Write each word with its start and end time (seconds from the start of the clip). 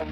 Xin 0.00 0.08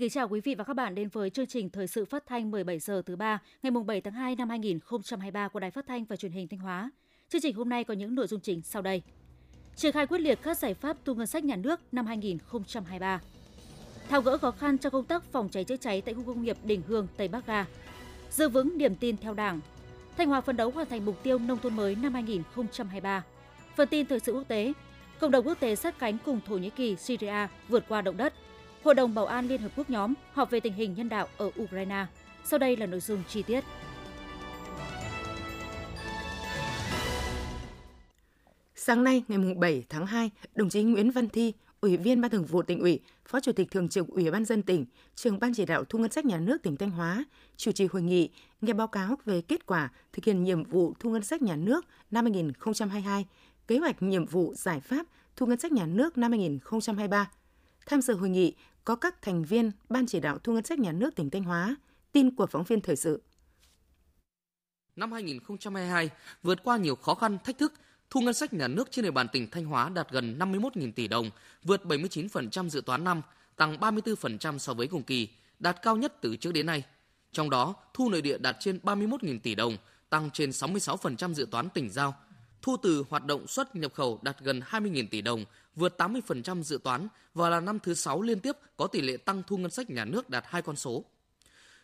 kính 0.00 0.10
chào 0.10 0.28
quý 0.28 0.40
vị 0.40 0.54
và 0.54 0.64
các 0.64 0.74
bạn 0.74 0.94
đến 0.94 1.08
với 1.08 1.30
chương 1.30 1.46
trình 1.46 1.70
Thời 1.70 1.86
sự 1.86 2.04
phát 2.04 2.26
thanh 2.26 2.50
17 2.50 2.78
giờ 2.78 3.02
thứ 3.06 3.16
ba 3.16 3.42
ngày 3.62 3.70
7 3.86 4.00
tháng 4.00 4.14
2 4.14 4.36
năm 4.36 4.48
2023 4.48 5.48
của 5.48 5.60
Đài 5.60 5.70
Phát 5.70 5.86
thanh 5.86 6.04
và 6.04 6.16
Truyền 6.16 6.32
hình 6.32 6.48
Thanh 6.48 6.60
Hóa. 6.60 6.90
Chương 7.28 7.40
trình 7.40 7.56
hôm 7.56 7.68
nay 7.68 7.84
có 7.84 7.94
những 7.94 8.14
nội 8.14 8.26
dung 8.26 8.40
chính 8.40 8.62
sau 8.62 8.82
đây. 8.82 9.02
Triển 9.76 9.92
khai 9.92 10.06
quyết 10.06 10.18
liệt 10.18 10.38
các 10.42 10.58
giải 10.58 10.74
pháp 10.74 10.96
thu 11.04 11.14
ngân 11.14 11.26
sách 11.26 11.44
nhà 11.44 11.56
nước 11.56 11.80
năm 11.92 12.06
2023. 12.06 13.20
Tháo 14.08 14.22
gỡ 14.22 14.38
khó 14.38 14.50
khăn 14.50 14.78
cho 14.78 14.90
công 14.90 15.04
tác 15.04 15.24
phòng 15.24 15.48
cháy 15.48 15.64
chữa 15.64 15.76
cháy 15.76 16.00
tại 16.00 16.14
khu 16.14 16.22
công 16.26 16.42
nghiệp 16.42 16.56
Đình 16.64 16.82
Hương, 16.88 17.06
Tây 17.16 17.28
Bắc 17.28 17.46
Ga. 17.46 17.66
Giữ 18.30 18.48
vững 18.48 18.78
niềm 18.78 18.96
tin 18.96 19.16
theo 19.16 19.34
Đảng. 19.34 19.60
Thanh 20.16 20.28
Hóa 20.28 20.40
phấn 20.40 20.56
đấu 20.56 20.70
hoàn 20.70 20.88
thành 20.88 21.04
mục 21.04 21.22
tiêu 21.22 21.38
nông 21.38 21.58
thôn 21.58 21.76
mới 21.76 21.94
năm 21.94 22.14
2023. 22.14 23.24
Phần 23.76 23.88
tin 23.88 24.06
thời 24.06 24.20
sự 24.20 24.32
quốc 24.32 24.48
tế, 24.48 24.72
cộng 25.20 25.30
đồng 25.30 25.46
quốc 25.46 25.60
tế 25.60 25.76
sát 25.76 25.98
cánh 25.98 26.18
cùng 26.24 26.40
Thổ 26.46 26.56
Nhĩ 26.56 26.70
Kỳ, 26.70 26.96
Syria 26.96 27.46
vượt 27.68 27.84
qua 27.88 28.02
động 28.02 28.16
đất. 28.16 28.34
Hội 28.84 28.94
đồng 28.94 29.14
Bảo 29.14 29.26
an 29.26 29.48
Liên 29.48 29.60
Hợp 29.60 29.68
Quốc 29.76 29.90
nhóm 29.90 30.14
họp 30.32 30.50
về 30.50 30.60
tình 30.60 30.72
hình 30.72 30.94
nhân 30.94 31.08
đạo 31.08 31.28
ở 31.36 31.50
Ukraine. 31.62 32.06
Sau 32.44 32.58
đây 32.58 32.76
là 32.76 32.86
nội 32.86 33.00
dung 33.00 33.22
chi 33.28 33.42
tiết. 33.42 33.64
Sáng 38.74 39.04
nay, 39.04 39.22
ngày 39.28 39.54
7 39.58 39.84
tháng 39.88 40.06
2, 40.06 40.30
đồng 40.54 40.68
chí 40.68 40.82
Nguyễn 40.82 41.10
Văn 41.10 41.28
Thi, 41.28 41.52
Ủy 41.82 41.96
viên 41.96 42.20
Ban 42.20 42.30
Thường 42.30 42.44
vụ 42.44 42.62
tỉnh 42.62 42.80
ủy, 42.80 43.00
Phó 43.24 43.40
Chủ 43.40 43.52
tịch 43.52 43.70
Thường 43.70 43.88
trực 43.88 44.08
Ủy 44.08 44.30
ban 44.30 44.44
dân 44.44 44.62
tỉnh, 44.62 44.86
trưởng 45.14 45.38
Ban 45.40 45.54
chỉ 45.54 45.66
đạo 45.66 45.84
thu 45.84 45.98
ngân 45.98 46.12
sách 46.12 46.24
nhà 46.24 46.38
nước 46.38 46.62
tỉnh 46.62 46.76
Thanh 46.76 46.90
Hóa, 46.90 47.24
chủ 47.56 47.72
trì 47.72 47.86
hội 47.86 48.02
nghị 48.02 48.30
nghe 48.60 48.72
báo 48.72 48.86
cáo 48.86 49.16
về 49.24 49.40
kết 49.40 49.66
quả 49.66 49.90
thực 50.12 50.24
hiện 50.24 50.44
nhiệm 50.44 50.64
vụ 50.64 50.94
thu 51.00 51.10
ngân 51.10 51.22
sách 51.22 51.42
nhà 51.42 51.56
nước 51.56 51.86
năm 52.10 52.24
2022, 52.24 53.26
kế 53.66 53.78
hoạch 53.78 54.02
nhiệm 54.02 54.26
vụ 54.26 54.54
giải 54.54 54.80
pháp 54.80 55.06
thu 55.36 55.46
ngân 55.46 55.60
sách 55.60 55.72
nhà 55.72 55.86
nước 55.86 56.18
năm 56.18 56.30
2023. 56.30 57.30
Tham 57.86 58.02
dự 58.02 58.14
hội 58.14 58.28
nghị 58.28 58.54
có 58.84 58.96
các 58.96 59.22
thành 59.22 59.44
viên 59.44 59.70
Ban 59.88 60.06
chỉ 60.06 60.20
đạo 60.20 60.38
thu 60.38 60.52
ngân 60.52 60.64
sách 60.64 60.78
nhà 60.78 60.92
nước 60.92 61.14
tỉnh 61.14 61.30
Thanh 61.30 61.44
Hóa. 61.44 61.76
Tin 62.12 62.34
của 62.34 62.46
phóng 62.46 62.64
viên 62.64 62.80
thời 62.80 62.96
sự. 62.96 63.22
Năm 64.96 65.12
2022 65.12 66.10
vượt 66.42 66.64
qua 66.64 66.76
nhiều 66.76 66.94
khó 66.96 67.14
khăn, 67.14 67.38
thách 67.44 67.58
thức, 67.58 67.72
thu 68.12 68.20
ngân 68.20 68.34
sách 68.34 68.52
nhà 68.52 68.68
nước 68.68 68.88
trên 68.90 69.04
địa 69.04 69.10
bàn 69.10 69.28
tỉnh 69.32 69.50
Thanh 69.50 69.64
Hóa 69.64 69.88
đạt 69.88 70.10
gần 70.10 70.38
51.000 70.38 70.92
tỷ 70.92 71.08
đồng, 71.08 71.30
vượt 71.64 71.84
79% 71.84 72.68
dự 72.68 72.80
toán 72.80 73.04
năm, 73.04 73.22
tăng 73.56 73.76
34% 73.76 74.58
so 74.58 74.74
với 74.74 74.86
cùng 74.86 75.02
kỳ, 75.02 75.28
đạt 75.58 75.82
cao 75.82 75.96
nhất 75.96 76.12
từ 76.20 76.36
trước 76.36 76.52
đến 76.52 76.66
nay. 76.66 76.82
Trong 77.32 77.50
đó, 77.50 77.74
thu 77.94 78.10
nội 78.10 78.22
địa 78.22 78.38
đạt 78.38 78.56
trên 78.60 78.78
31.000 78.82 79.38
tỷ 79.38 79.54
đồng, 79.54 79.76
tăng 80.10 80.30
trên 80.30 80.50
66% 80.50 81.34
dự 81.34 81.46
toán 81.50 81.68
tỉnh 81.68 81.90
giao. 81.90 82.14
Thu 82.62 82.76
từ 82.82 83.04
hoạt 83.10 83.26
động 83.26 83.46
xuất 83.46 83.76
nhập 83.76 83.94
khẩu 83.94 84.18
đạt 84.22 84.36
gần 84.40 84.60
20.000 84.70 85.06
tỷ 85.10 85.20
đồng, 85.20 85.44
vượt 85.76 85.94
80% 85.98 86.62
dự 86.62 86.78
toán 86.84 87.08
và 87.34 87.50
là 87.50 87.60
năm 87.60 87.78
thứ 87.78 87.94
6 87.94 88.22
liên 88.22 88.40
tiếp 88.40 88.56
có 88.76 88.86
tỷ 88.86 89.00
lệ 89.00 89.16
tăng 89.16 89.42
thu 89.46 89.56
ngân 89.56 89.70
sách 89.70 89.90
nhà 89.90 90.04
nước 90.04 90.30
đạt 90.30 90.44
hai 90.46 90.62
con 90.62 90.76
số. 90.76 91.04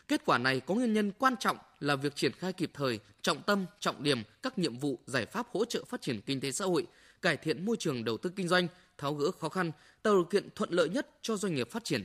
Kết 0.09 0.23
quả 0.25 0.39
này 0.39 0.61
có 0.61 0.75
nguyên 0.75 0.93
nhân 0.93 1.13
quan 1.19 1.35
trọng 1.41 1.57
là 1.81 1.97
việc 1.97 2.17
triển 2.17 2.33
khai 2.33 2.53
kịp 2.53 2.71
thời, 2.75 3.01
trọng 3.23 3.43
tâm, 3.43 3.67
trọng 3.81 4.03
điểm 4.03 4.23
các 4.43 4.59
nhiệm 4.59 4.79
vụ, 4.79 4.99
giải 5.07 5.27
pháp 5.27 5.47
hỗ 5.53 5.65
trợ 5.65 5.85
phát 5.85 6.03
triển 6.03 6.21
kinh 6.21 6.41
tế 6.41 6.53
xã 6.53 6.65
hội, 6.65 6.87
cải 7.23 7.37
thiện 7.37 7.65
môi 7.65 7.77
trường 7.77 8.05
đầu 8.05 8.17
tư 8.17 8.31
kinh 8.37 8.49
doanh, 8.49 8.69
tháo 8.99 9.15
gỡ 9.15 9.31
khó 9.31 9.49
khăn, 9.49 9.73
tạo 10.03 10.15
điều 10.15 10.25
kiện 10.25 10.49
thuận 10.55 10.71
lợi 10.71 10.89
nhất 10.89 11.09
cho 11.23 11.37
doanh 11.37 11.55
nghiệp 11.55 11.71
phát 11.71 11.85
triển. 11.85 12.05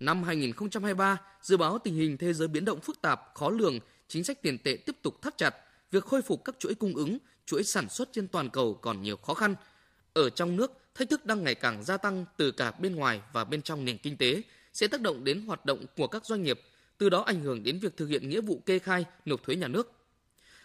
Năm 0.00 0.22
2023, 0.22 1.20
dự 1.42 1.56
báo 1.56 1.78
tình 1.78 1.94
hình 1.94 2.16
thế 2.16 2.32
giới 2.32 2.48
biến 2.48 2.64
động 2.64 2.80
phức 2.80 3.02
tạp, 3.02 3.20
khó 3.34 3.50
lường, 3.50 3.78
chính 4.08 4.24
sách 4.24 4.42
tiền 4.42 4.58
tệ 4.58 4.76
tiếp 4.76 4.96
tục 5.02 5.22
thắt 5.22 5.38
chặt, 5.38 5.54
việc 5.90 6.04
khôi 6.04 6.22
phục 6.22 6.44
các 6.44 6.54
chuỗi 6.58 6.74
cung 6.74 6.94
ứng, 6.94 7.18
chuỗi 7.46 7.64
sản 7.64 7.88
xuất 7.88 8.08
trên 8.12 8.28
toàn 8.28 8.50
cầu 8.50 8.74
còn 8.74 9.02
nhiều 9.02 9.16
khó 9.16 9.34
khăn. 9.34 9.54
Ở 10.12 10.30
trong 10.30 10.56
nước, 10.56 10.72
thách 10.94 11.10
thức 11.10 11.26
đang 11.26 11.44
ngày 11.44 11.54
càng 11.54 11.84
gia 11.84 11.96
tăng 11.96 12.24
từ 12.36 12.50
cả 12.50 12.70
bên 12.70 12.94
ngoài 12.94 13.20
và 13.32 13.44
bên 13.44 13.62
trong 13.62 13.84
nền 13.84 13.98
kinh 13.98 14.16
tế 14.16 14.42
sẽ 14.72 14.86
tác 14.86 15.00
động 15.00 15.24
đến 15.24 15.46
hoạt 15.46 15.66
động 15.66 15.84
của 15.96 16.06
các 16.06 16.24
doanh 16.24 16.42
nghiệp, 16.42 16.60
từ 17.00 17.08
đó 17.08 17.20
ảnh 17.20 17.40
hưởng 17.40 17.62
đến 17.62 17.78
việc 17.78 17.96
thực 17.96 18.06
hiện 18.06 18.28
nghĩa 18.28 18.40
vụ 18.40 18.62
kê 18.66 18.78
khai 18.78 19.04
nộp 19.24 19.42
thuế 19.42 19.56
nhà 19.56 19.68
nước. 19.68 19.92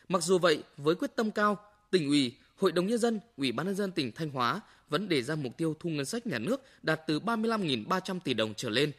Mặc 0.09 0.23
dù 0.23 0.37
vậy, 0.37 0.63
với 0.77 0.95
quyết 0.95 1.15
tâm 1.15 1.31
cao, 1.31 1.57
tỉnh 1.91 2.07
ủy, 2.07 2.35
Hội 2.55 2.71
đồng 2.71 2.87
nhân 2.87 2.97
dân, 2.97 3.19
Ủy 3.37 3.51
ban 3.51 3.65
nhân 3.65 3.75
dân 3.75 3.91
tỉnh 3.91 4.11
Thanh 4.11 4.29
Hóa 4.29 4.61
vẫn 4.89 5.09
đề 5.09 5.21
ra 5.21 5.35
mục 5.35 5.57
tiêu 5.57 5.75
thu 5.79 5.89
ngân 5.89 6.05
sách 6.05 6.27
nhà 6.27 6.39
nước 6.39 6.61
đạt 6.81 7.01
từ 7.07 7.19
35.300 7.19 8.19
tỷ 8.19 8.33
đồng 8.33 8.53
trở 8.53 8.69
lên, 8.69 8.91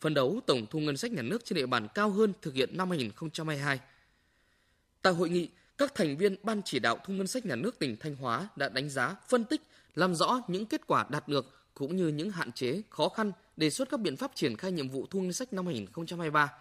phấn 0.00 0.14
đấu 0.14 0.40
tổng 0.46 0.66
thu 0.70 0.80
ngân 0.80 0.96
sách 0.96 1.12
nhà 1.12 1.22
nước 1.22 1.44
trên 1.44 1.56
địa 1.56 1.66
bàn 1.66 1.88
cao 1.94 2.10
hơn 2.10 2.32
thực 2.42 2.54
hiện 2.54 2.76
năm 2.76 2.90
2022. 2.90 3.80
Tại 5.02 5.12
hội 5.12 5.28
nghị, 5.28 5.48
các 5.78 5.94
thành 5.94 6.16
viên 6.16 6.36
ban 6.42 6.62
chỉ 6.64 6.78
đạo 6.78 6.98
thu 7.04 7.14
ngân 7.14 7.26
sách 7.26 7.46
nhà 7.46 7.56
nước 7.56 7.78
tỉnh 7.78 7.96
Thanh 8.00 8.16
Hóa 8.16 8.48
đã 8.56 8.68
đánh 8.68 8.90
giá, 8.90 9.16
phân 9.28 9.44
tích 9.44 9.62
làm 9.94 10.14
rõ 10.14 10.42
những 10.48 10.66
kết 10.66 10.86
quả 10.86 11.06
đạt 11.10 11.28
được 11.28 11.70
cũng 11.74 11.96
như 11.96 12.08
những 12.08 12.30
hạn 12.30 12.52
chế, 12.52 12.82
khó 12.90 13.08
khăn, 13.08 13.32
đề 13.56 13.70
xuất 13.70 13.90
các 13.90 14.00
biện 14.00 14.16
pháp 14.16 14.30
triển 14.34 14.56
khai 14.56 14.72
nhiệm 14.72 14.88
vụ 14.88 15.06
thu 15.10 15.20
ngân 15.20 15.32
sách 15.32 15.52
năm 15.52 15.66
2023. 15.66 16.52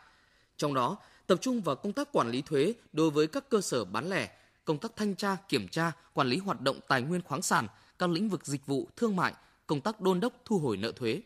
Trong 0.59 0.74
đó, 0.74 0.97
tập 1.28 1.38
trung 1.42 1.62
vào 1.62 1.75
công 1.75 1.94
tác 1.94 2.12
quản 2.12 2.31
lý 2.31 2.42
thuế 2.42 2.74
đối 2.94 3.09
với 3.09 3.28
các 3.28 3.50
cơ 3.50 3.62
sở 3.62 3.86
bán 3.86 4.09
lẻ, 4.09 4.30
công 4.66 4.78
tác 4.78 4.92
thanh 4.96 5.16
tra, 5.16 5.38
kiểm 5.50 5.68
tra, 5.68 5.92
quản 6.14 6.28
lý 6.28 6.38
hoạt 6.38 6.62
động 6.62 6.80
tài 6.88 7.02
nguyên 7.02 7.22
khoáng 7.22 7.42
sản, 7.42 7.68
các 8.00 8.09
lĩnh 8.09 8.30
vực 8.30 8.46
dịch 8.46 8.66
vụ, 8.66 8.88
thương 8.96 9.16
mại, 9.16 9.34
công 9.68 9.81
tác 9.81 10.02
đôn 10.02 10.20
đốc 10.20 10.34
thu 10.46 10.59
hồi 10.59 10.78
nợ 10.78 10.92
thuế. 10.92 11.22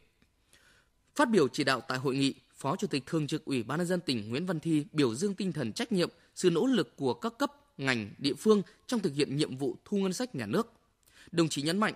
Phát 1.16 1.30
biểu 1.30 1.48
chỉ 1.48 1.64
đạo 1.64 1.82
tại 1.88 1.98
hội 1.98 2.16
nghị, 2.16 2.34
Phó 2.56 2.76
Chủ 2.76 2.88
tịch 2.88 3.04
Thường 3.06 3.28
trực 3.28 3.46
Ủy 3.46 3.64
ban 3.64 3.78
nhân 3.78 3.88
dân 3.88 4.00
tỉnh 4.00 4.30
Nguyễn 4.30 4.46
Văn 4.46 4.60
Thi 4.60 4.86
biểu 4.92 5.16
dương 5.16 5.34
tinh 5.34 5.54
thần 5.54 5.74
trách 5.74 5.92
nhiệm, 5.92 6.10
sự 6.36 6.50
nỗ 6.50 6.66
lực 6.66 6.96
của 6.98 7.14
các 7.14 7.34
cấp, 7.38 7.52
ngành, 7.78 8.14
địa 8.18 8.34
phương 8.34 8.62
trong 8.88 9.00
thực 9.00 9.14
hiện 9.14 9.36
nhiệm 9.36 9.58
vụ 9.58 9.78
thu 9.86 9.98
ngân 9.98 10.14
sách 10.14 10.36
nhà 10.36 10.46
nước. 10.46 10.74
Đồng 11.32 11.50
chí 11.50 11.62
nhấn 11.62 11.78
mạnh, 11.78 11.94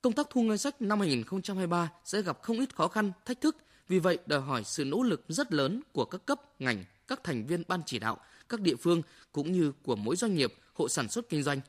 công 0.00 0.12
tác 0.12 0.26
thu 0.30 0.42
ngân 0.42 0.58
sách 0.58 0.82
năm 0.82 1.00
2023 1.00 1.90
sẽ 2.04 2.22
gặp 2.22 2.38
không 2.42 2.60
ít 2.60 2.76
khó 2.76 2.88
khăn, 2.88 3.12
thách 3.24 3.40
thức, 3.40 3.56
vì 3.92 3.98
vậy 3.98 4.18
đòi 4.26 4.40
hỏi 4.40 4.64
sự 4.64 4.84
nỗ 4.84 5.02
lực 5.02 5.22
rất 5.28 5.52
lớn 5.52 5.80
của 5.92 6.04
các 6.04 6.26
cấp, 6.26 6.40
ngành, 6.58 6.84
các 7.08 7.24
thành 7.24 7.46
viên 7.46 7.62
ban 7.68 7.80
chỉ 7.86 7.98
đạo, 7.98 8.18
các 8.48 8.60
địa 8.60 8.76
phương 8.76 9.02
cũng 9.32 9.52
như 9.52 9.72
của 9.82 9.96
mỗi 9.96 10.16
doanh 10.16 10.34
nghiệp, 10.34 10.54
hộ 10.74 10.88
sản 10.88 11.08
xuất 11.08 11.28
kinh 11.28 11.42
doanh. 11.42 11.60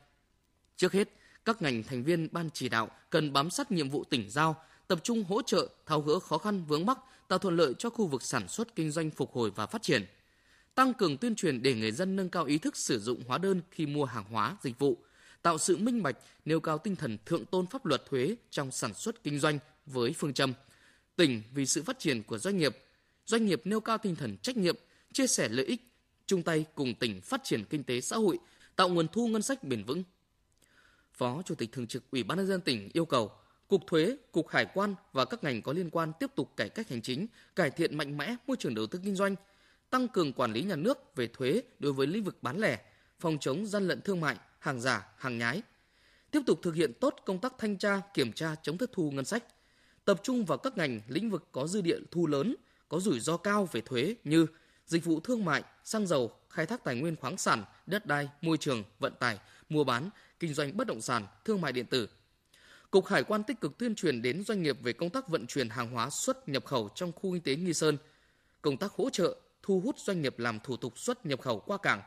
Trước 0.76 0.92
hết, 0.92 1.08
các 1.44 1.62
ngành 1.62 1.82
thành 1.82 2.04
viên 2.04 2.28
ban 2.32 2.50
chỉ 2.54 2.68
đạo 2.68 2.90
cần 3.10 3.32
bám 3.32 3.50
sát 3.50 3.72
nhiệm 3.72 3.90
vụ 3.90 4.04
tỉnh 4.04 4.30
giao, 4.30 4.56
tập 4.88 4.98
trung 5.02 5.24
hỗ 5.24 5.42
trợ 5.42 5.68
tháo 5.86 6.00
gỡ 6.00 6.18
khó 6.18 6.38
khăn 6.38 6.64
vướng 6.64 6.86
mắc, 6.86 6.98
tạo 7.28 7.38
thuận 7.38 7.56
lợi 7.56 7.74
cho 7.78 7.90
khu 7.90 8.06
vực 8.06 8.22
sản 8.22 8.48
xuất 8.48 8.74
kinh 8.74 8.90
doanh 8.90 9.10
phục 9.10 9.32
hồi 9.32 9.50
và 9.50 9.66
phát 9.66 9.82
triển. 9.82 10.06
Tăng 10.74 10.94
cường 10.94 11.16
tuyên 11.16 11.34
truyền 11.34 11.62
để 11.62 11.74
người 11.74 11.92
dân 11.92 12.16
nâng 12.16 12.28
cao 12.28 12.44
ý 12.44 12.58
thức 12.58 12.76
sử 12.76 13.00
dụng 13.00 13.22
hóa 13.26 13.38
đơn 13.38 13.60
khi 13.70 13.86
mua 13.86 14.04
hàng 14.04 14.24
hóa, 14.30 14.56
dịch 14.62 14.78
vụ, 14.78 14.98
tạo 15.42 15.58
sự 15.58 15.76
minh 15.76 16.02
bạch, 16.02 16.16
nêu 16.44 16.60
cao 16.60 16.78
tinh 16.78 16.96
thần 16.96 17.18
thượng 17.26 17.44
tôn 17.44 17.66
pháp 17.66 17.86
luật 17.86 18.02
thuế 18.10 18.36
trong 18.50 18.70
sản 18.70 18.94
xuất 18.94 19.22
kinh 19.22 19.38
doanh 19.38 19.58
với 19.86 20.14
phương 20.18 20.34
châm 20.34 20.52
tỉnh 21.16 21.42
vì 21.54 21.66
sự 21.66 21.82
phát 21.82 21.98
triển 21.98 22.22
của 22.22 22.38
doanh 22.38 22.58
nghiệp, 22.58 22.78
doanh 23.26 23.46
nghiệp 23.46 23.62
nêu 23.64 23.80
cao 23.80 23.98
tinh 23.98 24.16
thần 24.16 24.36
trách 24.36 24.56
nhiệm, 24.56 24.76
chia 25.12 25.26
sẻ 25.26 25.48
lợi 25.48 25.66
ích, 25.66 25.80
chung 26.26 26.42
tay 26.42 26.64
cùng 26.74 26.94
tỉnh 26.94 27.20
phát 27.20 27.40
triển 27.44 27.64
kinh 27.64 27.84
tế 27.84 28.00
xã 28.00 28.16
hội, 28.16 28.38
tạo 28.76 28.88
nguồn 28.88 29.08
thu 29.08 29.28
ngân 29.28 29.42
sách 29.42 29.64
bền 29.64 29.84
vững. 29.84 30.02
Phó 31.12 31.42
Chủ 31.42 31.54
tịch 31.54 31.72
Thường 31.72 31.86
trực 31.86 32.10
Ủy 32.10 32.22
ban 32.22 32.38
nhân 32.38 32.46
dân 32.46 32.60
tỉnh 32.60 32.90
yêu 32.92 33.04
cầu 33.04 33.32
Cục 33.68 33.86
Thuế, 33.86 34.16
Cục 34.32 34.48
Hải 34.48 34.66
quan 34.74 34.94
và 35.12 35.24
các 35.24 35.44
ngành 35.44 35.62
có 35.62 35.72
liên 35.72 35.90
quan 35.90 36.12
tiếp 36.20 36.30
tục 36.36 36.52
cải 36.56 36.68
cách 36.68 36.88
hành 36.88 37.02
chính, 37.02 37.26
cải 37.56 37.70
thiện 37.70 37.96
mạnh 37.96 38.16
mẽ 38.16 38.36
môi 38.46 38.56
trường 38.56 38.74
đầu 38.74 38.86
tư 38.86 39.00
kinh 39.04 39.16
doanh, 39.16 39.36
tăng 39.90 40.08
cường 40.08 40.32
quản 40.32 40.52
lý 40.52 40.62
nhà 40.62 40.76
nước 40.76 41.16
về 41.16 41.26
thuế 41.26 41.62
đối 41.78 41.92
với 41.92 42.06
lĩnh 42.06 42.24
vực 42.24 42.42
bán 42.42 42.58
lẻ, 42.58 42.78
phòng 43.20 43.38
chống 43.40 43.66
gian 43.66 43.88
lận 43.88 44.00
thương 44.00 44.20
mại, 44.20 44.36
hàng 44.58 44.80
giả, 44.80 45.06
hàng 45.18 45.38
nhái. 45.38 45.62
Tiếp 46.30 46.40
tục 46.46 46.60
thực 46.62 46.74
hiện 46.74 46.92
tốt 47.00 47.14
công 47.26 47.38
tác 47.38 47.54
thanh 47.58 47.78
tra, 47.78 48.00
kiểm 48.14 48.32
tra 48.32 48.54
chống 48.62 48.78
thất 48.78 48.92
thu 48.92 49.10
ngân 49.10 49.24
sách. 49.24 49.44
Tập 50.04 50.20
trung 50.22 50.44
vào 50.44 50.58
các 50.58 50.76
ngành, 50.76 51.00
lĩnh 51.08 51.30
vực 51.30 51.48
có 51.52 51.66
dư 51.66 51.80
địa 51.80 51.98
thu 52.10 52.26
lớn, 52.26 52.56
có 52.88 53.00
rủi 53.00 53.20
ro 53.20 53.36
cao 53.36 53.68
về 53.72 53.80
thuế 53.80 54.14
như 54.24 54.46
dịch 54.86 55.04
vụ 55.04 55.20
thương 55.20 55.44
mại, 55.44 55.62
xăng 55.84 56.06
dầu, 56.06 56.32
khai 56.50 56.66
thác 56.66 56.84
tài 56.84 56.96
nguyên 56.96 57.16
khoáng 57.16 57.38
sản, 57.38 57.64
đất 57.86 58.06
đai, 58.06 58.28
môi 58.42 58.56
trường, 58.58 58.84
vận 58.98 59.14
tải, 59.20 59.38
mua 59.68 59.84
bán, 59.84 60.10
kinh 60.40 60.54
doanh 60.54 60.76
bất 60.76 60.86
động 60.86 61.00
sản, 61.00 61.26
thương 61.44 61.60
mại 61.60 61.72
điện 61.72 61.86
tử. 61.86 62.08
Cục 62.90 63.06
Hải 63.06 63.24
quan 63.24 63.44
tích 63.44 63.60
cực 63.60 63.78
tuyên 63.78 63.94
truyền 63.94 64.22
đến 64.22 64.44
doanh 64.44 64.62
nghiệp 64.62 64.78
về 64.82 64.92
công 64.92 65.10
tác 65.10 65.28
vận 65.28 65.46
chuyển 65.46 65.68
hàng 65.68 65.90
hóa 65.90 66.10
xuất 66.10 66.48
nhập 66.48 66.64
khẩu 66.64 66.88
trong 66.94 67.12
khu 67.12 67.32
kinh 67.32 67.42
tế 67.42 67.56
Nghi 67.56 67.74
Sơn, 67.74 67.96
công 68.62 68.76
tác 68.76 68.92
hỗ 68.92 69.10
trợ 69.10 69.36
thu 69.62 69.80
hút 69.80 69.98
doanh 69.98 70.22
nghiệp 70.22 70.38
làm 70.38 70.60
thủ 70.60 70.76
tục 70.76 70.98
xuất 70.98 71.26
nhập 71.26 71.40
khẩu 71.40 71.60
qua 71.60 71.78
cảng, 71.78 72.02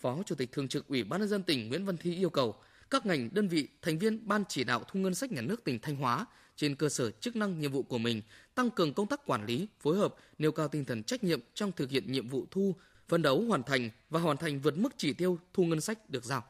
Phó 0.00 0.22
Chủ 0.26 0.34
tịch 0.34 0.52
Thường 0.52 0.68
trực 0.68 0.88
Ủy 0.88 1.04
ban 1.04 1.20
nhân 1.20 1.28
dân 1.28 1.42
tỉnh 1.42 1.68
Nguyễn 1.68 1.84
Văn 1.84 1.96
Thi 1.96 2.16
yêu 2.16 2.30
cầu 2.30 2.54
các 2.90 3.06
ngành 3.06 3.28
đơn 3.32 3.48
vị 3.48 3.68
thành 3.82 3.98
viên 3.98 4.28
ban 4.28 4.44
chỉ 4.48 4.64
đạo 4.64 4.84
thu 4.88 5.00
ngân 5.00 5.14
sách 5.14 5.32
nhà 5.32 5.40
nước 5.40 5.64
tỉnh 5.64 5.78
Thanh 5.78 5.96
Hóa 5.96 6.26
trên 6.56 6.74
cơ 6.74 6.88
sở 6.88 7.10
chức 7.10 7.36
năng 7.36 7.60
nhiệm 7.60 7.72
vụ 7.72 7.82
của 7.82 7.98
mình 7.98 8.22
tăng 8.54 8.70
cường 8.70 8.94
công 8.94 9.06
tác 9.06 9.26
quản 9.26 9.46
lý, 9.46 9.68
phối 9.80 9.96
hợp, 9.96 10.14
nêu 10.38 10.52
cao 10.52 10.68
tinh 10.68 10.84
thần 10.84 11.02
trách 11.02 11.24
nhiệm 11.24 11.40
trong 11.54 11.72
thực 11.72 11.90
hiện 11.90 12.12
nhiệm 12.12 12.28
vụ 12.28 12.46
thu, 12.50 12.74
phấn 13.08 13.22
đấu 13.22 13.42
hoàn 13.42 13.62
thành 13.62 13.90
và 14.10 14.20
hoàn 14.20 14.36
thành 14.36 14.60
vượt 14.60 14.78
mức 14.78 14.94
chỉ 14.96 15.12
tiêu 15.12 15.38
thu 15.52 15.64
ngân 15.64 15.80
sách 15.80 16.10
được 16.10 16.24
giao. 16.24 16.44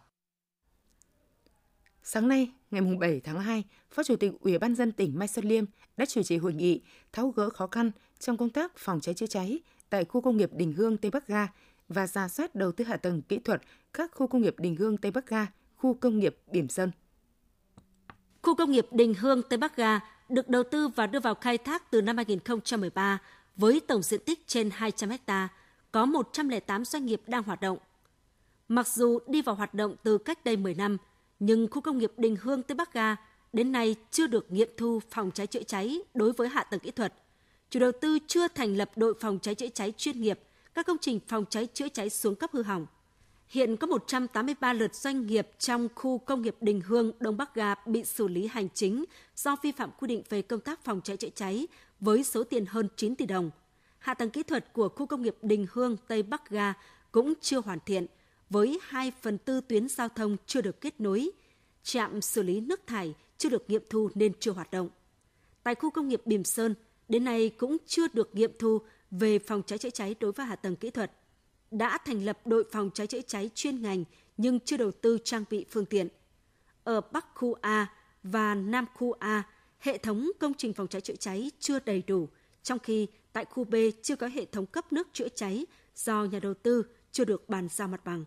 Sáng 2.03 2.29
nay, 2.29 2.51
ngày 2.71 2.83
7 3.01 3.21
tháng 3.21 3.41
2, 3.41 3.65
Phó 3.91 4.03
Chủ 4.03 4.17
tịch 4.17 4.33
Ủy 4.41 4.59
ban 4.59 4.75
dân 4.75 4.93
tỉnh 4.93 5.19
Mai 5.19 5.29
Xuân 5.29 5.45
Liêm 5.45 5.65
đã 5.97 6.07
chủ 6.07 6.23
trì 6.23 6.37
hội 6.37 6.55
nghị 6.55 6.81
tháo 7.13 7.29
gỡ 7.29 7.51
khó 7.51 7.67
khăn 7.67 7.91
trong 8.19 8.37
công 8.37 8.51
tác 8.51 8.73
phòng 8.77 9.01
cháy 9.01 9.15
chữa 9.15 9.27
cháy 9.27 9.61
tại 9.91 10.05
khu 10.05 10.21
công 10.21 10.37
nghiệp 10.37 10.51
Đình 10.53 10.73
Hương 10.73 10.97
Tây 10.97 11.11
Bắc 11.11 11.27
Ga 11.27 11.49
và 11.89 12.07
ra 12.07 12.29
soát 12.29 12.55
đầu 12.55 12.73
tư 12.73 12.85
hạ 12.85 12.97
tầng 12.97 13.23
kỹ 13.23 13.39
thuật 13.39 13.63
các 13.93 14.11
khu 14.15 14.27
công 14.27 14.43
nghiệp 14.43 14.55
Đình 14.59 14.77
Hương 14.77 14.97
Tây 14.97 15.11
Bắc 15.11 15.27
Ga, 15.27 15.47
khu 15.77 15.95
công 15.95 16.19
nghiệp 16.19 16.37
điểm 16.47 16.69
Sơn. 16.69 16.91
Khu 18.45 18.55
công 18.55 18.71
nghiệp 18.71 18.87
Đình 18.91 19.15
Hương 19.15 19.43
Tây 19.43 19.57
Bắc 19.57 19.77
Ga 19.77 20.01
được 20.29 20.49
đầu 20.49 20.63
tư 20.63 20.89
và 20.89 21.07
đưa 21.07 21.21
vào 21.21 21.35
khai 21.35 21.59
thác 21.59 21.91
từ 21.91 22.03
năm 22.03 22.17
2013 22.17 23.19
với 23.57 23.81
tổng 23.81 24.03
diện 24.03 24.21
tích 24.27 24.47
trên 24.47 24.71
200 24.71 25.11
ha, 25.27 25.49
có 25.93 26.07
108 26.07 26.85
doanh 26.85 27.07
nghiệp 27.07 27.23
đang 27.27 27.43
hoạt 27.43 27.61
động. 27.61 27.79
Mặc 28.69 28.89
dù 28.89 29.19
đi 29.27 29.43
vào 29.43 29.55
hoạt 29.55 29.75
động 29.75 29.97
từ 30.03 30.19
cách 30.19 30.45
đây 30.45 30.57
10 30.57 30.75
năm, 30.75 30.97
nhưng 31.39 31.69
khu 31.71 31.81
công 31.81 31.99
nghiệp 31.99 32.13
Đình 32.17 32.37
Hương 32.41 32.63
Tây 32.63 32.75
Bắc 32.75 32.93
Ga 32.93 33.17
đến 33.53 33.73
nay 33.73 33.97
chưa 34.11 34.27
được 34.27 34.53
nghiệm 34.53 34.69
thu 34.77 35.01
phòng 35.11 35.31
cháy 35.31 35.47
chữa 35.47 35.63
cháy 35.63 35.99
đối 36.15 36.33
với 36.33 36.49
hạ 36.49 36.65
tầng 36.65 36.81
kỹ 36.81 36.91
thuật. 36.91 37.15
Chủ 37.71 37.81
đầu 37.81 37.93
tư 38.01 38.19
chưa 38.27 38.49
thành 38.49 38.77
lập 38.77 38.91
đội 38.97 39.15
phòng 39.21 39.39
cháy 39.43 39.55
chữa 39.55 39.69
cháy 39.69 39.93
chuyên 39.97 40.21
nghiệp, 40.21 40.41
các 40.75 40.87
công 40.87 40.99
trình 41.01 41.21
phòng 41.29 41.45
cháy 41.51 41.69
chữa 41.75 41.89
cháy 41.89 42.11
xuống 42.11 42.35
cấp 42.35 42.51
hư 42.53 42.63
hỏng. 42.63 42.87
Hiện 43.55 43.77
có 43.77 43.87
183 43.87 44.73
lượt 44.73 44.95
doanh 44.95 45.27
nghiệp 45.27 45.49
trong 45.59 45.89
khu 45.95 46.19
công 46.19 46.43
nghiệp 46.43 46.57
Đình 46.61 46.81
Hương, 46.81 47.13
Đông 47.21 47.37
Bắc 47.37 47.55
Ga 47.55 47.75
bị 47.87 48.05
xử 48.05 48.29
lý 48.29 48.47
hành 48.47 48.69
chính 48.75 49.05
do 49.37 49.57
vi 49.63 49.73
phạm 49.73 49.91
quy 49.99 50.09
định 50.09 50.23
về 50.29 50.43
công 50.43 50.61
tác 50.61 50.85
phòng 50.85 51.01
cháy 51.05 51.17
chữa 51.17 51.29
cháy 51.35 51.67
với 52.01 52.25
số 52.25 52.45
tiền 52.45 52.67
hơn 52.67 52.89
9 52.97 53.17
tỷ 53.17 53.27
đồng. 53.27 53.51
Hạ 53.99 54.15
tầng 54.15 54.31
kỹ 54.31 54.43
thuật 54.43 54.73
của 54.73 54.89
khu 54.89 55.07
công 55.07 55.23
nghiệp 55.23 55.37
Đình 55.43 55.67
Hương, 55.73 55.97
Tây 56.09 56.23
Bắc 56.23 56.51
Ga 56.51 56.75
cũng 57.13 57.33
chưa 57.41 57.61
hoàn 57.61 57.79
thiện, 57.87 58.07
với 58.51 58.81
2 58.83 59.13
phần 59.23 59.39
tư 59.39 59.61
tuyến 59.69 59.89
giao 59.89 60.09
thông 60.09 60.37
chưa 60.47 60.61
được 60.61 60.81
kết 60.81 61.01
nối, 61.01 61.31
trạm 61.83 62.21
xử 62.21 62.43
lý 62.43 62.61
nước 62.61 62.81
thải 62.87 63.15
chưa 63.39 63.49
được 63.49 63.71
nghiệm 63.71 63.83
thu 63.91 64.11
nên 64.15 64.33
chưa 64.41 64.53
hoạt 64.53 64.71
động. 64.71 64.89
Tại 65.63 65.75
khu 65.75 65.91
công 65.91 66.09
nghiệp 66.09 66.23
Bìm 66.25 66.45
Sơn, 66.45 66.75
đến 67.09 67.25
nay 67.25 67.51
cũng 67.59 67.77
chưa 67.87 68.07
được 68.13 68.35
nghiệm 68.35 68.53
thu 68.59 68.79
về 69.11 69.39
phòng 69.39 69.63
cháy 69.67 69.79
chữa 69.79 69.91
cháy 69.91 70.15
đối 70.21 70.33
với 70.33 70.47
hạ 70.47 70.57
tầng 70.57 70.77
kỹ 70.77 70.91
thuật. 70.91 71.13
Đã 71.75 71.99
thành 71.99 72.25
lập 72.25 72.39
đội 72.47 72.65
phòng 72.73 72.91
cháy 72.95 73.07
chữa 73.07 73.21
cháy 73.27 73.51
chuyên 73.55 73.83
ngành 73.83 74.05
nhưng 74.37 74.61
chưa 74.61 74.77
đầu 74.77 74.91
tư 74.91 75.19
trang 75.25 75.45
bị 75.51 75.65
phương 75.71 75.87
tiện. 75.87 76.09
Ở 76.85 77.01
Bắc 77.01 77.27
khu 77.35 77.55
A 77.61 77.93
và 78.23 78.55
Nam 78.55 78.87
khu 78.95 79.13
A, 79.13 79.43
hệ 79.79 79.99
thống 79.99 80.31
công 80.41 80.55
trình 80.55 80.73
phòng 80.73 80.89
cháy 80.89 81.01
chữa 81.01 81.17
cháy 81.17 81.51
chưa 81.59 81.79
đầy 81.79 82.03
đủ, 82.07 82.29
trong 82.63 82.79
khi 82.79 83.07
tại 83.33 83.45
khu 83.45 83.65
B 83.65 83.75
chưa 84.03 84.17
có 84.17 84.27
hệ 84.27 84.45
thống 84.45 84.67
cấp 84.67 84.93
nước 84.93 85.09
chữa 85.13 85.29
cháy 85.29 85.67
do 85.97 86.25
nhà 86.25 86.39
đầu 86.39 86.55
tư 86.55 86.83
chưa 87.13 87.25
được 87.25 87.49
bàn 87.49 87.69
giao 87.71 87.89
mặt 87.89 88.05
bằng. 88.05 88.25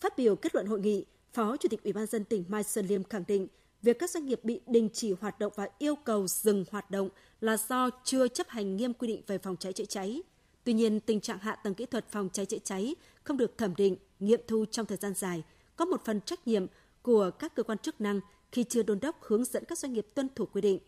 Phát 0.00 0.18
biểu 0.18 0.36
kết 0.36 0.54
luận 0.54 0.66
hội 0.66 0.80
nghị, 0.80 1.04
Phó 1.32 1.56
Chủ 1.56 1.68
tịch 1.68 1.82
Ủy 1.84 1.92
ban 1.92 2.06
dân 2.06 2.24
tỉnh 2.24 2.44
Mai 2.48 2.62
Xuân 2.62 2.86
Liêm 2.86 3.04
khẳng 3.04 3.24
định 3.28 3.48
việc 3.82 3.98
các 3.98 4.10
doanh 4.10 4.26
nghiệp 4.26 4.40
bị 4.42 4.60
đình 4.66 4.88
chỉ 4.92 5.14
hoạt 5.20 5.38
động 5.38 5.52
và 5.56 5.68
yêu 5.78 5.94
cầu 6.04 6.26
dừng 6.28 6.64
hoạt 6.70 6.90
động 6.90 7.08
là 7.40 7.56
do 7.56 7.90
chưa 8.04 8.28
chấp 8.28 8.48
hành 8.48 8.76
nghiêm 8.76 8.94
quy 8.94 9.08
định 9.08 9.22
về 9.26 9.38
phòng 9.38 9.56
cháy 9.56 9.72
chữa 9.72 9.84
cháy. 9.84 10.22
Tuy 10.64 10.72
nhiên, 10.72 11.00
tình 11.00 11.20
trạng 11.20 11.38
hạ 11.38 11.56
tầng 11.56 11.74
kỹ 11.74 11.86
thuật 11.86 12.10
phòng 12.10 12.28
cháy 12.32 12.46
chữa 12.46 12.58
cháy 12.64 12.94
không 13.24 13.36
được 13.36 13.58
thẩm 13.58 13.74
định, 13.76 13.96
nghiệm 14.20 14.40
thu 14.48 14.64
trong 14.70 14.86
thời 14.86 14.98
gian 14.98 15.14
dài, 15.14 15.42
có 15.76 15.84
một 15.84 16.04
phần 16.04 16.20
trách 16.20 16.48
nhiệm 16.48 16.66
của 17.02 17.30
các 17.30 17.54
cơ 17.54 17.62
quan 17.62 17.78
chức 17.78 18.00
năng 18.00 18.20
khi 18.52 18.64
chưa 18.64 18.82
đôn 18.82 19.00
đốc 19.00 19.22
hướng 19.22 19.44
dẫn 19.44 19.64
các 19.64 19.78
doanh 19.78 19.92
nghiệp 19.92 20.06
tuân 20.14 20.28
thủ 20.34 20.46
quy 20.46 20.60
định. 20.60 20.78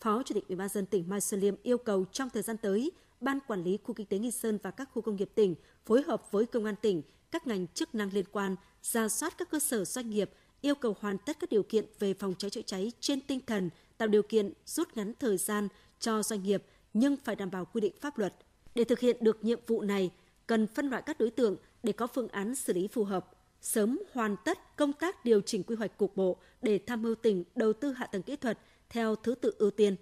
Phó 0.00 0.22
Chủ 0.22 0.34
tịch 0.34 0.48
Ủy 0.48 0.56
ban 0.56 0.68
dân 0.68 0.86
tỉnh 0.86 1.08
Mai 1.08 1.20
Xuân 1.20 1.40
Liêm 1.40 1.54
yêu 1.62 1.78
cầu 1.78 2.04
trong 2.12 2.30
thời 2.30 2.42
gian 2.42 2.56
tới, 2.56 2.92
Ban 3.20 3.38
Quản 3.46 3.64
lý 3.64 3.78
Khu 3.84 3.94
Kinh 3.94 4.06
tế 4.06 4.18
Nghi 4.18 4.30
Sơn 4.30 4.58
và 4.62 4.70
các 4.70 4.88
khu 4.92 5.02
công 5.02 5.16
nghiệp 5.16 5.30
tỉnh 5.34 5.54
phối 5.86 6.02
hợp 6.02 6.30
với 6.30 6.46
Công 6.46 6.64
an 6.64 6.74
tỉnh, 6.82 7.02
các 7.30 7.46
ngành 7.46 7.66
chức 7.66 7.94
năng 7.94 8.12
liên 8.12 8.24
quan, 8.32 8.56
ra 8.82 9.08
soát 9.08 9.38
các 9.38 9.50
cơ 9.50 9.58
sở 9.58 9.84
doanh 9.84 10.10
nghiệp, 10.10 10.30
yêu 10.60 10.74
cầu 10.74 10.96
hoàn 11.00 11.18
tất 11.18 11.36
các 11.40 11.50
điều 11.50 11.62
kiện 11.62 11.84
về 11.98 12.14
phòng 12.14 12.34
cháy 12.38 12.50
chữa 12.50 12.62
cháy 12.62 12.92
trên 13.00 13.20
tinh 13.20 13.40
thần 13.46 13.70
tạo 13.98 14.08
điều 14.08 14.22
kiện 14.22 14.52
rút 14.66 14.96
ngắn 14.96 15.12
thời 15.18 15.36
gian 15.36 15.68
cho 16.00 16.22
doanh 16.22 16.42
nghiệp 16.42 16.62
nhưng 16.94 17.16
phải 17.16 17.36
đảm 17.36 17.50
bảo 17.50 17.64
quy 17.64 17.80
định 17.80 17.92
pháp 18.00 18.18
luật. 18.18 18.34
Để 18.74 18.84
thực 18.84 18.98
hiện 18.98 19.16
được 19.20 19.44
nhiệm 19.44 19.58
vụ 19.66 19.82
này, 19.82 20.10
cần 20.46 20.66
phân 20.66 20.90
loại 20.90 21.02
các 21.06 21.20
đối 21.20 21.30
tượng 21.30 21.56
để 21.82 21.92
có 21.92 22.06
phương 22.06 22.28
án 22.28 22.54
xử 22.54 22.72
lý 22.72 22.88
phù 22.88 23.04
hợp, 23.04 23.30
sớm 23.60 23.98
hoàn 24.12 24.36
tất 24.44 24.76
công 24.76 24.92
tác 24.92 25.24
điều 25.24 25.40
chỉnh 25.40 25.62
quy 25.62 25.76
hoạch 25.76 25.98
cục 25.98 26.16
bộ 26.16 26.36
để 26.62 26.80
tham 26.86 27.02
mưu 27.02 27.14
tỉnh 27.14 27.44
đầu 27.54 27.72
tư 27.72 27.92
hạ 27.92 28.06
tầng 28.06 28.22
kỹ 28.22 28.36
thuật 28.36 28.58
theo 28.88 29.16
thứ 29.16 29.34
tự 29.34 29.54
ưu 29.58 29.70
tiên, 29.70 29.96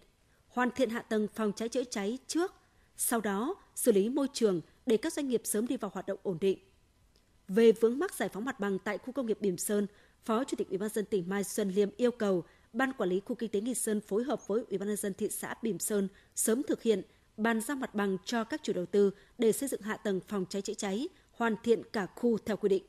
hoàn 0.49 0.71
thiện 0.71 0.91
hạ 0.91 1.03
tầng 1.03 1.29
phòng 1.35 1.53
cháy 1.57 1.69
chữa 1.69 1.85
cháy 1.85 2.19
trước, 2.27 2.53
sau 2.97 3.21
đó 3.21 3.55
xử 3.75 3.93
lý 3.93 4.09
môi 4.09 4.27
trường 4.33 4.61
để 4.87 4.97
các 4.97 5.13
doanh 5.13 5.29
nghiệp 5.29 5.43
sớm 5.45 5.67
đi 5.67 5.77
vào 5.77 5.91
hoạt 5.95 6.07
động 6.07 6.19
ổn 6.23 6.39
định. 6.41 6.59
Về 7.49 7.73
vướng 7.73 7.99
mắc 7.99 8.15
giải 8.15 8.29
phóng 8.29 8.45
mặt 8.45 8.61
bằng 8.61 8.79
tại 8.79 8.99
khu 8.99 9.13
công 9.13 9.27
nghiệp 9.27 9.39
Bỉm 9.41 9.59
Sơn, 9.59 9.87
Phó 10.25 10.45
Chủ 10.45 10.57
tịch 10.57 10.69
Ủy 10.69 10.79
ban 10.79 10.89
dân 10.89 11.05
tỉnh 11.05 11.29
Mai 11.29 11.45
Xuân 11.45 11.71
Liêm 11.71 11.89
yêu 11.97 12.11
cầu 12.11 12.45
Ban 12.73 12.93
quản 12.93 13.11
lý 13.11 13.21
khu 13.21 13.37
kinh 13.37 13.51
tế 13.51 13.61
Nghi 13.61 13.75
Sơn 13.75 14.01
phối 14.01 14.25
hợp 14.25 14.47
với 14.47 14.65
Ủy 14.69 14.79
ban 14.79 14.89
nhân 14.89 14.97
dân 14.97 15.15
thị 15.15 15.29
xã 15.31 15.55
Bỉm 15.63 15.79
Sơn 15.79 16.09
sớm 16.35 16.63
thực 16.63 16.83
hiện 16.83 17.03
bàn 17.39 17.61
giao 17.61 17.77
mặt 17.77 17.95
bằng 17.95 18.17
cho 18.25 18.45
các 18.45 18.61
chủ 18.63 18.73
đầu 18.73 18.87
tư 18.87 19.11
để 19.39 19.53
xây 19.53 19.69
dựng 19.69 19.83
hạ 19.83 19.97
tầng 19.97 20.21
phòng 20.29 20.45
cháy 20.49 20.63
chữa 20.63 20.75
cháy, 20.75 21.09
hoàn 21.33 21.55
thiện 21.63 21.83
cả 21.93 22.07
khu 22.07 22.39
theo 22.39 22.57
quy 22.57 22.69
định. 22.69 22.83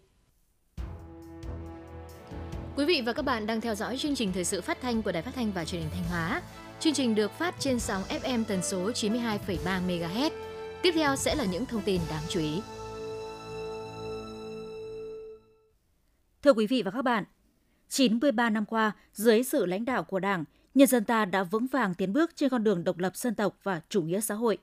Quý 2.75 2.85
vị 2.85 3.01
và 3.05 3.13
các 3.13 3.21
bạn 3.21 3.45
đang 3.45 3.61
theo 3.61 3.75
dõi 3.75 3.97
chương 3.97 4.15
trình 4.15 4.31
thời 4.33 4.45
sự 4.45 4.61
phát 4.61 4.81
thanh 4.81 5.01
của 5.01 5.11
Đài 5.11 5.21
Phát 5.21 5.31
thanh 5.35 5.51
và 5.51 5.65
Truyền 5.65 5.81
hình 5.81 5.91
Thanh 5.93 6.03
Hóa. 6.03 6.41
Chương 6.79 6.93
trình 6.93 7.15
được 7.15 7.31
phát 7.31 7.55
trên 7.59 7.79
sóng 7.79 8.03
FM 8.03 8.43
tần 8.43 8.61
số 8.63 8.91
92,3 8.91 9.87
MHz. 9.87 10.31
Tiếp 10.81 10.91
theo 10.95 11.15
sẽ 11.15 11.35
là 11.35 11.45
những 11.45 11.65
thông 11.65 11.81
tin 11.81 12.01
đáng 12.09 12.23
chú 12.29 12.39
ý. 12.39 12.61
Thưa 16.43 16.53
quý 16.53 16.67
vị 16.67 16.81
và 16.81 16.91
các 16.91 17.01
bạn, 17.01 17.23
93 17.89 18.49
năm 18.49 18.65
qua, 18.65 18.91
dưới 19.13 19.43
sự 19.43 19.65
lãnh 19.65 19.85
đạo 19.85 20.03
của 20.03 20.19
Đảng, 20.19 20.43
nhân 20.73 20.87
dân 20.87 21.03
ta 21.03 21.25
đã 21.25 21.43
vững 21.43 21.67
vàng 21.67 21.93
tiến 21.93 22.13
bước 22.13 22.35
trên 22.35 22.49
con 22.49 22.63
đường 22.63 22.83
độc 22.83 22.97
lập 22.97 23.15
dân 23.15 23.35
tộc 23.35 23.59
và 23.63 23.81
chủ 23.89 24.01
nghĩa 24.01 24.21
xã 24.21 24.35
hội. 24.35 24.57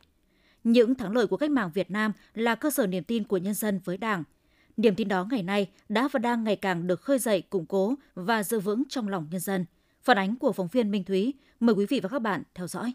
Những 0.65 0.95
thắng 0.95 1.13
lợi 1.13 1.27
của 1.27 1.37
cách 1.37 1.51
mạng 1.51 1.71
Việt 1.75 1.91
Nam 1.91 2.13
là 2.35 2.55
cơ 2.55 2.71
sở 2.71 2.87
niềm 2.87 3.05
tin 3.05 3.25
của 3.25 3.37
nhân 3.37 3.55
dân 3.55 3.81
với 3.85 3.97
Đảng. 3.97 4.25
Niềm 4.77 4.95
tin 4.95 5.09
đó 5.09 5.27
ngày 5.31 5.43
nay 5.43 5.71
đã 5.89 6.09
và 6.13 6.19
đang 6.19 6.45
ngày 6.45 6.57
càng 6.57 6.87
được 6.87 7.01
khơi 7.01 7.19
dậy, 7.19 7.43
củng 7.43 7.67
cố 7.67 7.95
và 8.15 8.43
giữ 8.43 8.61
vững 8.61 8.83
trong 8.89 9.09
lòng 9.09 9.27
nhân 9.31 9.41
dân. 9.41 9.65
Phản 10.03 10.19
ánh 10.19 10.37
của 10.37 10.53
phóng 10.53 10.69
viên 10.73 10.91
Minh 10.91 11.05
Thúy. 11.05 11.35
Mời 11.61 11.75
quý 11.75 11.87
vị 11.87 12.01
và 12.01 12.09
các 12.09 12.19
bạn 12.19 12.43
theo 12.55 12.67
dõi. 12.67 12.93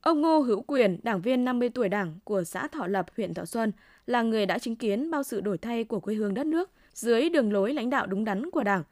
Ông 0.00 0.20
Ngô 0.20 0.40
Hữu 0.40 0.62
Quyền, 0.62 0.98
đảng 1.02 1.20
viên 1.20 1.44
50 1.44 1.68
tuổi 1.68 1.88
đảng 1.88 2.18
của 2.24 2.44
xã 2.44 2.68
Thọ 2.68 2.86
Lập, 2.86 3.06
huyện 3.16 3.34
Thọ 3.34 3.44
Xuân, 3.44 3.72
là 4.06 4.22
người 4.22 4.46
đã 4.46 4.58
chứng 4.58 4.76
kiến 4.76 5.10
bao 5.10 5.22
sự 5.22 5.40
đổi 5.40 5.58
thay 5.58 5.84
của 5.84 6.00
quê 6.00 6.14
hương 6.14 6.34
đất 6.34 6.46
nước 6.46 6.70
dưới 6.92 7.30
đường 7.30 7.52
lối 7.52 7.74
lãnh 7.74 7.90
đạo 7.90 8.06
đúng 8.06 8.24
đắn 8.24 8.50
của 8.50 8.62
Đảng. 8.62 8.82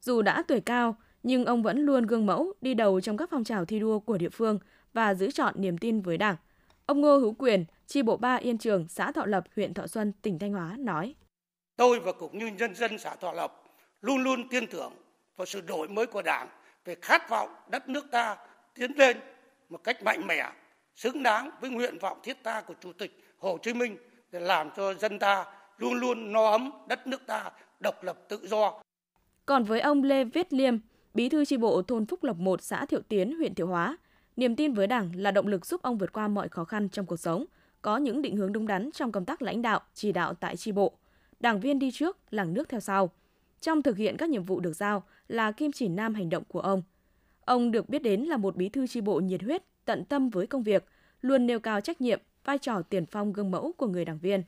Dù 0.00 0.22
đã 0.22 0.42
tuổi 0.48 0.60
cao, 0.60 0.96
nhưng 1.22 1.44
ông 1.44 1.62
vẫn 1.62 1.78
luôn 1.78 2.06
gương 2.06 2.26
mẫu 2.26 2.52
đi 2.60 2.74
đầu 2.74 3.00
trong 3.00 3.16
các 3.16 3.28
phong 3.30 3.44
trào 3.44 3.64
thi 3.64 3.80
đua 3.80 3.98
của 3.98 4.18
địa 4.18 4.28
phương 4.28 4.58
và 4.92 5.14
giữ 5.14 5.30
chọn 5.30 5.54
niềm 5.56 5.78
tin 5.78 6.00
với 6.00 6.18
Đảng. 6.18 6.36
Ông 6.86 7.00
Ngô 7.00 7.16
Hữu 7.16 7.32
Quyền, 7.32 7.64
chi 7.86 8.02
bộ 8.02 8.16
3 8.16 8.36
Yên 8.36 8.58
Trường, 8.58 8.88
xã 8.88 9.12
Thọ 9.12 9.26
Lập, 9.26 9.44
huyện 9.56 9.74
Thọ 9.74 9.86
Xuân, 9.86 10.12
tỉnh 10.22 10.38
Thanh 10.38 10.52
Hóa 10.52 10.76
nói: 10.78 11.14
Tôi 11.76 12.00
và 12.00 12.12
cũng 12.12 12.38
như 12.38 12.46
nhân 12.46 12.74
dân 12.74 12.98
xã 12.98 13.14
Thọ 13.14 13.32
Lập 13.32 13.62
luôn 14.00 14.22
luôn 14.22 14.48
tin 14.48 14.66
tưởng 14.66 14.92
vào 15.36 15.46
sự 15.46 15.60
đổi 15.60 15.88
mới 15.88 16.06
của 16.06 16.22
Đảng 16.22 16.48
về 16.84 16.96
khát 17.02 17.30
vọng 17.30 17.54
đất 17.70 17.88
nước 17.88 18.04
ta 18.10 18.36
tiến 18.74 18.92
lên 18.96 19.16
một 19.68 19.84
cách 19.84 20.02
mạnh 20.02 20.26
mẽ, 20.26 20.52
xứng 20.94 21.22
đáng 21.22 21.50
với 21.60 21.70
nguyện 21.70 21.98
vọng 21.98 22.18
thiết 22.22 22.36
tha 22.44 22.60
của 22.60 22.74
Chủ 22.80 22.92
tịch 22.92 23.24
Hồ 23.38 23.58
Chí 23.62 23.74
Minh 23.74 23.96
để 24.32 24.40
làm 24.40 24.70
cho 24.76 24.94
dân 24.94 25.18
ta 25.18 25.44
luôn 25.78 25.94
luôn 25.94 26.32
no 26.32 26.50
ấm 26.50 26.70
đất 26.88 27.06
nước 27.06 27.26
ta 27.26 27.50
độc 27.80 28.04
lập 28.04 28.18
tự 28.28 28.46
do. 28.46 28.82
Còn 29.46 29.64
với 29.64 29.80
ông 29.80 30.02
Lê 30.02 30.24
Viết 30.24 30.52
Liêm, 30.52 30.78
bí 31.14 31.28
thư 31.28 31.44
tri 31.44 31.56
bộ 31.56 31.82
thôn 31.82 32.06
Phúc 32.06 32.24
Lộc 32.24 32.38
1 32.38 32.62
xã 32.62 32.86
Thiệu 32.86 33.00
Tiến, 33.08 33.36
huyện 33.36 33.54
Thiệu 33.54 33.66
Hóa, 33.66 33.98
niềm 34.36 34.56
tin 34.56 34.72
với 34.72 34.86
Đảng 34.86 35.10
là 35.16 35.30
động 35.30 35.46
lực 35.46 35.66
giúp 35.66 35.82
ông 35.82 35.98
vượt 35.98 36.12
qua 36.12 36.28
mọi 36.28 36.48
khó 36.48 36.64
khăn 36.64 36.88
trong 36.88 37.06
cuộc 37.06 37.16
sống, 37.16 37.44
có 37.82 37.96
những 37.96 38.22
định 38.22 38.36
hướng 38.36 38.52
đúng 38.52 38.66
đắn 38.66 38.90
trong 38.94 39.12
công 39.12 39.24
tác 39.24 39.42
lãnh 39.42 39.62
đạo, 39.62 39.80
chỉ 39.94 40.12
đạo 40.12 40.34
tại 40.34 40.56
tri 40.56 40.72
bộ. 40.72 40.92
Đảng 41.40 41.60
viên 41.60 41.78
đi 41.78 41.90
trước, 41.90 42.18
làng 42.30 42.54
nước 42.54 42.68
theo 42.68 42.80
sau. 42.80 43.10
Trong 43.60 43.82
thực 43.82 43.96
hiện 43.96 44.16
các 44.16 44.30
nhiệm 44.30 44.44
vụ 44.44 44.60
được 44.60 44.72
giao 44.72 45.02
là 45.28 45.52
kim 45.52 45.72
chỉ 45.72 45.88
nam 45.88 46.14
hành 46.14 46.30
động 46.30 46.44
của 46.48 46.60
ông. 46.60 46.82
Ông 47.44 47.70
được 47.70 47.88
biết 47.88 48.02
đến 48.02 48.20
là 48.20 48.36
một 48.36 48.56
bí 48.56 48.68
thư 48.68 48.86
tri 48.86 49.00
bộ 49.00 49.20
nhiệt 49.20 49.42
huyết, 49.42 49.62
tận 49.84 50.04
tâm 50.04 50.30
với 50.30 50.46
công 50.46 50.62
việc, 50.62 50.84
luôn 51.20 51.46
nêu 51.46 51.60
cao 51.60 51.80
trách 51.80 52.00
nhiệm, 52.00 52.20
vai 52.44 52.58
trò 52.58 52.82
tiền 52.82 53.06
phong 53.06 53.32
gương 53.32 53.50
mẫu 53.50 53.72
của 53.76 53.86
người 53.86 54.04
đảng 54.04 54.18
viên. 54.18 54.42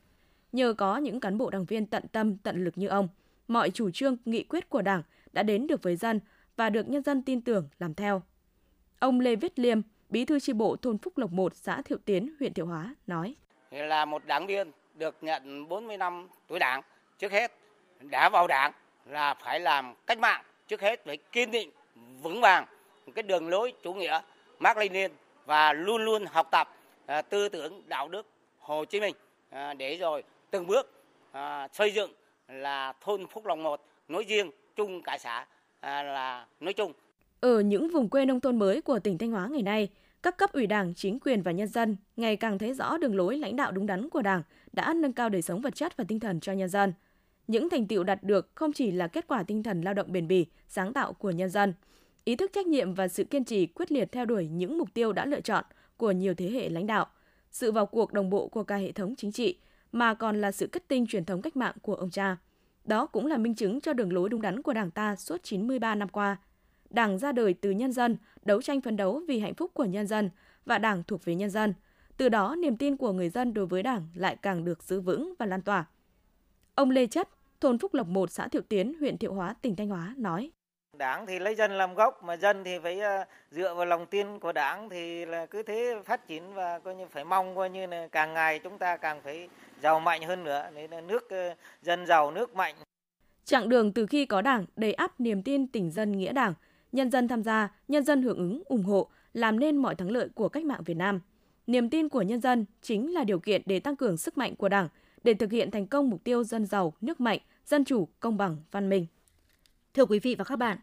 Nhờ 0.52 0.72
có 0.72 0.96
những 0.96 1.20
cán 1.20 1.38
bộ 1.38 1.50
đảng 1.50 1.64
viên 1.64 1.86
tận 1.86 2.04
tâm, 2.12 2.36
tận 2.36 2.64
lực 2.64 2.78
như 2.78 2.88
ông, 2.88 3.08
mọi 3.48 3.70
chủ 3.70 3.90
trương, 3.90 4.16
nghị 4.24 4.44
quyết 4.44 4.68
của 4.68 4.82
Đảng 4.82 5.02
đã 5.32 5.42
đến 5.42 5.66
được 5.66 5.82
với 5.82 5.96
dân 5.96 6.20
và 6.56 6.70
được 6.70 6.88
nhân 6.88 7.02
dân 7.02 7.22
tin 7.22 7.40
tưởng 7.40 7.68
làm 7.78 7.94
theo. 7.94 8.22
Ông 8.98 9.20
Lê 9.20 9.36
Viết 9.36 9.58
Liêm, 9.58 9.80
Bí 10.08 10.24
thư 10.24 10.40
chi 10.40 10.52
bộ 10.52 10.76
thôn 10.76 10.98
Phúc 10.98 11.18
Lộc 11.18 11.32
1, 11.32 11.56
xã 11.56 11.82
Thiệu 11.82 11.98
Tiến, 12.04 12.34
huyện 12.38 12.54
Thiệu 12.54 12.66
Hóa 12.66 12.94
nói: 13.06 13.34
Là 13.70 14.04
một 14.04 14.26
đảng 14.26 14.46
viên 14.46 14.70
được 14.94 15.16
nhận 15.20 15.68
40 15.68 15.96
năm 15.96 16.28
tuổi 16.46 16.58
đảng, 16.58 16.82
trước 17.18 17.32
hết 17.32 17.52
đã 18.00 18.28
vào 18.28 18.46
đảng 18.46 18.72
là 19.06 19.34
phải 19.34 19.60
làm 19.60 19.94
cách 20.06 20.18
mạng, 20.18 20.44
trước 20.68 20.80
hết 20.80 21.04
phải 21.04 21.16
kiên 21.16 21.50
định, 21.50 21.70
vững 22.22 22.40
vàng 22.40 22.66
cái 23.14 23.22
đường 23.22 23.48
lối 23.48 23.72
chủ 23.82 23.94
nghĩa 23.94 24.20
Mark 24.58 24.78
Lenin 24.78 25.12
và 25.44 25.72
luôn 25.72 26.04
luôn 26.04 26.26
học 26.26 26.48
tập 26.50 26.68
à, 27.06 27.22
tư 27.22 27.48
tưởng 27.48 27.82
đạo 27.86 28.08
đức 28.08 28.26
Hồ 28.58 28.84
Chí 28.84 29.00
Minh 29.00 29.14
à, 29.50 29.74
để 29.74 29.96
rồi 29.96 30.22
từng 30.50 30.66
bước 30.66 31.02
à, 31.32 31.68
xây 31.72 31.90
dựng 31.90 32.12
là 32.48 32.92
thôn 33.00 33.26
Phúc 33.26 33.46
Long 33.46 33.62
1 33.62 33.80
nói 34.08 34.24
riêng, 34.28 34.50
chung 34.76 35.02
cả 35.02 35.18
xã 35.18 35.46
à, 35.84 36.02
là 36.02 36.46
nói 36.60 36.72
chung. 36.72 36.92
Ở 37.40 37.60
những 37.60 37.88
vùng 37.88 38.08
quê 38.08 38.26
nông 38.26 38.40
thôn 38.40 38.58
mới 38.58 38.80
của 38.80 38.98
tỉnh 38.98 39.18
Thanh 39.18 39.30
Hóa 39.30 39.48
ngày 39.48 39.62
nay, 39.62 39.88
các 40.22 40.36
cấp 40.36 40.52
ủy 40.52 40.66
đảng, 40.66 40.94
chính 40.94 41.18
quyền 41.20 41.42
và 41.42 41.52
nhân 41.52 41.68
dân 41.68 41.96
ngày 42.16 42.36
càng 42.36 42.58
thấy 42.58 42.74
rõ 42.74 42.98
đường 42.98 43.16
lối 43.16 43.38
lãnh 43.38 43.56
đạo 43.56 43.72
đúng 43.72 43.86
đắn 43.86 44.08
của 44.08 44.22
Đảng 44.22 44.42
đã 44.72 44.94
nâng 44.94 45.12
cao 45.12 45.28
đời 45.28 45.42
sống 45.42 45.60
vật 45.60 45.74
chất 45.74 45.96
và 45.96 46.04
tinh 46.08 46.20
thần 46.20 46.40
cho 46.40 46.52
nhân 46.52 46.68
dân. 46.68 46.92
Những 47.46 47.70
thành 47.70 47.86
tiệu 47.86 48.04
đạt 48.04 48.22
được 48.22 48.50
không 48.54 48.72
chỉ 48.72 48.90
là 48.90 49.06
kết 49.06 49.26
quả 49.28 49.42
tinh 49.42 49.62
thần 49.62 49.80
lao 49.80 49.94
động 49.94 50.12
bền 50.12 50.28
bỉ, 50.28 50.46
sáng 50.68 50.92
tạo 50.92 51.12
của 51.12 51.30
nhân 51.30 51.50
dân, 51.50 51.74
ý 52.24 52.36
thức 52.36 52.50
trách 52.54 52.66
nhiệm 52.66 52.94
và 52.94 53.08
sự 53.08 53.24
kiên 53.24 53.44
trì 53.44 53.66
quyết 53.66 53.92
liệt 53.92 54.12
theo 54.12 54.24
đuổi 54.24 54.48
những 54.48 54.78
mục 54.78 54.88
tiêu 54.94 55.12
đã 55.12 55.26
lựa 55.26 55.40
chọn 55.40 55.64
của 55.96 56.10
nhiều 56.10 56.34
thế 56.34 56.50
hệ 56.50 56.68
lãnh 56.68 56.86
đạo, 56.86 57.06
sự 57.50 57.72
vào 57.72 57.86
cuộc 57.86 58.12
đồng 58.12 58.30
bộ 58.30 58.48
của 58.48 58.62
cả 58.62 58.76
hệ 58.76 58.92
thống 58.92 59.14
chính 59.16 59.32
trị, 59.32 59.58
mà 59.92 60.14
còn 60.14 60.40
là 60.40 60.52
sự 60.52 60.66
kết 60.66 60.88
tinh 60.88 61.06
truyền 61.06 61.24
thống 61.24 61.42
cách 61.42 61.56
mạng 61.56 61.74
của 61.82 61.94
ông 61.94 62.10
cha. 62.10 62.36
Đó 62.84 63.06
cũng 63.06 63.26
là 63.26 63.36
minh 63.36 63.54
chứng 63.54 63.80
cho 63.80 63.92
đường 63.92 64.12
lối 64.12 64.28
đúng 64.28 64.42
đắn 64.42 64.62
của 64.62 64.72
Đảng 64.72 64.90
ta 64.90 65.16
suốt 65.16 65.42
93 65.42 65.94
năm 65.94 66.08
qua. 66.08 66.36
Đảng 66.90 67.18
ra 67.18 67.32
đời 67.32 67.54
từ 67.54 67.70
nhân 67.70 67.92
dân, 67.92 68.16
đấu 68.42 68.62
tranh 68.62 68.80
phấn 68.80 68.96
đấu 68.96 69.22
vì 69.28 69.40
hạnh 69.40 69.54
phúc 69.54 69.70
của 69.74 69.84
nhân 69.84 70.06
dân 70.06 70.30
và 70.64 70.78
Đảng 70.78 71.02
thuộc 71.04 71.24
về 71.24 71.34
nhân 71.34 71.50
dân. 71.50 71.74
Từ 72.16 72.28
đó, 72.28 72.56
niềm 72.58 72.76
tin 72.76 72.96
của 72.96 73.12
người 73.12 73.28
dân 73.28 73.54
đối 73.54 73.66
với 73.66 73.82
Đảng 73.82 74.08
lại 74.14 74.36
càng 74.42 74.64
được 74.64 74.82
giữ 74.82 75.00
vững 75.00 75.34
và 75.38 75.46
lan 75.46 75.62
tỏa. 75.62 75.86
Ông 76.74 76.90
Lê 76.90 77.06
Chất, 77.06 77.28
thôn 77.60 77.78
Phúc 77.78 77.94
Lộc 77.94 78.06
1, 78.06 78.30
xã 78.30 78.48
Thiệu 78.48 78.62
Tiến, 78.62 78.94
huyện 79.00 79.18
Thiệu 79.18 79.34
Hóa, 79.34 79.54
tỉnh 79.62 79.76
Thanh 79.76 79.88
Hóa 79.88 80.14
nói. 80.16 80.50
Đảng 80.98 81.26
thì 81.26 81.38
lấy 81.38 81.54
dân 81.54 81.70
làm 81.70 81.94
gốc 81.94 82.22
mà 82.22 82.36
dân 82.36 82.64
thì 82.64 82.78
phải 82.78 83.00
ờ, 83.00 83.24
dựa 83.50 83.74
vào 83.74 83.86
lòng 83.86 84.06
tin 84.06 84.38
của 84.38 84.52
Đảng 84.52 84.88
thì 84.88 85.26
là 85.26 85.46
cứ 85.46 85.62
thế 85.62 85.94
phát 86.04 86.26
triển 86.28 86.54
và 86.54 86.78
coi 86.78 86.94
như 86.94 87.06
phải 87.06 87.24
mong 87.24 87.56
coi 87.56 87.70
như 87.70 87.86
là 87.86 88.08
càng 88.12 88.34
ngày 88.34 88.58
chúng 88.58 88.78
ta 88.78 88.96
càng 88.96 89.20
phải 89.24 89.48
giàu 89.82 90.00
mạnh 90.00 90.22
hơn 90.22 90.44
nữa 90.44 90.70
nên 90.74 90.90
là 90.90 91.00
nước 91.00 91.30
ờ, 91.30 91.54
dân 91.82 92.06
giàu 92.06 92.30
nước 92.30 92.54
mạnh. 92.54 92.74
Chặng 93.44 93.68
đường 93.68 93.92
từ 93.92 94.06
khi 94.06 94.26
có 94.26 94.42
Đảng 94.42 94.66
đầy 94.76 94.92
ắp 94.92 95.20
niềm 95.20 95.42
tin 95.42 95.66
tỉnh 95.66 95.90
dân 95.90 96.12
nghĩa 96.12 96.32
Đảng, 96.32 96.54
nhân 96.92 97.10
dân 97.10 97.28
tham 97.28 97.42
gia, 97.42 97.68
nhân 97.88 98.04
dân 98.04 98.22
hưởng 98.22 98.38
ứng, 98.38 98.62
ủng 98.66 98.82
hộ, 98.82 99.08
làm 99.32 99.60
nên 99.60 99.76
mọi 99.76 99.94
thắng 99.94 100.10
lợi 100.10 100.28
của 100.34 100.48
cách 100.48 100.64
mạng 100.64 100.82
Việt 100.84 100.96
Nam. 100.96 101.20
Niềm 101.66 101.90
tin 101.90 102.08
của 102.08 102.22
nhân 102.22 102.40
dân 102.40 102.64
chính 102.82 103.14
là 103.14 103.24
điều 103.24 103.38
kiện 103.38 103.62
để 103.66 103.80
tăng 103.80 103.96
cường 103.96 104.16
sức 104.16 104.38
mạnh 104.38 104.56
của 104.56 104.68
Đảng, 104.68 104.88
để 105.24 105.34
thực 105.34 105.52
hiện 105.52 105.70
thành 105.70 105.86
công 105.86 106.10
mục 106.10 106.24
tiêu 106.24 106.44
dân 106.44 106.66
giàu, 106.66 106.92
nước 107.00 107.20
mạnh, 107.20 107.38
dân 107.66 107.84
chủ, 107.84 108.08
công 108.20 108.36
bằng, 108.36 108.56
văn 108.70 108.88
minh. 108.88 109.06
Thưa 109.94 110.04
quý 110.04 110.18
vị 110.18 110.34
và 110.34 110.44
các 110.44 110.56
bạn, 110.56 110.78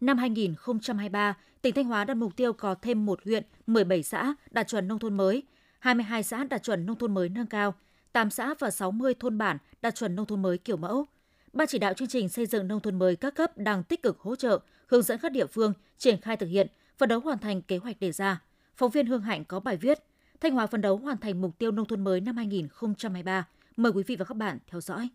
năm 0.00 0.18
2023, 0.18 1.36
tỉnh 1.62 1.74
Thanh 1.74 1.84
Hóa 1.84 2.04
đặt 2.04 2.14
mục 2.14 2.36
tiêu 2.36 2.52
có 2.52 2.74
thêm 2.74 3.06
một 3.06 3.20
huyện, 3.24 3.44
17 3.66 4.02
xã 4.02 4.34
đạt 4.50 4.68
chuẩn 4.68 4.88
nông 4.88 4.98
thôn 4.98 5.16
mới, 5.16 5.42
22 5.78 6.22
xã 6.22 6.44
đạt 6.44 6.62
chuẩn 6.62 6.86
nông 6.86 6.98
thôn 6.98 7.14
mới 7.14 7.28
nâng 7.28 7.46
cao, 7.46 7.74
8 8.12 8.30
xã 8.30 8.54
và 8.58 8.70
60 8.70 9.14
thôn 9.14 9.38
bản 9.38 9.58
đạt 9.82 9.94
chuẩn 9.94 10.16
nông 10.16 10.26
thôn 10.26 10.42
mới 10.42 10.58
kiểu 10.58 10.76
mẫu. 10.76 11.06
Ban 11.52 11.68
chỉ 11.68 11.78
đạo 11.78 11.94
chương 11.94 12.08
trình 12.08 12.28
xây 12.28 12.46
dựng 12.46 12.68
nông 12.68 12.80
thôn 12.80 12.98
mới 12.98 13.16
các 13.16 13.34
cấp 13.34 13.58
đang 13.58 13.82
tích 13.82 14.02
cực 14.02 14.20
hỗ 14.20 14.36
trợ, 14.36 14.58
hướng 14.86 15.02
dẫn 15.02 15.18
các 15.18 15.32
địa 15.32 15.46
phương 15.46 15.72
triển 15.98 16.20
khai 16.20 16.36
thực 16.36 16.46
hiện, 16.46 16.66
phấn 16.98 17.08
đấu 17.08 17.20
hoàn 17.20 17.38
thành 17.38 17.62
kế 17.62 17.76
hoạch 17.76 18.00
đề 18.00 18.12
ra. 18.12 18.42
Phóng 18.76 18.90
viên 18.90 19.06
Hương 19.06 19.22
Hạnh 19.22 19.44
có 19.44 19.60
bài 19.60 19.76
viết 19.76 19.98
Thanh 20.40 20.52
Hóa 20.52 20.66
phấn 20.66 20.80
đấu 20.80 20.96
hoàn 20.96 21.18
thành 21.18 21.40
mục 21.40 21.58
tiêu 21.58 21.70
nông 21.70 21.86
thôn 21.86 22.04
mới 22.04 22.20
năm 22.20 22.36
2023. 22.36 23.48
Mời 23.76 23.92
quý 23.92 24.02
vị 24.06 24.16
và 24.16 24.24
các 24.24 24.36
bạn 24.36 24.58
theo 24.66 24.80
dõi. 24.80 25.08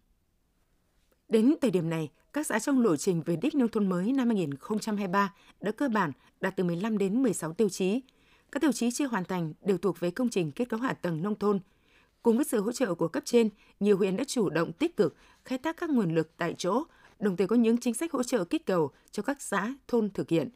Đến 1.30 1.56
thời 1.62 1.72
điểm 1.72 1.90
này, 1.90 2.10
các 2.34 2.48
xã 2.48 2.60
trong 2.60 2.82
lộ 2.82 2.96
trình 2.96 3.22
về 3.26 3.36
đích 3.36 3.56
nông 3.56 3.70
thôn 3.70 3.90
mới 3.90 4.12
năm 4.12 4.28
2023 4.28 5.34
đã 5.62 5.72
cơ 5.72 5.90
bản 5.90 6.12
đạt 6.42 6.56
từ 6.56 6.64
15 6.64 6.98
đến 6.98 7.24
16 7.24 7.54
tiêu 7.54 7.70
chí. 7.70 8.02
Các 8.52 8.62
tiêu 8.62 8.72
chí 8.72 8.92
chưa 8.92 9.08
hoàn 9.08 9.26
thành 9.26 9.54
đều 9.62 9.78
thuộc 9.78 10.00
về 10.00 10.12
công 10.12 10.30
trình 10.30 10.52
kết 10.52 10.70
cấu 10.70 10.80
hạ 10.80 10.94
tầng 10.94 11.22
nông 11.22 11.40
thôn. 11.40 11.60
Cùng 12.24 12.36
với 12.36 12.46
sự 12.46 12.62
hỗ 12.62 12.72
trợ 12.72 12.96
của 12.96 13.08
cấp 13.08 13.24
trên, 13.26 13.50
nhiều 13.80 13.98
huyện 13.98 14.18
đã 14.18 14.24
chủ 14.24 14.50
động 14.50 14.74
tích 14.74 14.98
cực 14.98 15.16
khai 15.46 15.58
thác 15.58 15.78
các 15.78 15.90
nguồn 15.90 16.16
lực 16.16 16.32
tại 16.38 16.56
chỗ, 16.58 16.84
đồng 17.20 17.38
thời 17.38 17.48
có 17.48 17.56
những 17.56 17.78
chính 17.78 17.94
sách 17.94 18.12
hỗ 18.12 18.24
trợ 18.24 18.44
kích 18.44 18.66
cầu 18.66 18.92
cho 19.12 19.24
các 19.24 19.42
xã, 19.42 19.74
thôn 19.88 20.10
thực 20.10 20.30
hiện. 20.30 20.50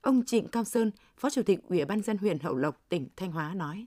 Ông 0.00 0.24
Trịnh 0.24 0.48
Cao 0.48 0.64
Sơn, 0.64 0.90
Phó 1.16 1.30
Chủ 1.30 1.42
tịch 1.42 1.58
Ủy 1.68 1.84
ban 1.84 2.02
dân 2.02 2.18
huyện 2.18 2.38
Hậu 2.38 2.56
Lộc, 2.56 2.82
tỉnh 2.88 3.08
Thanh 3.16 3.32
Hóa 3.32 3.54
nói. 3.54 3.86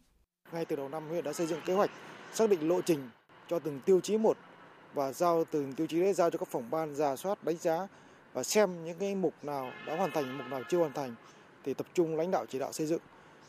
Ngay 0.53 0.65
từ 0.65 0.75
đầu 0.75 0.89
năm 0.89 1.07
huyện 1.07 1.23
đã 1.23 1.33
xây 1.33 1.47
dựng 1.47 1.59
kế 1.65 1.73
hoạch 1.73 1.91
xác 2.33 2.49
định 2.49 2.67
lộ 2.67 2.81
trình 2.81 3.09
cho 3.47 3.59
từng 3.59 3.79
tiêu 3.85 3.99
chí 3.99 4.17
một 4.17 4.37
và 4.93 5.11
giao 5.11 5.43
từng 5.51 5.73
tiêu 5.73 5.87
chí 5.87 5.99
đấy 5.99 6.13
giao 6.13 6.29
cho 6.29 6.37
các 6.37 6.47
phòng 6.47 6.63
ban 6.71 6.95
giả 6.95 7.15
soát, 7.15 7.43
đánh 7.43 7.57
giá 7.57 7.87
và 8.33 8.43
xem 8.43 8.85
những 8.85 8.97
cái 8.99 9.15
mục 9.15 9.33
nào 9.43 9.71
đã 9.87 9.95
hoàn 9.97 10.11
thành, 10.11 10.37
mục 10.37 10.47
nào 10.47 10.61
chưa 10.69 10.77
hoàn 10.77 10.93
thành 10.93 11.15
thì 11.63 11.73
tập 11.73 11.87
trung 11.93 12.17
lãnh 12.17 12.31
đạo 12.31 12.45
chỉ 12.49 12.59
đạo 12.59 12.71
xây 12.71 12.87
dựng. 12.87 13.01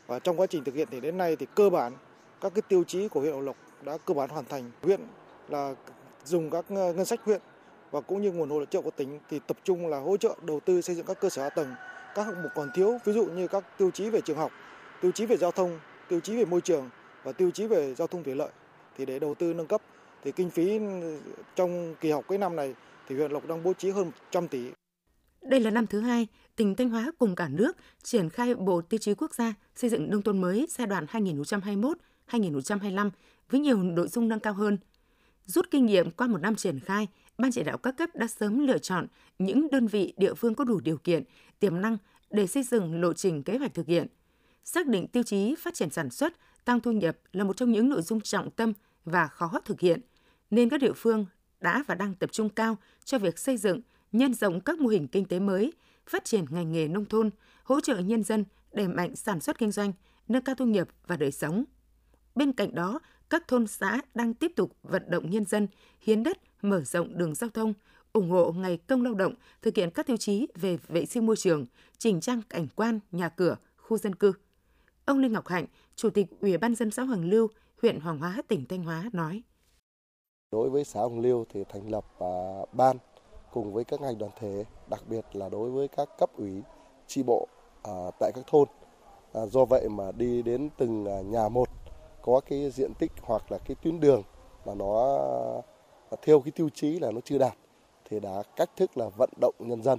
Và 0.07 0.19
trong 0.19 0.41
quá 0.41 0.47
trình 0.47 0.65
thực 0.65 0.75
hiện 0.75 0.89
thì 0.91 1.01
đến 1.01 1.19
nay 1.19 1.37
thì 1.37 1.47
cơ 1.55 1.71
bản 1.71 1.93
các 2.41 2.55
cái 2.55 2.63
tiêu 2.63 2.85
chí 2.85 3.09
của 3.09 3.21
huyện 3.21 3.33
Hậu 3.33 3.43
Lộc 3.43 3.57
đã 3.83 3.99
cơ 4.05 4.15
bản 4.15 4.31
hoàn 4.31 4.45
thành. 4.45 4.71
Huyện 4.83 5.01
là 5.49 5.75
dùng 6.25 6.51
các 6.51 6.71
ngân 6.71 7.05
sách 7.05 7.21
huyện 7.25 7.41
và 7.91 8.01
cũng 8.01 8.23
như 8.23 8.33
nguồn 8.33 8.51
hỗ 8.51 8.65
trợ 8.65 8.81
của 8.81 8.91
tỉnh 8.91 9.19
thì 9.31 9.41
tập 9.47 9.57
trung 9.65 9.87
là 9.87 9.99
hỗ 9.99 10.17
trợ 10.17 10.35
đầu 10.43 10.61
tư 10.61 10.81
xây 10.81 10.97
dựng 10.97 11.07
các 11.07 11.21
cơ 11.21 11.31
sở 11.31 11.43
hạ 11.43 11.51
tầng, 11.51 11.75
các 12.15 12.27
hạng 12.27 12.43
mục 12.43 12.53
còn 12.55 12.71
thiếu, 12.75 12.99
ví 13.05 13.13
dụ 13.13 13.25
như 13.25 13.49
các 13.49 13.65
tiêu 13.79 13.91
chí 13.91 14.11
về 14.11 14.21
trường 14.21 14.37
học, 14.37 14.53
tiêu 15.01 15.11
chí 15.13 15.27
về 15.27 15.37
giao 15.37 15.51
thông, 15.51 15.81
tiêu 16.09 16.21
chí 16.21 16.37
về 16.37 16.45
môi 16.45 16.61
trường 16.61 16.91
và 17.23 17.33
tiêu 17.33 17.51
chí 17.51 17.67
về 17.67 17.95
giao 17.95 18.07
thông 18.07 18.25
thủy 18.25 18.35
lợi. 18.35 18.49
Thì 18.99 19.07
để 19.07 19.19
đầu 19.19 19.35
tư 19.35 19.55
nâng 19.55 19.67
cấp 19.67 19.83
thì 20.25 20.33
kinh 20.33 20.51
phí 20.51 20.79
trong 21.57 21.95
kỳ 22.01 22.11
học 22.11 22.25
cái 22.29 22.39
năm 22.39 22.57
này 22.57 22.75
thì 23.09 23.17
huyện 23.17 23.31
Lộc 23.31 23.49
đang 23.49 23.63
bố 23.63 23.75
trí 23.75 23.91
hơn 23.91 24.05
100 24.05 24.49
tỷ. 24.49 24.71
Đây 25.43 25.61
là 25.61 25.71
năm 25.71 25.87
thứ 25.87 26.01
hai, 26.01 26.27
tỉnh 26.57 26.75
Thanh 26.75 26.91
Hóa 26.91 27.13
cùng 27.19 27.35
cả 27.35 27.49
nước 27.49 27.77
triển 28.03 28.31
khai 28.31 28.55
Bộ 28.55 28.81
Tiêu 28.81 28.99
chí 28.99 29.15
Quốc 29.15 29.35
gia 29.35 29.55
xây 29.75 29.91
dựng 29.91 30.11
nông 30.11 30.23
thôn 30.23 30.41
mới 30.41 30.67
giai 30.71 30.87
đoạn 30.87 31.07
2021-2025 32.31 33.11
với 33.51 33.61
nhiều 33.61 33.83
nội 33.83 34.09
dung 34.09 34.29
nâng 34.29 34.41
cao 34.41 34.55
hơn. 34.55 34.79
Rút 35.45 35.71
kinh 35.71 35.87
nghiệm 35.87 36.11
qua 36.11 36.27
một 36.27 36.39
năm 36.39 36.57
triển 36.57 36.81
khai, 36.81 37.09
Ban 37.41 37.53
chỉ 37.53 37.63
đạo 37.63 37.79
các 37.79 37.97
cấp 37.97 38.11
đã 38.15 38.27
sớm 38.27 38.67
lựa 38.67 38.79
chọn 38.79 39.07
những 39.39 39.71
đơn 39.71 39.87
vị 39.87 40.15
địa 40.17 40.35
phương 40.35 40.55
có 40.55 40.65
đủ 40.65 40.81
điều 40.81 40.97
kiện, 40.97 41.25
tiềm 41.61 41.81
năng 41.81 41.97
để 42.31 42.47
xây 42.47 42.63
dựng 42.63 43.01
lộ 43.01 43.13
trình 43.13 43.43
kế 43.43 43.59
hoạch 43.59 43.75
thực 43.75 43.87
hiện. 43.87 44.07
Xác 44.65 44.87
định 44.87 45.09
tiêu 45.09 45.23
chí 45.23 45.55
phát 45.59 45.75
triển 45.75 45.91
sản 45.91 46.11
xuất, 46.11 46.33
tăng 46.65 46.81
thu 46.81 46.93
nhập 46.93 47.17
là 47.33 47.45
một 47.45 47.57
trong 47.57 47.73
những 47.73 47.89
nội 47.89 48.03
dung 48.03 48.21
trọng 48.21 48.51
tâm 48.51 48.73
và 49.05 49.27
khó 49.27 49.61
thực 49.65 49.81
hiện, 49.81 50.01
nên 50.51 50.69
các 50.69 50.81
địa 50.81 50.93
phương 50.93 51.27
đã 51.61 51.85
và 51.87 51.95
đang 51.95 52.15
tập 52.15 52.33
trung 52.33 52.49
cao 52.49 52.77
cho 53.05 53.19
việc 53.19 53.39
xây 53.39 53.57
dựng, 53.57 53.81
nhân 54.13 54.35
rộng 54.35 54.61
các 54.61 54.79
mô 54.79 54.89
hình 54.89 55.09
kinh 55.09 55.25
tế 55.25 55.39
mới, 55.39 55.73
phát 56.07 56.25
triển 56.25 56.45
ngành 56.51 56.73
nghề 56.73 56.89
nông 56.89 57.05
thôn, 57.05 57.31
hỗ 57.63 57.81
trợ 57.81 57.99
nhân 57.99 58.23
dân 58.23 58.45
đẩy 58.73 58.89
mạnh 58.89 59.17
sản 59.17 59.41
xuất 59.41 59.59
kinh 59.59 59.71
doanh, 59.71 59.93
nâng 60.29 60.43
cao 60.43 60.55
thu 60.55 60.67
nhập 60.67 60.89
và 61.07 61.17
đời 61.17 61.33
sống. 61.33 61.65
Bên 62.35 62.53
cạnh 62.53 62.75
đó, 62.75 63.01
các 63.31 63.49
thôn 63.49 63.67
xã 63.67 64.01
đang 64.15 64.35
tiếp 64.35 64.53
tục 64.57 64.77
vận 64.83 65.03
động 65.11 65.31
nhân 65.31 65.45
dân 65.45 65.69
hiến 66.01 66.23
đất, 66.23 66.39
mở 66.63 66.81
rộng 66.85 67.19
đường 67.19 67.35
giao 67.35 67.51
thông, 67.51 67.75
ủng 68.13 68.31
hộ 68.31 68.53
ngày 68.53 68.77
công 68.77 69.03
lao 69.03 69.15
động, 69.15 69.35
thực 69.63 69.77
hiện 69.77 69.91
các 69.91 70.07
tiêu 70.07 70.17
chí 70.17 70.47
về 70.55 70.79
vệ 70.89 71.07
sinh 71.07 71.27
môi 71.27 71.37
trường, 71.37 71.67
chỉnh 71.99 72.21
trang 72.21 72.43
cảnh 72.49 72.67
quan, 72.75 73.01
nhà 73.13 73.29
cửa, 73.29 73.57
khu 73.77 73.99
dân 73.99 74.15
cư. 74.15 74.33
Ông 75.05 75.19
Lê 75.19 75.29
Ngọc 75.29 75.49
Hạnh, 75.49 75.67
Chủ 75.97 76.11
tịch 76.11 76.27
Ủy 76.41 76.59
ban 76.59 76.75
dân 76.75 76.91
xã 76.91 77.03
Hoàng 77.03 77.31
Lưu, 77.31 77.49
huyện 77.83 78.01
Hoàng 78.01 78.19
Hóa, 78.19 78.43
tỉnh 78.49 78.67
Thanh 78.67 78.85
Hóa 78.85 79.11
nói. 79.13 79.43
Đối 80.53 80.71
với 80.71 80.85
xã 80.85 81.01
Hồng 81.01 81.21
Liêu 81.21 81.45
thì 81.49 81.65
thành 81.65 81.91
lập 81.91 82.05
à, 82.19 82.29
ban 82.73 82.97
cùng 83.53 83.73
với 83.73 83.85
các 83.85 84.01
ngành 84.01 84.19
đoàn 84.19 84.33
thể, 84.39 84.65
đặc 84.91 85.03
biệt 85.09 85.25
là 85.33 85.49
đối 85.49 85.71
với 85.71 85.89
các 85.89 86.09
cấp 86.19 86.31
ủy, 86.37 86.63
tri 87.07 87.23
bộ 87.23 87.49
à, 87.83 87.93
tại 88.21 88.33
các 88.35 88.45
thôn. 88.47 88.69
À, 89.33 89.47
do 89.47 89.65
vậy 89.65 89.89
mà 89.89 90.13
đi 90.13 90.43
đến 90.43 90.69
từng 90.79 91.31
nhà 91.31 91.49
một 91.49 91.69
có 92.23 92.41
cái 92.41 92.71
diện 92.71 92.93
tích 92.99 93.13
hoặc 93.23 93.53
là 93.53 93.59
cái 93.59 93.77
tuyến 93.83 94.01
đường 94.01 94.23
mà 94.67 94.75
nó 94.75 95.19
theo 96.23 96.41
cái 96.41 96.53
tiêu 96.53 96.69
chí 96.75 96.99
là 96.99 97.11
nó 97.11 97.21
chưa 97.25 97.39
đạt 97.39 97.55
thì 98.09 98.21
đã 98.21 98.43
cách 98.57 98.71
thức 98.77 98.97
là 98.97 99.09
vận 99.09 99.31
động 99.41 99.55
nhân 99.59 99.83
dân, 99.83 99.99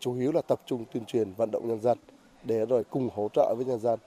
chủ 0.00 0.14
yếu 0.14 0.32
là 0.32 0.42
tập 0.42 0.60
trung 0.66 0.84
tuyên 0.92 1.04
truyền 1.04 1.32
vận 1.32 1.50
động 1.50 1.68
nhân 1.68 1.80
dân 1.80 1.98
để 2.44 2.66
rồi 2.66 2.84
cùng 2.84 3.08
hỗ 3.14 3.28
trợ 3.28 3.54
với 3.56 3.64
nhân 3.64 3.80
dân 3.80 3.98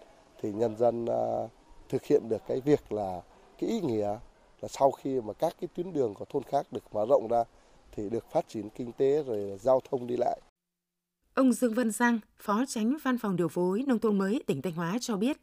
thì 0.41 0.51
nhân 0.51 0.77
dân 0.77 1.05
thực 1.89 2.03
hiện 2.03 2.29
được 2.29 2.41
cái 2.47 2.61
việc 2.61 2.91
là 2.91 3.21
cái 3.57 3.69
ý 3.69 3.79
nghĩa 3.79 4.17
là 4.61 4.67
sau 4.67 4.91
khi 4.91 5.21
mà 5.21 5.33
các 5.33 5.53
cái 5.61 5.67
tuyến 5.75 5.93
đường 5.93 6.13
của 6.13 6.25
thôn 6.25 6.43
khác 6.43 6.65
được 6.71 6.83
mở 6.93 7.05
rộng 7.09 7.27
ra 7.27 7.43
thì 7.91 8.09
được 8.09 8.31
phát 8.31 8.47
triển 8.47 8.69
kinh 8.69 8.91
tế 8.91 9.23
rồi 9.23 9.57
giao 9.61 9.81
thông 9.89 10.07
đi 10.07 10.15
lại. 10.17 10.39
Ông 11.33 11.53
Dương 11.53 11.73
Văn 11.73 11.91
Giang, 11.91 12.19
Phó 12.39 12.63
Tránh 12.67 12.97
Văn 13.03 13.17
phòng 13.17 13.35
Điều 13.35 13.47
phối 13.47 13.83
Nông 13.87 13.99
thôn 13.99 14.17
mới 14.17 14.43
tỉnh 14.47 14.61
Thanh 14.61 14.73
Hóa 14.73 14.97
cho 15.01 15.17
biết. 15.17 15.37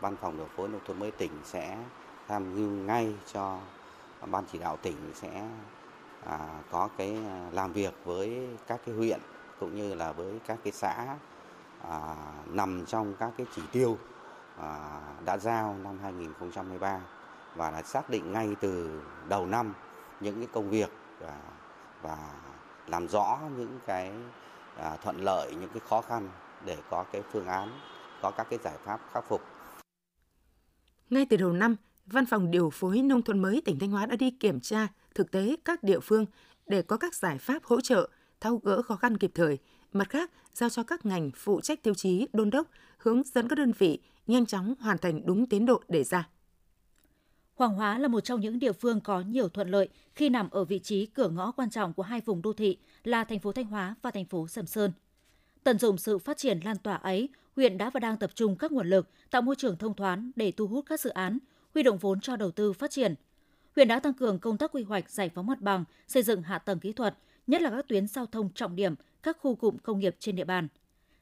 Văn 0.00 0.16
phòng 0.20 0.36
Điều 0.36 0.46
phối 0.56 0.68
Nông 0.68 0.80
thôn 0.86 0.98
mới 0.98 1.10
tỉnh 1.10 1.30
sẽ 1.44 1.78
tham 2.28 2.54
mưu 2.54 2.70
ngay 2.70 3.14
cho 3.32 3.58
ban 4.30 4.44
chỉ 4.52 4.58
đạo 4.58 4.76
tỉnh 4.82 4.96
sẽ 5.14 5.48
à, 6.24 6.62
có 6.70 6.88
cái 6.96 7.14
à, 7.28 7.50
làm 7.52 7.72
việc 7.72 7.94
với 8.04 8.48
các 8.66 8.80
cái 8.86 8.94
huyện 8.94 9.20
cũng 9.60 9.76
như 9.76 9.94
là 9.94 10.12
với 10.12 10.40
các 10.46 10.58
cái 10.64 10.72
xã 10.72 11.16
à, 11.82 12.16
nằm 12.46 12.84
trong 12.86 13.14
các 13.18 13.32
cái 13.36 13.46
chỉ 13.56 13.62
tiêu 13.72 13.98
à, 14.56 15.00
đã 15.24 15.38
giao 15.38 15.76
năm 15.84 15.98
2023 16.02 17.00
và 17.54 17.70
đã 17.70 17.82
xác 17.82 18.10
định 18.10 18.32
ngay 18.32 18.56
từ 18.60 19.02
đầu 19.28 19.46
năm 19.46 19.74
những 20.20 20.36
cái 20.36 20.48
công 20.52 20.70
việc 20.70 20.90
và, 21.20 21.40
và 22.02 22.34
làm 22.86 23.08
rõ 23.08 23.38
những 23.56 23.80
cái 23.86 24.12
à, 24.76 24.96
thuận 24.96 25.24
lợi 25.24 25.54
những 25.60 25.70
cái 25.70 25.80
khó 25.88 26.00
khăn 26.00 26.28
để 26.64 26.76
có 26.90 27.04
cái 27.12 27.22
phương 27.32 27.46
án 27.46 27.80
có 28.22 28.30
các 28.30 28.46
cái 28.50 28.58
giải 28.64 28.74
pháp 28.84 29.00
khắc 29.12 29.24
phục. 29.28 29.42
Ngay 31.10 31.26
từ 31.30 31.36
đầu 31.36 31.52
năm, 31.52 31.76
Văn 32.12 32.26
phòng 32.26 32.50
điều 32.50 32.70
phối 32.70 33.02
nông 33.02 33.22
thôn 33.22 33.38
mới 33.38 33.62
tỉnh 33.64 33.78
Thanh 33.78 33.90
Hóa 33.90 34.06
đã 34.06 34.16
đi 34.16 34.30
kiểm 34.30 34.60
tra 34.60 34.88
thực 35.14 35.30
tế 35.30 35.56
các 35.64 35.82
địa 35.82 36.00
phương 36.00 36.26
để 36.66 36.82
có 36.82 36.96
các 36.96 37.14
giải 37.14 37.38
pháp 37.38 37.64
hỗ 37.64 37.80
trợ 37.80 38.08
tháo 38.40 38.56
gỡ 38.56 38.82
khó 38.82 38.96
khăn 38.96 39.16
kịp 39.16 39.30
thời. 39.34 39.58
Mặt 39.92 40.08
khác, 40.08 40.30
giao 40.54 40.70
cho 40.70 40.82
các 40.82 41.06
ngành 41.06 41.30
phụ 41.34 41.60
trách 41.60 41.82
tiêu 41.82 41.94
chí 41.94 42.28
đôn 42.32 42.50
đốc, 42.50 42.66
hướng 42.98 43.22
dẫn 43.24 43.48
các 43.48 43.56
đơn 43.56 43.72
vị 43.78 43.98
nhanh 44.26 44.46
chóng 44.46 44.74
hoàn 44.80 44.98
thành 44.98 45.26
đúng 45.26 45.46
tiến 45.46 45.66
độ 45.66 45.82
đề 45.88 46.04
ra. 46.04 46.28
Hoàng 47.60 47.74
Hóa 47.74 47.98
là 47.98 48.08
một 48.08 48.20
trong 48.20 48.40
những 48.40 48.58
địa 48.58 48.72
phương 48.72 49.00
có 49.00 49.20
nhiều 49.20 49.48
thuận 49.48 49.68
lợi 49.68 49.88
khi 50.14 50.28
nằm 50.28 50.50
ở 50.50 50.64
vị 50.64 50.78
trí 50.78 51.06
cửa 51.06 51.28
ngõ 51.28 51.52
quan 51.52 51.70
trọng 51.70 51.92
của 51.92 52.02
hai 52.02 52.20
vùng 52.20 52.42
đô 52.42 52.52
thị 52.52 52.76
là 53.04 53.24
thành 53.24 53.38
phố 53.38 53.52
Thanh 53.52 53.64
Hóa 53.64 53.94
và 54.02 54.10
thành 54.10 54.24
phố 54.24 54.48
Sầm 54.48 54.66
Sơn. 54.66 54.92
Tận 55.64 55.78
dụng 55.78 55.98
sự 55.98 56.18
phát 56.18 56.36
triển 56.36 56.60
lan 56.64 56.76
tỏa 56.78 56.94
ấy, 56.94 57.28
huyện 57.56 57.78
đã 57.78 57.90
và 57.90 58.00
đang 58.00 58.16
tập 58.16 58.30
trung 58.34 58.56
các 58.56 58.72
nguồn 58.72 58.86
lực 58.86 59.08
tạo 59.30 59.42
môi 59.42 59.54
trường 59.58 59.76
thông 59.76 59.94
thoáng 59.94 60.30
để 60.36 60.52
thu 60.52 60.66
hút 60.66 60.84
các 60.88 61.00
dự 61.00 61.10
án, 61.10 61.38
huy 61.74 61.82
động 61.82 61.98
vốn 61.98 62.20
cho 62.20 62.36
đầu 62.36 62.50
tư 62.50 62.72
phát 62.72 62.90
triển. 62.90 63.14
Huyện 63.76 63.88
đã 63.88 64.00
tăng 64.00 64.14
cường 64.14 64.38
công 64.38 64.58
tác 64.58 64.72
quy 64.72 64.82
hoạch 64.82 65.10
giải 65.10 65.30
phóng 65.34 65.46
mặt 65.46 65.60
bằng, 65.60 65.84
xây 66.08 66.22
dựng 66.22 66.42
hạ 66.42 66.58
tầng 66.58 66.80
kỹ 66.80 66.92
thuật, 66.92 67.18
nhất 67.46 67.62
là 67.62 67.70
các 67.70 67.88
tuyến 67.88 68.06
giao 68.06 68.26
thông 68.26 68.50
trọng 68.54 68.76
điểm, 68.76 68.94
các 69.22 69.36
khu 69.40 69.54
cụm 69.54 69.76
công 69.78 69.98
nghiệp 69.98 70.16
trên 70.18 70.36
địa 70.36 70.44
bàn. 70.44 70.68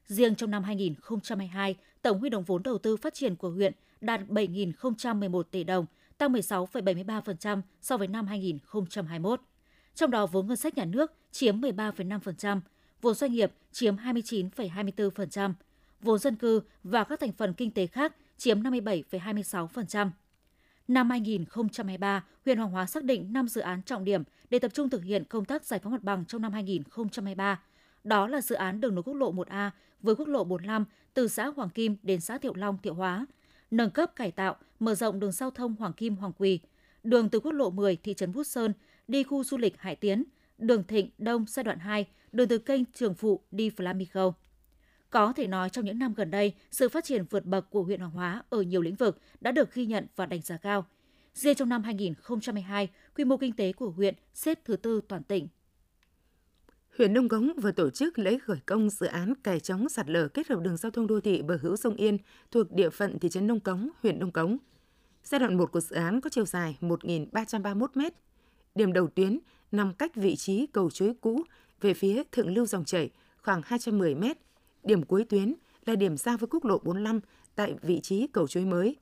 Riêng 0.06 0.34
trong 0.34 0.50
năm 0.50 0.62
2022, 0.62 1.76
tổng 2.02 2.18
huy 2.18 2.30
động 2.30 2.44
vốn 2.44 2.62
đầu 2.62 2.78
tư 2.78 2.96
phát 2.96 3.14
triển 3.14 3.36
của 3.36 3.50
huyện 3.50 3.72
đạt 4.00 4.20
7.011 4.28 5.42
tỷ 5.42 5.64
đồng, 5.64 5.86
tăng 6.18 6.32
16,73% 6.32 7.62
so 7.80 7.96
với 7.96 8.08
năm 8.08 8.26
2021. 8.26 9.40
Trong 9.94 10.10
đó 10.10 10.26
vốn 10.26 10.46
ngân 10.46 10.56
sách 10.56 10.76
nhà 10.76 10.84
nước 10.84 11.12
chiếm 11.30 11.60
13,5%, 11.60 12.60
vốn 13.02 13.14
doanh 13.14 13.32
nghiệp 13.32 13.52
chiếm 13.72 13.96
29,24%, 13.96 15.52
vốn 16.00 16.18
dân 16.18 16.36
cư 16.36 16.60
và 16.84 17.04
các 17.04 17.20
thành 17.20 17.32
phần 17.32 17.54
kinh 17.54 17.70
tế 17.70 17.86
khác 17.86 18.16
chiếm 18.36 18.62
57,26%. 18.62 20.10
Năm 20.88 21.10
2023, 21.10 22.24
huyện 22.44 22.58
Hoàng 22.58 22.70
Hóa 22.70 22.86
xác 22.86 23.04
định 23.04 23.32
5 23.32 23.48
dự 23.48 23.60
án 23.60 23.82
trọng 23.82 24.04
điểm 24.04 24.22
để 24.50 24.58
tập 24.58 24.70
trung 24.74 24.90
thực 24.90 25.04
hiện 25.04 25.24
công 25.24 25.44
tác 25.44 25.64
giải 25.64 25.80
phóng 25.80 25.92
mặt 25.92 26.02
bằng 26.02 26.24
trong 26.24 26.42
năm 26.42 26.52
2023. 26.52 27.60
Đó 28.04 28.26
là 28.26 28.40
dự 28.40 28.54
án 28.54 28.80
đường 28.80 28.94
nối 28.94 29.02
quốc 29.02 29.14
lộ 29.14 29.32
1A 29.32 29.70
với 30.02 30.14
quốc 30.14 30.28
lộ 30.28 30.44
45 30.44 30.84
từ 31.14 31.28
xã 31.28 31.46
Hoàng 31.46 31.70
Kim 31.70 31.96
đến 32.02 32.20
xã 32.20 32.38
Thiệu 32.38 32.54
Long, 32.54 32.78
Thiệu 32.82 32.94
Hóa, 32.94 33.26
nâng 33.70 33.90
cấp 33.90 34.16
cải 34.16 34.30
tạo, 34.30 34.56
mở 34.80 34.94
rộng 34.94 35.20
đường 35.20 35.32
giao 35.32 35.50
thông 35.50 35.74
Hoàng 35.76 35.92
Kim 35.92 36.16
Hoàng 36.16 36.32
Quỳ, 36.38 36.60
đường 37.02 37.28
từ 37.28 37.40
quốc 37.40 37.52
lộ 37.52 37.70
10 37.70 37.96
thị 37.96 38.14
trấn 38.14 38.32
Bút 38.32 38.44
Sơn 38.44 38.72
đi 39.08 39.22
khu 39.22 39.44
du 39.44 39.56
lịch 39.56 39.80
Hải 39.80 39.96
Tiến, 39.96 40.24
đường 40.58 40.84
Thịnh 40.84 41.10
Đông 41.18 41.44
giai 41.48 41.64
đoạn 41.64 41.78
2, 41.78 42.06
đường 42.32 42.48
từ 42.48 42.58
kênh 42.58 42.84
Trường 42.84 43.14
Phụ 43.14 43.40
đi 43.50 43.70
Flamingo. 43.70 44.32
Có 45.10 45.32
thể 45.32 45.46
nói 45.46 45.70
trong 45.70 45.84
những 45.84 45.98
năm 45.98 46.14
gần 46.14 46.30
đây, 46.30 46.54
sự 46.70 46.88
phát 46.88 47.04
triển 47.04 47.24
vượt 47.30 47.44
bậc 47.44 47.70
của 47.70 47.82
huyện 47.82 48.00
Hoàng 48.00 48.12
Hóa 48.12 48.42
ở 48.50 48.62
nhiều 48.62 48.82
lĩnh 48.82 48.94
vực 48.94 49.20
đã 49.40 49.52
được 49.52 49.74
ghi 49.74 49.86
nhận 49.86 50.06
và 50.16 50.26
đánh 50.26 50.42
giá 50.42 50.56
cao. 50.56 50.86
Riêng 51.34 51.54
trong 51.54 51.68
năm 51.68 51.82
2022, 51.82 52.88
quy 53.16 53.24
mô 53.24 53.36
kinh 53.36 53.52
tế 53.52 53.72
của 53.72 53.90
huyện 53.90 54.14
xếp 54.34 54.58
thứ 54.64 54.76
tư 54.76 55.00
toàn 55.08 55.22
tỉnh. 55.22 55.48
Huyện 56.98 57.14
Đông 57.14 57.28
Cống 57.28 57.52
vừa 57.62 57.72
tổ 57.72 57.90
chức 57.90 58.18
lễ 58.18 58.38
khởi 58.38 58.58
công 58.66 58.90
dự 58.90 59.06
án 59.06 59.34
cài 59.42 59.60
chống 59.60 59.88
sạt 59.88 60.10
lở 60.10 60.28
kết 60.28 60.48
hợp 60.48 60.60
đường 60.60 60.76
giao 60.76 60.90
thông 60.90 61.06
đô 61.06 61.20
thị 61.20 61.42
bờ 61.42 61.58
hữu 61.62 61.76
sông 61.76 61.94
Yên 61.94 62.18
thuộc 62.50 62.72
địa 62.72 62.90
phận 62.90 63.18
thị 63.18 63.28
trấn 63.28 63.46
Đông 63.46 63.60
Cống, 63.60 63.88
huyện 64.02 64.18
Đông 64.18 64.30
Cống. 64.30 64.56
Giai 65.24 65.38
đoạn 65.38 65.56
1 65.56 65.72
của 65.72 65.80
dự 65.80 65.96
án 65.96 66.20
có 66.20 66.30
chiều 66.30 66.44
dài 66.44 66.76
1.331 66.80 67.86
m. 67.94 68.00
Điểm 68.74 68.92
đầu 68.92 69.08
tuyến 69.08 69.38
nằm 69.72 69.94
cách 69.94 70.14
vị 70.14 70.36
trí 70.36 70.66
cầu 70.66 70.90
chuối 70.90 71.14
cũ 71.20 71.42
về 71.80 71.94
phía 71.94 72.22
thượng 72.32 72.54
lưu 72.54 72.66
dòng 72.66 72.84
chảy 72.84 73.10
khoảng 73.42 73.62
210 73.64 74.14
m. 74.14 74.24
Điểm 74.82 75.02
cuối 75.02 75.24
tuyến 75.24 75.54
là 75.86 75.94
điểm 75.94 76.16
giao 76.16 76.36
với 76.36 76.48
quốc 76.50 76.64
lộ 76.64 76.78
45 76.78 77.20
tại 77.54 77.74
vị 77.82 78.00
trí 78.00 78.26
cầu 78.26 78.48
chuối 78.48 78.64
mới. 78.64 78.96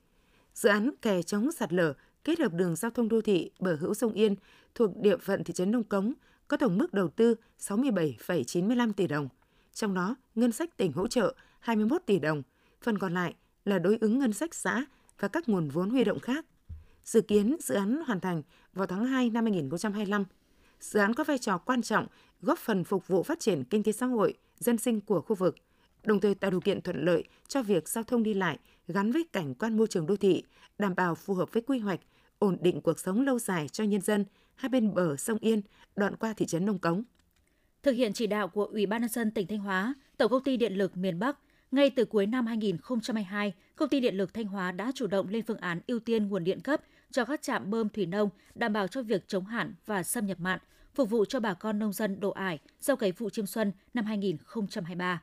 Dự 0.53 0.69
án 0.69 0.89
kè 1.01 1.21
chống 1.21 1.51
sạt 1.51 1.73
lở 1.73 1.93
kết 2.23 2.39
hợp 2.39 2.53
đường 2.53 2.75
giao 2.75 2.91
thông 2.91 3.09
đô 3.09 3.21
thị 3.21 3.51
bờ 3.59 3.75
hữu 3.75 3.93
sông 3.93 4.13
Yên 4.13 4.35
thuộc 4.75 4.97
địa 4.97 5.17
phận 5.17 5.43
thị 5.43 5.53
trấn 5.53 5.71
Đông 5.71 5.83
Cống 5.83 6.13
có 6.47 6.57
tổng 6.57 6.77
mức 6.77 6.93
đầu 6.93 7.09
tư 7.09 7.35
67,95 7.59 8.93
tỷ 8.93 9.07
đồng. 9.07 9.29
Trong 9.73 9.93
đó, 9.93 10.15
ngân 10.35 10.51
sách 10.51 10.77
tỉnh 10.77 10.91
hỗ 10.91 11.07
trợ 11.07 11.35
21 11.59 12.01
tỷ 12.05 12.19
đồng, 12.19 12.43
phần 12.81 12.97
còn 12.97 13.13
lại 13.13 13.35
là 13.65 13.79
đối 13.79 13.97
ứng 14.01 14.19
ngân 14.19 14.33
sách 14.33 14.55
xã 14.55 14.85
và 15.19 15.27
các 15.27 15.49
nguồn 15.49 15.69
vốn 15.69 15.89
huy 15.89 16.03
động 16.03 16.19
khác. 16.19 16.45
Dự 17.03 17.21
kiến 17.21 17.55
dự 17.59 17.75
án 17.75 18.01
hoàn 18.07 18.19
thành 18.19 18.41
vào 18.73 18.87
tháng 18.87 19.05
2 19.05 19.29
năm 19.29 19.45
2025. 19.45 20.25
Dự 20.79 20.99
án 20.99 21.13
có 21.13 21.23
vai 21.23 21.37
trò 21.37 21.57
quan 21.57 21.81
trọng 21.81 22.07
góp 22.41 22.59
phần 22.59 22.83
phục 22.83 23.07
vụ 23.07 23.23
phát 23.23 23.39
triển 23.39 23.63
kinh 23.63 23.83
tế 23.83 23.91
xã 23.91 24.05
hội, 24.05 24.33
dân 24.59 24.77
sinh 24.77 25.01
của 25.01 25.21
khu 25.21 25.35
vực, 25.35 25.55
đồng 26.03 26.19
thời 26.19 26.35
tạo 26.35 26.51
điều 26.51 26.61
kiện 26.61 26.81
thuận 26.81 27.05
lợi 27.05 27.23
cho 27.47 27.61
việc 27.61 27.89
giao 27.89 28.03
thông 28.03 28.23
đi 28.23 28.33
lại 28.33 28.59
gắn 28.87 29.11
với 29.11 29.27
cảnh 29.33 29.55
quan 29.55 29.77
môi 29.77 29.87
trường 29.87 30.05
đô 30.05 30.15
thị, 30.15 30.43
đảm 30.79 30.95
bảo 30.95 31.15
phù 31.15 31.33
hợp 31.33 31.53
với 31.53 31.63
quy 31.67 31.79
hoạch, 31.79 31.99
ổn 32.39 32.57
định 32.61 32.81
cuộc 32.81 32.99
sống 32.99 33.21
lâu 33.21 33.39
dài 33.39 33.67
cho 33.67 33.83
nhân 33.83 34.01
dân 34.01 34.25
hai 34.57 34.69
bên 34.69 34.93
bờ 34.93 35.15
sông 35.15 35.37
Yên, 35.41 35.61
đoạn 35.95 36.15
qua 36.15 36.33
thị 36.33 36.45
trấn 36.45 36.65
Nông 36.65 36.79
Cống. 36.79 37.03
Thực 37.83 37.91
hiện 37.91 38.13
chỉ 38.13 38.27
đạo 38.27 38.47
của 38.47 38.65
Ủy 38.65 38.85
ban 38.85 39.01
nhân 39.01 39.09
dân 39.09 39.31
tỉnh 39.31 39.47
Thanh 39.47 39.59
Hóa, 39.59 39.93
Tổng 40.17 40.31
công 40.31 40.43
ty 40.43 40.57
Điện 40.57 40.73
lực 40.73 40.97
miền 40.97 41.19
Bắc, 41.19 41.37
ngay 41.71 41.89
từ 41.89 42.05
cuối 42.05 42.25
năm 42.25 42.45
2022, 42.45 43.53
công 43.75 43.89
ty 43.89 43.99
Điện 43.99 44.15
lực 44.15 44.33
Thanh 44.33 44.45
Hóa 44.45 44.71
đã 44.71 44.91
chủ 44.95 45.07
động 45.07 45.29
lên 45.29 45.45
phương 45.47 45.57
án 45.57 45.79
ưu 45.87 45.99
tiên 45.99 46.27
nguồn 46.27 46.43
điện 46.43 46.59
cấp 46.61 46.81
cho 47.11 47.25
các 47.25 47.41
trạm 47.41 47.69
bơm 47.69 47.89
thủy 47.89 48.05
nông, 48.05 48.29
đảm 48.55 48.73
bảo 48.73 48.87
cho 48.87 49.01
việc 49.01 49.27
chống 49.27 49.45
hạn 49.45 49.73
và 49.85 50.03
xâm 50.03 50.25
nhập 50.25 50.39
mặn, 50.39 50.59
phục 50.93 51.09
vụ 51.09 51.25
cho 51.25 51.39
bà 51.39 51.53
con 51.53 51.79
nông 51.79 51.93
dân 51.93 52.19
độ 52.19 52.31
ải, 52.31 52.59
gieo 52.79 52.95
cấy 52.95 53.11
vụ 53.11 53.29
chiêm 53.29 53.45
xuân 53.45 53.71
năm 53.93 54.05
2023. 54.05 55.21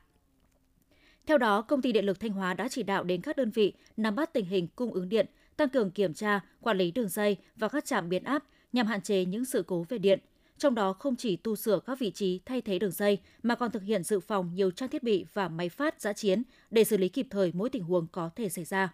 Theo 1.25 1.37
đó, 1.37 1.61
công 1.61 1.81
ty 1.81 1.91
Điện 1.91 2.05
lực 2.05 2.19
Thanh 2.19 2.31
Hóa 2.31 2.53
đã 2.53 2.67
chỉ 2.67 2.83
đạo 2.83 3.03
đến 3.03 3.21
các 3.21 3.37
đơn 3.37 3.51
vị 3.51 3.73
nắm 3.97 4.15
bắt 4.15 4.33
tình 4.33 4.45
hình 4.45 4.67
cung 4.75 4.93
ứng 4.93 5.09
điện, 5.09 5.25
tăng 5.57 5.69
cường 5.69 5.91
kiểm 5.91 6.13
tra, 6.13 6.39
quản 6.61 6.77
lý 6.77 6.91
đường 6.91 7.09
dây 7.09 7.37
và 7.55 7.67
các 7.67 7.85
trạm 7.85 8.09
biến 8.09 8.23
áp 8.23 8.43
nhằm 8.75 8.87
hạn 8.87 9.01
chế 9.01 9.25
những 9.25 9.45
sự 9.45 9.63
cố 9.67 9.85
về 9.89 9.97
điện. 9.97 10.19
Trong 10.57 10.75
đó 10.75 10.93
không 10.93 11.15
chỉ 11.15 11.35
tu 11.35 11.55
sửa 11.55 11.79
các 11.79 11.99
vị 11.99 12.11
trí 12.11 12.39
thay 12.45 12.61
thế 12.61 12.79
đường 12.79 12.91
dây 12.91 13.17
mà 13.43 13.55
còn 13.55 13.71
thực 13.71 13.83
hiện 13.83 14.03
dự 14.03 14.19
phòng 14.19 14.51
nhiều 14.53 14.71
trang 14.71 14.89
thiết 14.89 15.03
bị 15.03 15.25
và 15.33 15.47
máy 15.47 15.69
phát 15.69 16.01
giã 16.01 16.13
chiến 16.13 16.43
để 16.71 16.83
xử 16.83 16.97
lý 16.97 17.09
kịp 17.09 17.27
thời 17.29 17.51
mỗi 17.53 17.69
tình 17.69 17.83
huống 17.83 18.07
có 18.11 18.29
thể 18.35 18.49
xảy 18.49 18.65
ra. 18.65 18.93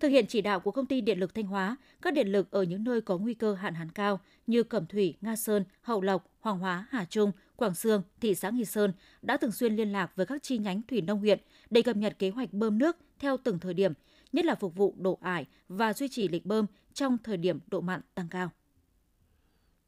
Thực 0.00 0.08
hiện 0.08 0.26
chỉ 0.26 0.40
đạo 0.40 0.60
của 0.60 0.70
công 0.70 0.86
ty 0.86 1.00
điện 1.00 1.18
lực 1.18 1.34
Thanh 1.34 1.46
Hóa, 1.46 1.76
các 2.02 2.14
điện 2.14 2.28
lực 2.28 2.50
ở 2.50 2.62
những 2.62 2.84
nơi 2.84 3.00
có 3.00 3.18
nguy 3.18 3.34
cơ 3.34 3.54
hạn 3.54 3.74
hán 3.74 3.90
cao 3.90 4.20
như 4.46 4.62
Cẩm 4.62 4.86
Thủy, 4.86 5.14
Nga 5.20 5.36
Sơn, 5.36 5.64
Hậu 5.82 6.00
Lộc, 6.00 6.30
Hoàng 6.40 6.58
Hóa, 6.58 6.86
Hà 6.90 7.04
Trung, 7.04 7.32
Quảng 7.56 7.74
Sương, 7.74 8.02
thị 8.20 8.34
xã 8.34 8.50
Nghi 8.50 8.64
Sơn 8.64 8.92
đã 9.22 9.36
thường 9.36 9.52
xuyên 9.52 9.76
liên 9.76 9.92
lạc 9.92 10.16
với 10.16 10.26
các 10.26 10.42
chi 10.42 10.58
nhánh 10.58 10.82
thủy 10.88 11.00
nông 11.00 11.18
huyện 11.18 11.38
để 11.70 11.82
cập 11.82 11.96
nhật 11.96 12.18
kế 12.18 12.30
hoạch 12.30 12.52
bơm 12.52 12.78
nước 12.78 12.96
theo 13.18 13.36
từng 13.36 13.58
thời 13.58 13.74
điểm, 13.74 13.92
nhất 14.32 14.44
là 14.44 14.54
phục 14.54 14.76
vụ 14.76 14.94
độ 14.98 15.18
ải 15.22 15.46
và 15.68 15.92
duy 15.92 16.08
trì 16.08 16.28
lịch 16.28 16.46
bơm 16.46 16.66
trong 16.94 17.18
thời 17.24 17.36
điểm 17.36 17.58
độ 17.66 17.80
mặn 17.80 18.00
tăng 18.14 18.28
cao. 18.28 18.50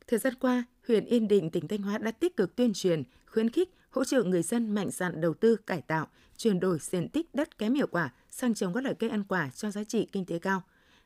Thời 0.06 0.18
gian 0.18 0.34
qua, 0.34 0.64
huyện 0.88 1.04
Yên 1.04 1.28
Định, 1.28 1.50
tỉnh 1.50 1.68
Thanh 1.68 1.82
Hóa 1.82 1.98
đã 1.98 2.10
tích 2.10 2.36
cực 2.36 2.56
tuyên 2.56 2.72
truyền, 2.72 3.02
khuyến 3.26 3.50
khích, 3.50 3.74
hỗ 3.90 4.04
trợ 4.04 4.22
người 4.22 4.42
dân 4.42 4.74
mạnh 4.74 4.90
dạn 4.90 5.20
đầu 5.20 5.34
tư, 5.34 5.56
cải 5.56 5.80
tạo, 5.80 6.06
chuyển 6.36 6.60
đổi 6.60 6.78
diện 6.80 7.08
tích 7.08 7.34
đất 7.34 7.58
kém 7.58 7.74
hiệu 7.74 7.86
quả 7.86 8.12
sang 8.30 8.54
trồng 8.54 8.74
các 8.74 8.82
loại 8.82 8.94
cây 8.94 9.10
ăn 9.10 9.24
quả 9.24 9.50
cho 9.54 9.70
giá 9.70 9.84
trị 9.84 10.08
kinh 10.12 10.24
tế 10.24 10.38
cao. 10.38 10.62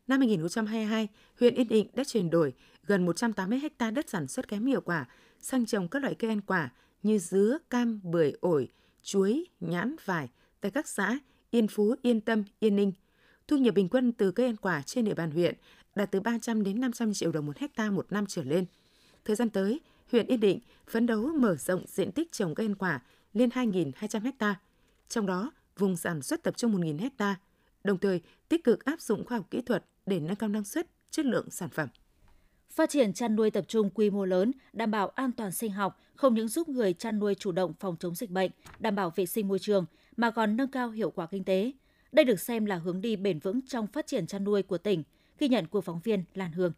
Năm 0.07 0.21
2022, 0.21 1.09
huyện 1.41 1.55
Yên 1.55 1.69
Định 1.69 1.89
đã 1.95 2.05
chuyển 2.05 2.31
đổi 2.31 2.55
gần 2.87 3.07
180 3.07 3.61
ha 3.79 3.91
đất 3.91 4.11
sản 4.11 4.27
xuất 4.27 4.49
kém 4.49 4.67
hiệu 4.67 4.81
quả 4.81 5.07
sang 5.41 5.67
trồng 5.67 5.89
các 5.89 6.03
loại 6.03 6.15
cây 6.15 6.31
ăn 6.31 6.41
quả 6.41 6.73
như 7.03 7.19
dứa, 7.19 7.59
cam, 7.71 8.01
bưởi, 8.03 8.33
ổi, 8.41 8.69
chuối, 9.03 9.45
nhãn, 9.61 9.97
vải 10.05 10.29
tại 10.61 10.71
các 10.71 10.89
xã 10.89 11.19
Yên 11.51 11.69
Phú, 11.69 11.95
Yên 12.03 12.21
Tâm, 12.21 12.45
Yên 12.61 12.77
Ninh. 12.77 12.93
Thu 13.49 13.57
nhập 13.57 13.75
bình 13.75 13.89
quân 13.89 14.13
từ 14.13 14.31
cây 14.31 14.47
ăn 14.47 14.57
quả 14.57 14.83
trên 14.87 15.05
địa 15.05 15.15
bàn 15.15 15.31
huyện 15.31 15.55
đạt 15.95 16.11
từ 16.11 16.21
300 16.21 16.63
đến 16.63 16.81
500 16.81 17.15
triệu 17.15 17.33
đồng 17.33 17.47
một 17.47 17.59
hecta 17.59 17.91
một 17.91 18.13
năm 18.13 18.25
trở 18.29 18.43
lên. 18.43 18.65
Thời 19.29 19.37
gian 19.37 19.51
tới, 19.51 19.81
huyện 20.13 20.27
Yên 20.27 20.41
Định 20.41 20.61
phấn 20.87 21.07
đấu 21.07 21.31
mở 21.39 21.57
rộng 21.57 21.85
diện 21.87 22.13
tích 22.13 22.33
trồng 22.33 22.55
cây 22.55 22.67
ăn 22.67 22.75
quả 22.75 23.03
lên 23.33 23.49
2.200 23.49 24.33
ha, 24.39 24.61
trong 25.09 25.27
đó 25.27 25.53
vùng 25.79 25.97
sản 25.97 26.23
xuất 26.23 26.43
tập 26.43 26.57
trung 26.57 26.81
1.000 26.81 27.11
ha, 27.19 27.37
đồng 27.85 27.99
thời 27.99 28.21
tích 28.49 28.65
cực 28.65 28.85
áp 28.85 29.01
dụng 29.01 29.25
khoa 29.25 29.39
học 29.39 29.47
kỹ 29.51 29.63
thuật 29.63 29.85
để 30.07 30.21
nâng 30.21 30.37
cao 30.37 30.49
năng 30.49 30.65
suất, 30.65 30.87
chất 31.11 31.27
lượng 31.27 31.51
sản 31.51 31.69
phẩm. 31.69 31.89
Phát 32.71 32.91
triển 32.91 33.13
chăn 33.13 33.37
nuôi 33.37 33.51
tập 33.51 33.65
trung 33.69 33.91
quy 33.91 34.11
mô 34.11 34.25
lớn, 34.25 34.53
đảm 34.73 34.91
bảo 34.91 35.09
an 35.09 35.33
toàn 35.33 35.53
sinh 35.53 35.73
học 35.73 36.01
không 36.15 36.35
những 36.35 36.49
giúp 36.49 36.69
người 36.69 36.93
chăn 36.93 37.19
nuôi 37.19 37.35
chủ 37.35 37.53
động 37.53 37.75
phòng 37.81 37.97
chống 38.01 38.15
dịch 38.15 38.31
bệnh, 38.31 38.51
đảm 38.79 38.95
bảo 38.95 39.13
vệ 39.17 39.27
sinh 39.27 39.49
môi 39.49 39.59
trường 39.59 39.85
mà 40.17 40.31
còn 40.31 40.57
nâng 40.57 40.71
cao 40.71 40.91
hiệu 40.91 41.11
quả 41.11 41.27
kinh 41.27 41.45
tế. 41.45 41.73
Đây 42.13 42.25
được 42.25 42.41
xem 42.41 42.65
là 42.65 42.77
hướng 42.77 43.01
đi 43.01 43.17
bền 43.17 43.39
vững 43.39 43.61
trong 43.67 43.87
phát 43.87 44.07
triển 44.07 44.27
chăn 44.27 44.45
nuôi 44.45 44.63
của 44.63 44.79
tỉnh, 44.79 45.03
ghi 45.39 45.49
nhận 45.49 45.67
của 45.67 45.81
phóng 45.81 46.01
viên 46.05 46.25
Lan 46.35 46.53
Hương. 46.53 46.73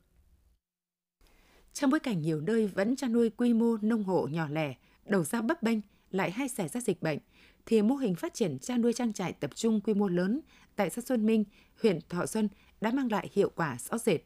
Trong 1.72 1.90
bối 1.90 2.00
cảnh 2.00 2.22
nhiều 2.22 2.40
nơi 2.40 2.66
vẫn 2.66 2.96
chăn 2.96 3.12
nuôi 3.12 3.30
quy 3.30 3.54
mô 3.54 3.76
nông 3.82 4.04
hộ 4.04 4.26
nhỏ 4.26 4.48
lẻ, 4.48 4.74
đầu 5.04 5.24
ra 5.24 5.42
bấp 5.42 5.62
bênh, 5.62 5.78
lại 6.10 6.30
hay 6.30 6.48
xảy 6.48 6.68
ra 6.68 6.80
dịch 6.80 7.02
bệnh, 7.02 7.18
thì 7.66 7.82
mô 7.82 7.94
hình 7.94 8.14
phát 8.14 8.34
triển 8.34 8.58
chăn 8.58 8.80
nuôi 8.80 8.92
trang 8.92 9.12
trại 9.12 9.32
tập 9.32 9.50
trung 9.54 9.80
quy 9.80 9.94
mô 9.94 10.08
lớn 10.08 10.40
tại 10.76 10.90
xã 10.90 11.02
Xuân 11.02 11.26
Minh, 11.26 11.44
huyện 11.82 11.98
Thọ 12.08 12.26
Xuân 12.26 12.48
đã 12.80 12.90
mang 12.90 13.12
lại 13.12 13.30
hiệu 13.32 13.50
quả 13.54 13.76
rõ 13.90 13.98
rệt. 13.98 14.20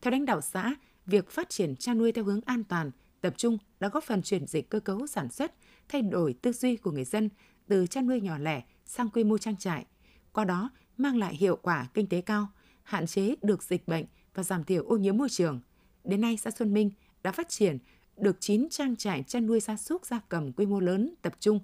Theo 0.00 0.10
lãnh 0.10 0.24
đạo 0.24 0.40
xã, 0.40 0.74
việc 1.06 1.30
phát 1.30 1.48
triển 1.48 1.76
chăn 1.76 1.98
nuôi 1.98 2.12
theo 2.12 2.24
hướng 2.24 2.40
an 2.46 2.64
toàn, 2.64 2.90
tập 3.20 3.34
trung 3.36 3.58
đã 3.80 3.88
góp 3.88 4.04
phần 4.04 4.22
chuyển 4.22 4.46
dịch 4.46 4.70
cơ 4.70 4.80
cấu 4.80 5.06
sản 5.06 5.30
xuất, 5.30 5.52
thay 5.88 6.02
đổi 6.02 6.34
tư 6.42 6.52
duy 6.52 6.76
của 6.76 6.90
người 6.90 7.04
dân 7.04 7.28
từ 7.68 7.86
chăn 7.86 8.06
nuôi 8.06 8.20
nhỏ 8.20 8.38
lẻ 8.38 8.62
sang 8.84 9.08
quy 9.08 9.24
mô 9.24 9.38
trang 9.38 9.56
trại. 9.56 9.86
Qua 10.32 10.44
đó, 10.44 10.70
mang 10.96 11.16
lại 11.16 11.36
hiệu 11.36 11.56
quả 11.62 11.86
kinh 11.94 12.06
tế 12.06 12.20
cao, 12.20 12.48
hạn 12.82 13.06
chế 13.06 13.34
được 13.42 13.62
dịch 13.62 13.88
bệnh 13.88 14.04
và 14.34 14.42
giảm 14.42 14.64
thiểu 14.64 14.84
ô 14.84 14.96
nhiễm 14.96 15.16
môi 15.16 15.28
trường– 15.28 15.60
Đến 16.06 16.20
nay, 16.20 16.36
xã 16.36 16.50
Xuân 16.50 16.74
Minh 16.74 16.90
đã 17.22 17.32
phát 17.32 17.48
triển 17.48 17.78
được 18.16 18.36
9 18.40 18.68
trang 18.70 18.96
trại 18.96 19.22
chăn 19.22 19.46
nuôi 19.46 19.60
gia 19.60 19.76
súc 19.76 20.06
gia 20.06 20.20
cầm 20.28 20.52
quy 20.52 20.66
mô 20.66 20.80
lớn 20.80 21.14
tập 21.22 21.36
trung. 21.40 21.60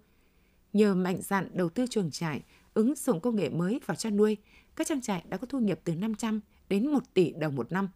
Nhờ 0.73 0.95
mạnh 0.95 1.23
dạn 1.23 1.49
đầu 1.55 1.69
tư 1.69 1.87
chuồng 1.91 2.11
trại, 2.11 2.43
ứng 2.75 2.95
dụng 2.95 3.21
công 3.21 3.37
nghệ 3.37 3.49
mới 3.49 3.81
vào 3.87 3.95
chăn 3.95 4.17
nuôi, 4.17 4.37
các 4.77 4.87
trang 4.87 5.01
trại 5.01 5.25
đã 5.29 5.37
có 5.37 5.47
thu 5.47 5.59
nhập 5.59 5.81
từ 5.85 5.95
500 5.95 6.41
đến 6.69 6.87
1 6.87 7.15
tỷ 7.15 7.33
đồng 7.33 7.57
một 7.57 7.73
năm. 7.73 7.89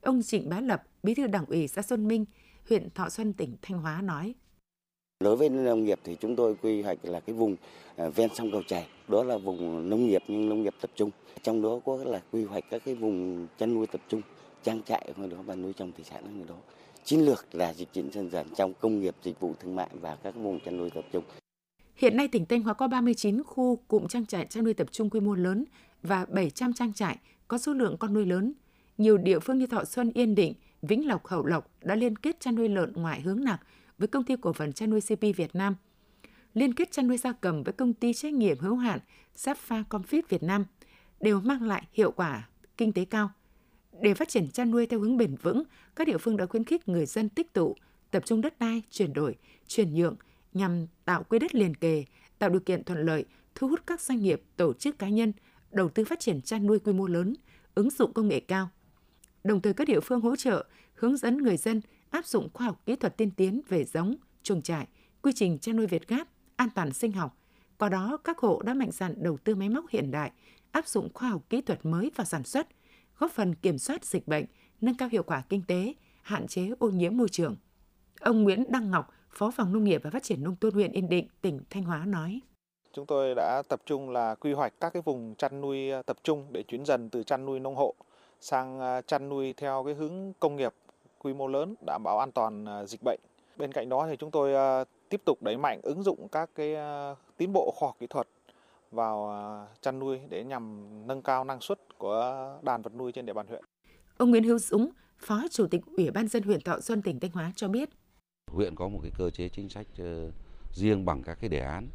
Ông 0.00 0.22
Trịnh 0.22 0.48
Bá 0.48 0.60
Lập, 0.60 0.82
Bí 1.02 1.14
thư 1.14 1.26
Đảng 1.26 1.46
ủy 1.46 1.68
xã 1.68 1.82
Xuân 1.82 2.08
Minh, 2.08 2.24
huyện 2.68 2.90
Thọ 2.90 3.08
Xuân, 3.08 3.32
tỉnh 3.32 3.56
Thanh 3.62 3.78
Hóa 3.78 4.02
nói. 4.02 4.34
Đối 5.20 5.36
với 5.36 5.48
nông 5.48 5.84
nghiệp 5.84 6.00
thì 6.04 6.16
chúng 6.20 6.36
tôi 6.36 6.56
quy 6.62 6.82
hoạch 6.82 6.98
là 7.02 7.20
cái 7.20 7.34
vùng 7.34 7.56
à, 7.96 8.08
ven 8.08 8.30
sông 8.34 8.52
cầu 8.52 8.62
chảy, 8.66 8.88
đó 9.08 9.24
là 9.24 9.38
vùng 9.38 9.90
nông 9.90 10.06
nghiệp 10.06 10.22
nhưng 10.28 10.48
nông 10.48 10.62
nghiệp 10.62 10.74
tập 10.80 10.90
trung. 10.96 11.10
Trong 11.42 11.62
đó 11.62 11.80
có 11.84 12.04
là 12.04 12.22
quy 12.32 12.44
hoạch 12.44 12.64
các 12.70 12.82
cái 12.84 12.94
vùng 12.94 13.46
chăn 13.58 13.74
nuôi 13.74 13.86
tập 13.86 14.00
trung, 14.08 14.22
trang 14.64 14.82
trại 14.82 15.12
ở 15.16 15.26
đó 15.26 15.36
và 15.42 15.54
nuôi 15.54 15.72
trồng 15.72 15.92
thủy 15.92 16.04
sản 16.04 16.40
ở 16.42 16.48
đó. 16.48 16.56
Chiến 17.04 17.20
lược 17.20 17.54
là 17.54 17.74
dịch 17.74 17.92
chuyển 17.92 18.10
dần 18.12 18.30
dần 18.30 18.46
trong 18.56 18.74
công 18.80 19.00
nghiệp, 19.00 19.14
dịch 19.22 19.40
vụ 19.40 19.54
thương 19.60 19.76
mại 19.76 19.88
và 20.00 20.16
các 20.16 20.34
vùng 20.34 20.60
chăn 20.60 20.76
nuôi 20.76 20.90
tập 20.90 21.04
trung. 21.12 21.24
Hiện 21.96 22.16
nay 22.16 22.28
tỉnh 22.28 22.46
Thanh 22.46 22.62
Hóa 22.62 22.74
có 22.74 22.88
39 22.88 23.42
khu 23.42 23.76
cụm 23.88 24.06
trang 24.06 24.26
trại 24.26 24.46
chăn 24.46 24.64
nuôi 24.64 24.74
tập 24.74 24.86
trung 24.90 25.10
quy 25.10 25.20
mô 25.20 25.34
lớn 25.34 25.64
và 26.02 26.26
700 26.28 26.72
trang 26.72 26.92
trại 26.92 27.18
có 27.48 27.58
số 27.58 27.74
lượng 27.74 27.96
con 27.98 28.14
nuôi 28.14 28.26
lớn. 28.26 28.52
Nhiều 28.98 29.18
địa 29.18 29.38
phương 29.38 29.58
như 29.58 29.66
Thọ 29.66 29.84
Xuân, 29.84 30.10
Yên 30.14 30.34
Định, 30.34 30.54
Vĩnh 30.82 31.08
Lộc, 31.08 31.26
Hậu 31.26 31.46
Lộc 31.46 31.70
đã 31.80 31.94
liên 31.94 32.16
kết 32.16 32.40
chăn 32.40 32.54
nuôi 32.54 32.68
lợn 32.68 32.92
ngoại 32.92 33.20
hướng 33.20 33.44
nặng 33.44 33.58
với 33.98 34.08
công 34.08 34.24
ty 34.24 34.34
cổ 34.40 34.52
phần 34.52 34.72
chăn 34.72 34.90
nuôi 34.90 35.00
CP 35.00 35.20
Việt 35.36 35.54
Nam, 35.54 35.76
liên 36.54 36.74
kết 36.74 36.92
chăn 36.92 37.08
nuôi 37.08 37.16
gia 37.16 37.32
cầm 37.32 37.62
với 37.62 37.72
công 37.72 37.94
ty 37.94 38.12
trách 38.12 38.32
nhiệm 38.32 38.58
hữu 38.58 38.76
hạn 38.76 38.98
Sapha 39.34 39.84
Confit 39.90 40.22
Việt 40.28 40.42
Nam 40.42 40.64
đều 41.20 41.40
mang 41.40 41.62
lại 41.62 41.82
hiệu 41.92 42.10
quả 42.10 42.48
kinh 42.76 42.92
tế 42.92 43.04
cao. 43.04 43.30
Để 44.00 44.14
phát 44.14 44.28
triển 44.28 44.50
chăn 44.50 44.70
nuôi 44.70 44.86
theo 44.86 45.00
hướng 45.00 45.16
bền 45.16 45.36
vững, 45.36 45.62
các 45.96 46.06
địa 46.06 46.18
phương 46.18 46.36
đã 46.36 46.46
khuyến 46.46 46.64
khích 46.64 46.88
người 46.88 47.06
dân 47.06 47.28
tích 47.28 47.52
tụ, 47.52 47.76
tập 48.10 48.22
trung 48.26 48.40
đất 48.40 48.58
đai, 48.58 48.82
chuyển 48.90 49.12
đổi, 49.12 49.36
chuyển 49.66 49.94
nhượng 49.94 50.16
nhằm 50.52 50.86
tạo 51.04 51.22
quỹ 51.22 51.38
đất 51.38 51.54
liền 51.54 51.74
kề, 51.74 52.04
tạo 52.38 52.50
điều 52.50 52.60
kiện 52.60 52.84
thuận 52.84 53.06
lợi, 53.06 53.24
thu 53.54 53.68
hút 53.68 53.80
các 53.86 54.00
doanh 54.00 54.22
nghiệp, 54.22 54.42
tổ 54.56 54.72
chức 54.72 54.98
cá 54.98 55.08
nhân 55.08 55.32
đầu 55.70 55.88
tư 55.88 56.04
phát 56.04 56.20
triển 56.20 56.42
chăn 56.42 56.66
nuôi 56.66 56.78
quy 56.78 56.92
mô 56.92 57.06
lớn, 57.06 57.34
ứng 57.74 57.90
dụng 57.90 58.12
công 58.12 58.28
nghệ 58.28 58.40
cao. 58.40 58.68
Đồng 59.44 59.60
thời 59.60 59.74
các 59.74 59.88
địa 59.88 60.00
phương 60.00 60.20
hỗ 60.20 60.36
trợ, 60.36 60.64
hướng 60.94 61.16
dẫn 61.16 61.36
người 61.36 61.56
dân 61.56 61.80
áp 62.10 62.26
dụng 62.26 62.48
khoa 62.52 62.66
học 62.66 62.82
kỹ 62.86 62.96
thuật 62.96 63.16
tiên 63.16 63.30
tiến 63.30 63.60
về 63.68 63.84
giống, 63.84 64.14
chuồng 64.42 64.62
trại, 64.62 64.86
quy 65.22 65.32
trình 65.32 65.58
chăn 65.58 65.76
nuôi 65.76 65.86
Việt 65.86 66.08
Gáp, 66.08 66.28
an 66.56 66.68
toàn 66.74 66.92
sinh 66.92 67.12
học. 67.12 67.38
Qua 67.78 67.88
đó, 67.88 68.16
các 68.24 68.38
hộ 68.38 68.62
đã 68.62 68.74
mạnh 68.74 68.90
dạn 68.92 69.14
đầu 69.22 69.38
tư 69.44 69.54
máy 69.54 69.68
móc 69.68 69.90
hiện 69.90 70.10
đại, 70.10 70.32
áp 70.72 70.86
dụng 70.86 71.08
khoa 71.14 71.28
học 71.28 71.42
kỹ 71.50 71.60
thuật 71.60 71.86
mới 71.86 72.10
vào 72.16 72.24
sản 72.24 72.44
xuất, 72.44 72.68
góp 73.22 73.30
phần 73.30 73.54
kiểm 73.54 73.78
soát 73.78 74.04
dịch 74.04 74.28
bệnh, 74.28 74.44
nâng 74.80 74.96
cao 74.96 75.08
hiệu 75.12 75.22
quả 75.22 75.42
kinh 75.48 75.62
tế, 75.68 75.94
hạn 76.22 76.46
chế 76.46 76.68
ô 76.78 76.88
nhiễm 76.88 77.16
môi 77.16 77.28
trường. 77.28 77.56
Ông 78.20 78.42
Nguyễn 78.42 78.64
Đăng 78.68 78.90
Ngọc, 78.90 79.10
Phó 79.30 79.50
phòng 79.50 79.72
Nông 79.72 79.84
nghiệp 79.84 80.00
và 80.04 80.10
Phát 80.10 80.22
triển 80.22 80.44
Nông 80.44 80.56
thôn 80.56 80.74
huyện 80.74 80.92
Yên 80.92 81.08
Định, 81.08 81.28
tỉnh 81.40 81.60
Thanh 81.70 81.82
Hóa 81.82 82.04
nói. 82.06 82.40
Chúng 82.92 83.06
tôi 83.06 83.34
đã 83.34 83.62
tập 83.68 83.82
trung 83.86 84.10
là 84.10 84.34
quy 84.34 84.52
hoạch 84.52 84.72
các 84.80 84.92
cái 84.92 85.02
vùng 85.02 85.34
chăn 85.34 85.60
nuôi 85.60 85.90
ờ, 85.90 86.02
tập 86.02 86.16
trung 86.22 86.46
để 86.50 86.62
chuyển 86.62 86.84
dần 86.84 87.10
từ 87.10 87.22
chăn 87.22 87.46
nuôi 87.46 87.60
nông 87.60 87.76
hộ 87.76 87.94
sang 88.40 88.80
ờ, 88.80 89.00
chăn 89.06 89.28
nuôi 89.28 89.54
theo 89.56 89.84
cái 89.84 89.94
hướng 89.94 90.32
công 90.40 90.56
nghiệp 90.56 90.72
quy 91.18 91.34
mô 91.34 91.46
lớn 91.46 91.74
đảm 91.86 92.02
bảo 92.04 92.18
an 92.18 92.32
toàn 92.32 92.64
ờ, 92.64 92.86
dịch 92.86 93.02
bệnh. 93.02 93.20
Bên 93.56 93.72
cạnh 93.72 93.88
đó 93.88 94.06
thì 94.10 94.16
chúng 94.16 94.30
tôi 94.30 94.84
tiếp 95.08 95.22
tục 95.24 95.42
đẩy 95.42 95.56
mạnh 95.56 95.80
ứng 95.82 96.02
dụng 96.02 96.28
các 96.28 96.50
cái 96.54 96.76
tiến 97.36 97.52
bộ 97.52 97.72
khoa 97.76 97.88
học 97.88 97.96
kỹ 98.00 98.06
thuật 98.06 98.28
vào 98.92 99.68
chăn 99.80 99.98
nuôi 99.98 100.20
để 100.28 100.44
nhằm 100.44 100.86
nâng 101.06 101.22
cao 101.22 101.44
năng 101.44 101.60
suất 101.60 101.78
của 101.98 102.58
đàn 102.62 102.82
vật 102.82 102.94
nuôi 102.94 103.12
trên 103.12 103.26
địa 103.26 103.32
bàn 103.32 103.46
huyện. 103.46 103.64
Ông 104.16 104.30
Nguyễn 104.30 104.44
Hữu 104.44 104.58
Dũng, 104.58 104.90
Phó 105.18 105.42
Chủ 105.50 105.66
tịch 105.66 105.80
Ủy 105.96 106.10
ban 106.10 106.28
dân 106.28 106.42
huyện 106.42 106.60
Thọ 106.60 106.80
Xuân 106.80 107.02
tỉnh 107.02 107.20
Thanh 107.20 107.30
Hóa 107.30 107.52
cho 107.56 107.68
biết. 107.68 107.88
Huyện 108.50 108.74
có 108.74 108.88
một 108.88 108.98
cái 109.02 109.12
cơ 109.18 109.30
chế 109.30 109.48
chính 109.48 109.68
sách 109.68 109.86
ờ, 109.98 110.30
riêng 110.72 111.04
bằng 111.04 111.22
các 111.22 111.38
cái 111.40 111.50
đề 111.50 111.60
án 111.60 111.88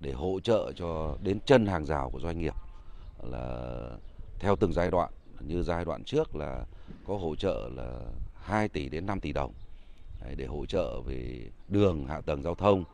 để 0.00 0.12
hỗ 0.12 0.40
trợ 0.40 0.72
cho 0.76 1.16
đến 1.22 1.38
chân 1.46 1.66
hàng 1.66 1.86
rào 1.86 2.10
của 2.10 2.20
doanh 2.20 2.38
nghiệp 2.38 2.54
là 3.22 3.76
theo 4.38 4.56
từng 4.56 4.72
giai 4.72 4.90
đoạn 4.90 5.12
như 5.40 5.62
giai 5.62 5.84
đoạn 5.84 6.04
trước 6.04 6.36
là 6.36 6.64
có 7.06 7.16
hỗ 7.16 7.36
trợ 7.36 7.70
là 7.76 8.00
2 8.34 8.68
tỷ 8.68 8.88
đến 8.88 9.06
5 9.06 9.20
tỷ 9.20 9.32
đồng 9.32 9.52
để 10.36 10.46
hỗ 10.46 10.66
trợ 10.66 11.00
về 11.00 11.50
đường, 11.68 12.06
hạ 12.06 12.20
tầng 12.20 12.42
giao 12.42 12.54
thông, 12.54 12.84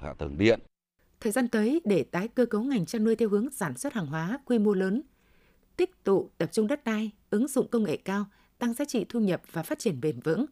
hạ 0.00 0.12
tầng 0.12 0.38
điện. 0.38 0.60
Thời 1.20 1.32
gian 1.32 1.48
tới 1.48 1.80
để 1.84 2.02
tái 2.02 2.28
cơ 2.28 2.46
cấu 2.46 2.62
ngành 2.62 2.86
chăn 2.86 3.04
nuôi 3.04 3.16
theo 3.16 3.28
hướng 3.28 3.50
sản 3.50 3.76
xuất 3.76 3.92
hàng 3.92 4.06
hóa 4.06 4.38
quy 4.44 4.58
mô 4.58 4.74
lớn, 4.74 5.02
tích 5.76 6.04
tụ 6.04 6.30
tập 6.38 6.52
trung 6.52 6.66
đất 6.66 6.84
đai, 6.84 7.10
ứng 7.30 7.48
dụng 7.48 7.68
công 7.68 7.84
nghệ 7.84 7.96
cao, 7.96 8.26
tăng 8.58 8.74
giá 8.74 8.84
trị 8.84 9.06
thu 9.08 9.20
nhập 9.20 9.42
và 9.52 9.62
phát 9.62 9.78
triển 9.78 10.00
bền 10.00 10.20
vững. 10.20 10.46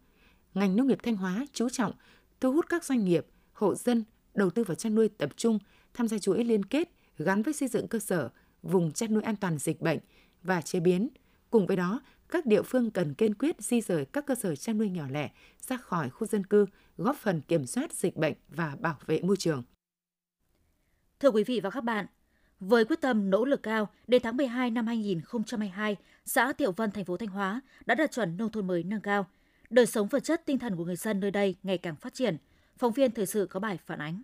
Ngành 0.55 0.77
nông 0.77 0.87
nghiệp 0.87 0.99
Thanh 1.03 1.17
Hóa 1.17 1.47
chú 1.53 1.69
trọng 1.69 1.93
thu 2.41 2.53
hút 2.53 2.67
các 2.69 2.85
doanh 2.85 3.05
nghiệp, 3.05 3.27
hộ 3.53 3.75
dân 3.75 4.05
đầu 4.35 4.51
tư 4.51 4.65
vào 4.65 4.75
chăn 4.75 4.95
nuôi 4.95 5.09
tập 5.09 5.31
trung, 5.37 5.59
tham 5.95 6.09
gia 6.09 6.19
chuỗi 6.19 6.45
liên 6.45 6.65
kết 6.65 6.89
gắn 7.19 7.43
với 7.43 7.55
xây 7.55 7.69
dựng 7.69 7.89
cơ 7.89 7.99
sở 7.99 8.31
vùng 8.63 8.93
chăn 8.93 9.15
nuôi 9.15 9.23
an 9.23 9.37
toàn 9.37 9.59
dịch 9.59 9.81
bệnh 9.81 9.99
và 10.43 10.61
chế 10.61 10.81
biến. 10.81 11.09
Cùng 11.51 11.67
với 11.67 11.77
đó, 11.77 12.01
các 12.29 12.47
địa 12.47 12.63
phương 12.63 12.91
cần 12.91 13.15
kiên 13.15 13.35
quyết 13.35 13.63
di 13.63 13.81
rời 13.81 14.05
các 14.05 14.27
cơ 14.27 14.35
sở 14.35 14.57
chăn 14.57 14.79
nuôi 14.79 14.91
nhỏ 14.91 15.05
lẻ 15.11 15.31
ra 15.69 15.77
khỏi 15.77 16.11
khu 16.11 16.27
dân 16.27 16.47
cư, 16.47 16.67
góp 16.97 17.17
phần 17.17 17.41
kiểm 17.41 17.67
soát 17.67 17.93
dịch 17.93 18.17
bệnh 18.17 18.35
và 18.49 18.77
bảo 18.81 18.99
vệ 19.07 19.23
môi 19.23 19.37
trường. 19.37 19.63
Thưa 21.21 21.31
quý 21.31 21.45
vị 21.45 21.61
và 21.61 21.71
các 21.71 21.85
bạn, 21.85 22.07
với 22.61 22.85
quyết 22.85 23.01
tâm 23.01 23.31
nỗ 23.31 23.45
lực 23.45 23.63
cao, 23.63 23.89
đến 24.07 24.23
tháng 24.23 24.37
12 24.37 24.71
năm 24.71 24.87
2022, 24.87 25.97
xã 26.27 26.53
Thiệu 26.53 26.73
Vân, 26.73 26.91
thành 26.91 27.05
phố 27.05 27.17
Thanh 27.17 27.29
Hóa 27.29 27.61
đã 27.87 27.95
đạt 27.95 28.13
chuẩn 28.13 28.37
nông 28.37 28.51
thôn 28.51 28.67
mới 28.67 28.83
nâng 28.83 29.01
cao. 29.01 29.27
Đời 29.71 29.87
sống 29.87 30.09
vật 30.09 30.25
chất 30.25 30.43
tinh 30.47 30.59
thần 30.59 30.77
của 30.77 30.85
người 30.85 30.97
dân 30.97 31.21
nơi 31.21 31.31
đây 31.31 31.57
ngày 31.63 31.79
càng 31.79 31.97
phát 31.97 32.15
triển. 32.15 32.37
Phóng 32.77 32.93
viên 32.93 33.11
thời 33.11 33.27
sự 33.27 33.47
có 33.51 33.61
bài 33.61 33.79
phản 33.87 33.99
ánh. 33.99 34.23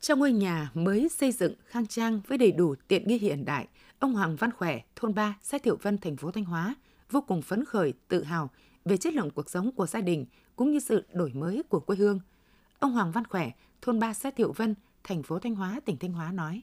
Trong 0.00 0.18
ngôi 0.18 0.32
nhà 0.32 0.70
mới 0.74 1.08
xây 1.08 1.32
dựng 1.32 1.54
khang 1.66 1.86
trang 1.86 2.20
với 2.26 2.38
đầy 2.38 2.52
đủ 2.52 2.74
tiện 2.88 3.08
nghi 3.08 3.18
hiện 3.18 3.44
đại, 3.44 3.68
ông 3.98 4.14
Hoàng 4.14 4.36
Văn 4.36 4.50
Khỏe, 4.52 4.80
thôn 4.96 5.14
3, 5.14 5.38
xã 5.42 5.58
Thiệu 5.58 5.78
Vân, 5.82 5.98
thành 5.98 6.16
phố 6.16 6.30
Thanh 6.30 6.44
Hóa, 6.44 6.74
vô 7.10 7.20
cùng 7.20 7.42
phấn 7.42 7.64
khởi, 7.64 7.92
tự 8.08 8.24
hào 8.24 8.50
về 8.84 8.96
chất 8.96 9.14
lượng 9.14 9.30
cuộc 9.30 9.50
sống 9.50 9.72
của 9.72 9.86
gia 9.86 10.00
đình 10.00 10.26
cũng 10.56 10.72
như 10.72 10.80
sự 10.80 11.04
đổi 11.12 11.32
mới 11.34 11.62
của 11.68 11.80
quê 11.80 11.96
hương. 11.96 12.20
Ông 12.78 12.92
Hoàng 12.92 13.12
Văn 13.12 13.24
Khỏe, 13.24 13.50
thôn 13.82 13.98
3, 13.98 14.14
xã 14.14 14.30
Thiệu 14.30 14.52
Vân, 14.52 14.74
thành 15.06 15.22
phố 15.22 15.38
Thanh 15.38 15.54
Hóa, 15.54 15.80
tỉnh 15.84 15.96
Thanh 15.98 16.12
Hóa 16.12 16.32
nói. 16.32 16.62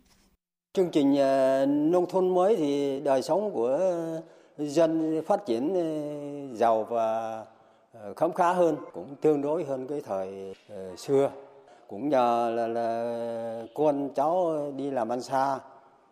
Chương 0.74 0.90
trình 0.92 1.18
ờ, 1.18 1.66
nông 1.66 2.06
thôn 2.10 2.34
mới 2.34 2.56
thì 2.56 3.00
đời 3.00 3.22
sống 3.22 3.52
của 3.54 3.80
dân 4.58 5.22
phát 5.28 5.46
triển 5.46 5.74
ờ, 5.74 6.56
giàu 6.56 6.84
và 6.84 7.38
ờ, 7.94 8.14
khấm 8.14 8.34
khá 8.34 8.54
hơn, 8.54 8.76
cũng 8.94 9.16
tương 9.22 9.42
đối 9.42 9.64
hơn 9.64 9.88
cái 9.88 10.02
thời 10.02 10.56
xưa 10.98 11.32
cũng 11.88 12.10
nhờ 12.10 12.54
là, 12.56 12.68
là 12.68 13.66
con 13.74 14.10
cháu 14.16 14.72
đi 14.78 14.92
làm 14.92 15.10
ăn 15.10 15.22
xa 15.22 15.60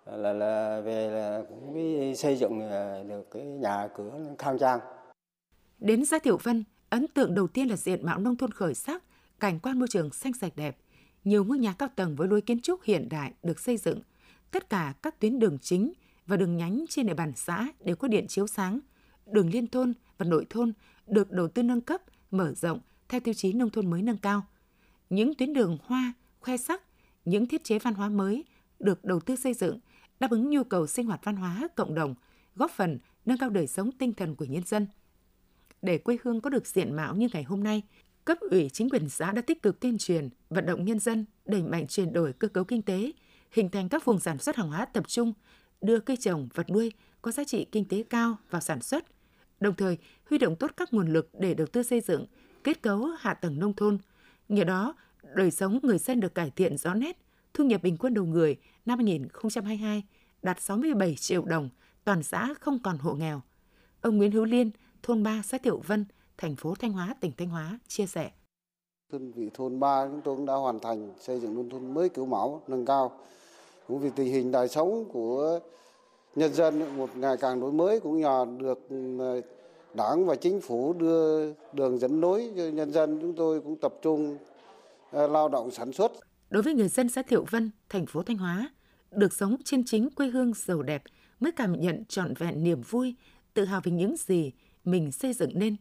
là 0.06 0.34
là 0.34 0.82
về 0.86 1.10
là 1.10 1.42
cũng 1.50 2.16
xây 2.16 2.36
dựng 2.36 2.60
được 3.08 3.32
cái 3.32 3.44
nhà 3.44 3.88
cửa 3.96 4.12
khang 4.38 4.58
trang. 4.60 4.80
Đến 5.80 6.06
xã 6.06 6.20
Tiểu 6.20 6.38
Vân, 6.44 6.64
ấn 6.90 7.08
tượng 7.08 7.36
đầu 7.36 7.48
tiên 7.48 7.68
là 7.68 7.76
diện 7.76 8.06
mạo 8.06 8.20
nông 8.20 8.36
thôn 8.36 8.52
khởi 8.52 8.74
sắc, 8.74 9.04
cảnh 9.40 9.60
quan 9.64 9.80
môi 9.80 9.88
trường 9.88 10.10
xanh 10.10 10.34
sạch 10.34 10.54
đẹp. 10.56 10.78
Nhiều 11.24 11.44
ngôi 11.44 11.58
nhà 11.60 11.74
cao 11.74 11.90
tầng 11.96 12.16
với 12.16 12.28
lối 12.28 12.42
kiến 12.42 12.60
trúc 12.60 12.84
hiện 12.84 13.10
đại 13.10 13.34
được 13.44 13.60
xây 13.60 13.78
dựng. 13.78 14.00
Tất 14.52 14.70
cả 14.70 14.94
các 15.02 15.20
tuyến 15.20 15.40
đường 15.40 15.58
chính 15.62 15.94
và 16.28 16.38
đường 16.38 16.58
nhánh 16.58 16.86
trên 16.90 17.08
địa 17.08 17.14
bàn 17.14 17.32
xã 17.36 17.68
đều 17.84 17.96
có 17.96 18.08
điện 18.08 18.28
chiếu 18.28 18.48
sáng. 18.48 18.80
Đường 19.26 19.50
liên 19.50 19.68
thôn 19.68 19.94
và 20.18 20.26
nội 20.26 20.46
thôn 20.50 20.74
được 21.08 21.32
đầu 21.32 21.48
tư 21.48 21.64
nâng 21.64 21.82
cấp, 21.82 22.02
mở 22.32 22.54
rộng 22.54 22.80
theo 23.10 23.20
tiêu 23.20 23.34
chí 23.34 23.54
nông 23.54 23.70
thôn 23.70 23.90
mới 23.90 24.02
nâng 24.02 24.18
cao– 24.18 24.46
những 25.12 25.36
tuyến 25.36 25.54
đường 25.54 25.78
hoa, 25.84 26.14
khoe 26.40 26.58
sắc, 26.58 26.82
những 27.26 27.46
thiết 27.46 27.64
chế 27.64 27.80
văn 27.80 27.94
hóa 27.94 28.10
mới 28.10 28.46
được 28.80 29.06
đầu 29.06 29.20
tư 29.20 29.36
xây 29.36 29.54
dựng 29.54 29.80
đáp 30.20 30.32
ứng 30.32 30.50
nhu 30.50 30.64
cầu 30.64 30.88
sinh 30.88 31.06
hoạt 31.06 31.20
văn 31.24 31.36
hóa 31.36 31.68
cộng 31.76 31.96
đồng, 31.96 32.16
góp 32.56 32.72
phần 32.72 33.00
nâng 33.26 33.38
cao 33.38 33.50
đời 33.50 33.68
sống 33.68 33.92
tinh 33.92 34.14
thần 34.14 34.36
của 34.36 34.46
nhân 34.46 34.64
dân. 34.66 34.88
Để 35.82 35.98
quê 35.98 36.18
hương 36.24 36.42
có 36.42 36.50
được 36.50 36.68
diện 36.68 36.96
mạo 36.96 37.16
như 37.16 37.28
ngày 37.34 37.44
hôm 37.44 37.64
nay, 37.64 37.84
cấp 38.26 38.38
ủy 38.40 38.70
chính 38.70 38.90
quyền 38.90 39.10
xã 39.10 39.32
đã 39.32 39.42
tích 39.42 39.62
cực 39.62 39.80
tuyên 39.80 39.98
truyền, 39.98 40.30
vận 40.50 40.66
động 40.66 40.86
nhân 40.86 41.00
dân 41.00 41.26
đẩy 41.46 41.64
mạnh 41.64 41.88
chuyển 41.88 42.14
đổi 42.14 42.34
cơ 42.34 42.48
cấu 42.48 42.64
kinh 42.64 42.82
tế, 42.82 43.12
hình 43.52 43.70
thành 43.70 43.90
các 43.90 44.06
vùng 44.06 44.20
sản 44.20 44.38
xuất 44.38 44.56
hàng 44.56 44.70
hóa 44.70 44.86
tập 44.86 45.04
trung, 45.08 45.34
đưa 45.82 46.00
cây 46.00 46.18
trồng, 46.18 46.50
vật 46.54 46.70
nuôi 46.70 46.92
có 47.22 47.32
giá 47.32 47.44
trị 47.44 47.66
kinh 47.72 47.86
tế 47.86 48.04
cao 48.10 48.38
vào 48.50 48.62
sản 48.62 48.82
xuất, 48.82 49.06
đồng 49.60 49.76
thời 49.76 49.98
huy 50.30 50.38
động 50.38 50.56
tốt 50.56 50.72
các 50.78 50.94
nguồn 50.94 51.14
lực 51.14 51.30
để 51.34 51.54
đầu 51.54 51.68
tư 51.68 51.84
xây 51.84 52.02
dựng, 52.02 52.26
kết 52.64 52.82
cấu 52.82 53.06
hạ 53.20 53.34
tầng 53.34 53.60
nông 53.60 53.74
thôn– 53.76 53.98
Nhờ 54.52 54.64
đó, 54.64 54.96
đời 55.36 55.52
sống 55.52 55.80
người 55.84 55.98
dân 55.98 56.20
được 56.20 56.36
cải 56.36 56.50
thiện 56.50 56.78
rõ 56.78 56.94
nét, 56.94 57.18
thu 57.54 57.64
nhập 57.64 57.84
bình 57.84 57.98
quân 57.98 58.14
đầu 58.14 58.26
người 58.26 58.56
năm 58.86 58.98
2022 59.00 60.04
đạt 60.42 60.62
67 60.62 61.16
triệu 61.16 61.46
đồng, 61.46 61.70
toàn 62.04 62.24
xã 62.24 62.54
không 62.62 62.80
còn 62.80 62.98
hộ 62.98 63.14
nghèo. 63.14 63.42
Ông 64.02 64.18
Nguyễn 64.18 64.32
Hữu 64.32 64.46
Liên, 64.46 64.72
thôn 65.04 65.24
3 65.24 65.42
xã 65.42 65.58
Thiệu 65.58 65.82
Vân, 65.88 66.06
thành 66.42 66.56
phố 66.56 66.76
Thanh 66.80 66.92
Hóa, 66.92 67.16
tỉnh 67.20 67.32
Thanh 67.38 67.50
Hóa 67.50 67.80
chia 67.88 68.06
sẻ. 68.06 68.32
Đơn 69.12 69.32
vị 69.32 69.50
thôn 69.54 69.80
3 69.80 70.08
chúng 70.08 70.22
tôi 70.22 70.36
cũng 70.36 70.46
đã 70.46 70.54
hoàn 70.54 70.80
thành 70.80 71.14
xây 71.20 71.40
dựng 71.40 71.56
nông 71.56 71.70
thôn 71.70 71.94
mới 71.94 72.10
kiểu 72.10 72.26
mẫu 72.26 72.62
nâng 72.68 72.86
cao. 72.86 73.12
Cũng 73.88 74.00
vì 74.00 74.10
tình 74.16 74.28
hình 74.28 74.52
đời 74.52 74.68
sống 74.68 75.06
của 75.14 75.60
nhân 76.36 76.54
dân 76.54 76.98
một 76.98 77.10
ngày 77.18 77.38
càng 77.38 77.60
đổi 77.60 77.72
mới 77.72 78.00
cũng 78.00 78.22
nhờ 78.22 78.46
được 78.58 78.90
ừ, 78.90 79.42
Đảng 79.94 80.26
và 80.26 80.36
chính 80.36 80.62
phủ 80.62 80.94
đưa 80.94 81.54
đường 81.74 82.00
dẫn 82.00 82.22
lối 82.22 82.52
cho 82.58 82.64
nhân 82.64 82.92
dân 82.92 83.20
chúng 83.22 83.36
tôi 83.36 83.62
cũng 83.62 83.76
tập 83.76 83.94
trung 84.02 84.38
ờ, 85.12 85.28
lao 85.28 85.50
động 85.50 85.72
sản 85.72 85.94
xuất. 85.94 86.12
Đối 86.50 86.64
với 86.64 86.74
người 86.74 86.88
dân 86.88 87.10
xã 87.10 87.22
Thiệu 87.22 87.46
Vân, 87.52 87.72
thành 87.90 88.06
phố 88.06 88.24
Thanh 88.24 88.38
Hóa, 88.38 88.70
được 89.12 89.34
sống 89.34 89.56
trên 89.66 89.84
chính 89.86 90.10
quê 90.10 90.28
hương 90.28 90.54
giàu 90.56 90.82
đẹp 90.82 91.04
mới 91.40 91.52
cảm 91.52 91.82
nhận 91.82 92.06
trọn 92.06 92.34
vẹn 92.34 92.64
niềm 92.64 92.82
vui, 92.82 93.16
tự 93.54 93.66
hào 93.66 93.82
về 93.84 93.92
những 93.92 94.16
gì 94.18 94.52
mình 94.84 95.12
xây 95.12 95.34
dựng 95.34 95.52
nên. 95.54 95.76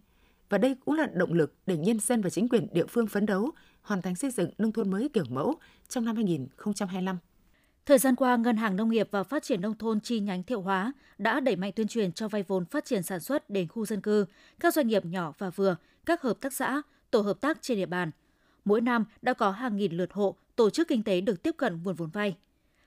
Và 0.51 0.59
đây 0.59 0.77
cũng 0.85 0.95
là 0.95 1.07
động 1.07 1.33
lực 1.33 1.55
để 1.67 1.77
nhân 1.77 2.01
dân 2.01 2.21
và 2.21 2.31
chính 2.31 2.49
quyền 2.49 2.67
địa 2.73 2.87
phương 2.87 3.07
phấn 3.07 3.27
đấu 3.27 3.51
hoàn 3.83 4.03
thành 4.03 4.15
xây 4.15 4.31
dựng 4.31 4.51
nông 4.59 4.73
thôn 4.73 4.91
mới 4.91 5.09
kiểu 5.09 5.25
mẫu 5.29 5.55
trong 5.89 6.05
năm 6.05 6.17
2025. 6.17 7.19
Thời 7.87 7.99
gian 7.99 8.17
qua, 8.17 8.37
Ngân 8.37 8.57
hàng 8.57 8.77
Nông 8.77 8.91
nghiệp 8.91 9.09
và 9.11 9.23
Phát 9.23 9.43
triển 9.43 9.61
Nông 9.61 9.79
thôn 9.79 10.01
chi 10.01 10.21
nhánh 10.21 10.43
Thiệu 10.43 10.61
Hóa 10.61 10.93
đã 11.19 11.41
đẩy 11.41 11.57
mạnh 11.57 11.73
tuyên 11.77 11.89
truyền 11.89 12.13
cho 12.13 12.29
vay 12.29 12.43
vốn 12.43 12.65
phát 12.65 12.85
triển 12.85 13.03
sản 13.03 13.21
xuất 13.21 13.51
đến 13.51 13.69
khu 13.69 13.87
dân 13.87 14.01
cư, 14.01 14.25
các 14.61 14.75
doanh 14.75 14.87
nghiệp 14.87 15.05
nhỏ 15.05 15.33
và 15.39 15.51
vừa, 15.51 15.77
các 16.07 16.23
hợp 16.23 16.41
tác 16.41 16.53
xã, 16.53 16.83
tổ 17.11 17.21
hợp 17.21 17.41
tác 17.41 17.63
trên 17.63 17.79
địa 17.79 17.87
bàn. 17.87 18.11
Mỗi 18.65 18.81
năm 18.81 19.05
đã 19.23 19.33
có 19.33 19.51
hàng 19.51 19.77
nghìn 19.77 19.93
lượt 19.93 20.13
hộ, 20.13 20.37
tổ 20.57 20.71
chức 20.71 20.89
kinh 20.89 21.03
tế 21.03 21.21
được 21.21 21.43
tiếp 21.43 21.55
cận 21.57 21.83
nguồn 21.83 21.95
vốn 21.95 22.11
vay. 22.11 22.37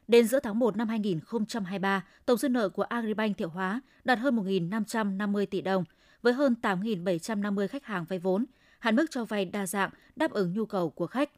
Đến 0.07 0.27
giữa 0.27 0.39
tháng 0.39 0.59
1 0.59 0.77
năm 0.77 0.89
2023, 0.89 2.05
tổng 2.25 2.37
dư 2.37 2.49
nợ 2.49 2.69
của 2.69 2.83
Agribank 2.83 3.37
Thiệu 3.37 3.49
Hóa 3.49 3.81
đạt 4.03 4.19
hơn 4.19 4.35
1.550 4.35 5.45
tỷ 5.45 5.61
đồng, 5.61 5.83
với 6.23 6.33
hơn 6.33 6.55
8.750 6.61 7.67
khách 7.67 7.85
hàng 7.85 8.05
vay 8.09 8.19
vốn, 8.19 8.45
hạn 8.79 8.95
mức 8.95 9.05
cho 9.11 9.25
vay 9.25 9.45
đa 9.45 9.67
dạng, 9.67 9.89
đáp 10.15 10.31
ứng 10.31 10.53
nhu 10.53 10.65
cầu 10.65 10.89
của 10.89 11.07
khách. 11.07 11.29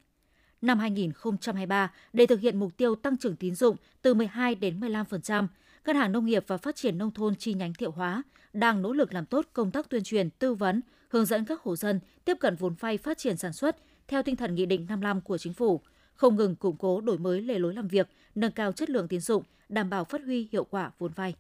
Năm 0.62 0.80
2023, 0.80 1.92
để 2.14 2.26
thực 2.26 2.40
hiện 2.40 2.60
mục 2.60 2.78
tiêu 2.78 2.96
tăng 2.96 3.18
trưởng 3.18 3.36
tín 3.36 3.56
dụng 3.56 3.76
từ 4.02 4.14
12 4.14 4.56
đến 4.56 4.80
15%, 4.80 5.48
Ngân 5.86 5.96
hàng 5.96 6.12
Nông 6.12 6.26
nghiệp 6.26 6.44
và 6.48 6.58
Phát 6.58 6.76
triển 6.76 6.98
Nông 6.98 7.12
thôn 7.12 7.36
chi 7.36 7.54
nhánh 7.54 7.74
Thiệu 7.74 7.92
Hóa 7.92 8.24
đang 8.54 8.82
nỗ 8.82 8.94
lực 8.94 9.14
làm 9.14 9.26
tốt 9.26 9.46
công 9.54 9.72
tác 9.72 9.90
tuyên 9.90 10.04
truyền, 10.04 10.30
tư 10.30 10.54
vấn, 10.54 10.82
hướng 11.10 11.26
dẫn 11.26 11.46
các 11.46 11.62
hộ 11.62 11.76
dân 11.76 12.00
tiếp 12.26 12.38
cận 12.40 12.56
vốn 12.56 12.74
vay 12.80 12.98
phát 12.98 13.18
triển 13.18 13.38
sản 13.38 13.54
xuất 13.54 13.78
theo 14.08 14.24
tinh 14.24 14.36
thần 14.36 14.56
Nghị 14.56 14.66
định 14.66 14.86
55 14.90 15.22
của 15.22 15.38
Chính 15.38 15.54
phủ, 15.54 15.82
không 16.14 16.36
ngừng 16.36 16.56
củng 16.56 16.78
cố 16.78 17.02
đổi 17.02 17.18
mới 17.18 17.42
lề 17.42 17.60
lối 17.60 17.74
làm 17.74 17.88
việc, 17.88 18.08
nâng 18.36 18.52
cao 18.52 18.72
chất 18.72 18.90
lượng 18.90 19.08
tín 19.08 19.20
dụng, 19.20 19.44
đảm 19.70 19.90
bảo 19.90 20.04
phát 20.04 20.22
huy 20.26 20.50
hiệu 20.52 20.64
quả 20.64 20.92
vốn 21.00 21.12
vay. 21.12 21.36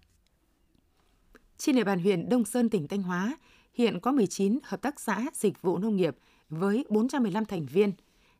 Trên 1.57 1.75
địa 1.75 1.83
bàn 1.83 1.99
huyện 1.99 2.29
Đông 2.29 2.45
Sơn, 2.45 2.69
tỉnh 2.69 2.87
Thanh 2.87 3.03
Hóa, 3.03 3.37
hiện 3.73 3.99
có 3.99 4.11
19 4.11 4.59
hợp 4.63 4.81
tác 4.81 4.99
xã 4.99 5.25
dịch 5.33 5.61
vụ 5.61 5.77
nông 5.77 5.95
nghiệp 5.95 6.17
với 6.49 6.85
415 6.89 7.45
thành 7.45 7.65
viên. 7.65 7.93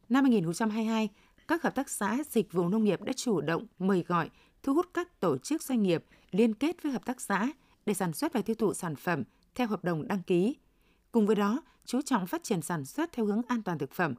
Năm 0.10 0.24
2022, 0.24 1.10
các 1.48 1.64
hợp 1.64 1.76
tác 1.76 1.90
xã 1.90 2.18
dịch 2.30 2.54
vụ 2.54 2.70
nông 2.70 2.84
nghiệp 2.84 3.02
đã 3.02 3.14
chủ 3.14 3.42
động 3.42 3.66
mời 3.80 4.04
gọi, 4.08 4.30
thu 4.64 4.74
hút 4.74 4.90
các 4.94 5.20
tổ 5.20 5.38
chức 5.38 5.64
doanh 5.64 5.84
nghiệp 5.84 6.06
liên 6.32 6.54
kết 6.54 6.84
với 6.84 6.92
hợp 6.92 7.06
tác 7.06 7.22
xã 7.22 7.52
để 7.86 7.94
sản 7.94 8.14
xuất 8.14 8.34
và 8.34 8.42
tiêu 8.42 8.56
thụ 8.56 8.74
sản 8.74 8.96
phẩm 8.96 9.24
theo 9.56 9.68
hợp 9.68 9.84
đồng 9.84 10.08
đăng 10.08 10.24
ký. 10.24 10.56
Cùng 11.12 11.28
với 11.28 11.36
đó, 11.36 11.62
chú 11.86 12.02
trọng 12.02 12.28
phát 12.28 12.44
triển 12.44 12.62
sản 12.62 12.86
xuất 12.86 13.12
theo 13.12 13.26
hướng 13.26 13.42
an 13.48 13.64
toàn 13.64 13.78
thực 13.78 13.92
phẩm, 13.92 14.14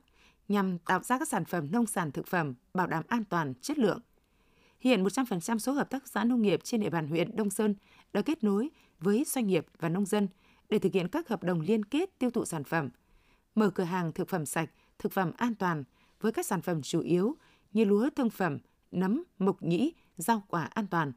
nhằm 0.48 0.78
tạo 0.78 1.02
ra 1.02 1.18
các 1.18 1.28
sản 1.28 1.44
phẩm 1.44 1.68
nông 1.72 1.86
sản 1.86 2.12
thực 2.12 2.26
phẩm 2.26 2.54
bảo 2.74 2.86
đảm 2.86 3.04
an 3.08 3.24
toàn, 3.24 3.54
chất 3.54 3.78
lượng. 3.78 4.00
Hiện 4.80 5.04
100% 5.04 5.58
số 5.58 5.72
hợp 5.72 5.90
tác 5.90 6.08
xã 6.08 6.24
nông 6.24 6.42
nghiệp 6.42 6.60
trên 6.64 6.80
địa 6.80 6.90
bàn 6.90 7.08
huyện 7.08 7.36
Đông 7.36 7.50
Sơn 7.50 7.74
đã 8.12 8.22
kết 8.22 8.44
nối 8.44 8.70
với 9.00 9.24
doanh 9.26 9.46
nghiệp 9.46 9.66
và 9.78 9.88
nông 9.88 10.06
dân 10.06 10.28
để 10.68 10.78
thực 10.78 10.92
hiện 10.92 11.08
các 11.08 11.28
hợp 11.28 11.42
đồng 11.42 11.60
liên 11.60 11.84
kết 11.84 12.18
tiêu 12.18 12.30
thụ 12.30 12.44
sản 12.44 12.64
phẩm, 12.64 12.90
mở 13.54 13.70
cửa 13.70 13.84
hàng 13.84 14.12
thực 14.12 14.28
phẩm 14.28 14.46
sạch, 14.46 14.70
thực 14.98 15.12
phẩm 15.12 15.32
an 15.36 15.54
toàn 15.54 15.84
với 16.20 16.32
các 16.32 16.46
sản 16.46 16.62
phẩm 16.62 16.82
chủ 16.82 17.00
yếu 17.00 17.36
như 17.72 17.84
lúa 17.84 18.10
thương 18.16 18.30
phẩm, 18.30 18.58
nấm, 18.90 19.24
mộc 19.38 19.62
nhĩ, 19.62 19.92
rau 20.16 20.42
quả 20.48 20.64
an 20.64 20.86
toàn. 20.86 21.12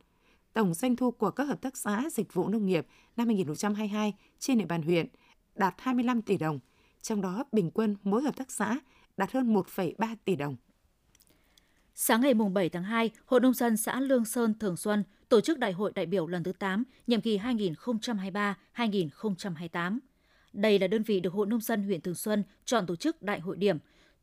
Tổng 0.53 0.73
doanh 0.73 0.95
thu 0.95 1.11
của 1.11 1.31
các 1.31 1.43
hợp 1.43 1.61
tác 1.61 1.77
xã 1.77 2.03
dịch 2.11 2.33
vụ 2.33 2.49
nông 2.49 2.65
nghiệp 2.65 2.87
năm 3.17 3.27
2022 3.27 4.13
trên 4.39 4.57
địa 4.57 4.65
bàn 4.65 4.81
huyện 4.81 5.07
đạt 5.55 5.75
25 5.77 6.21
tỷ 6.21 6.37
đồng, 6.37 6.59
trong 7.01 7.21
đó 7.21 7.43
bình 7.51 7.71
quân 7.73 7.95
mỗi 8.03 8.21
hợp 8.21 8.37
tác 8.37 8.51
xã 8.51 8.79
đạt 9.17 9.31
hơn 9.31 9.53
1,3 9.53 10.15
tỷ 10.25 10.35
đồng. 10.35 10.55
Sáng 12.01 12.21
ngày 12.21 12.33
7 12.33 12.69
tháng 12.69 12.83
2, 12.83 13.11
Hội 13.25 13.39
Nông 13.39 13.53
dân 13.53 13.77
xã 13.77 13.99
Lương 13.99 14.25
Sơn 14.25 14.53
Thường 14.59 14.77
Xuân 14.77 15.03
tổ 15.29 15.41
chức 15.41 15.59
Đại 15.59 15.71
hội 15.71 15.91
đại 15.95 16.05
biểu 16.05 16.27
lần 16.27 16.43
thứ 16.43 16.51
8, 16.59 16.83
nhiệm 17.07 17.21
kỳ 17.21 17.37
2023-2028. 18.75 19.99
Đây 20.53 20.79
là 20.79 20.87
đơn 20.87 21.03
vị 21.03 21.19
được 21.19 21.33
Hội 21.33 21.47
Nông 21.47 21.61
dân 21.61 21.83
huyện 21.83 22.01
Thường 22.01 22.15
Xuân 22.15 22.43
chọn 22.65 22.85
tổ 22.85 22.95
chức 22.95 23.21
đại 23.21 23.39
hội 23.39 23.57
điểm, 23.57 23.77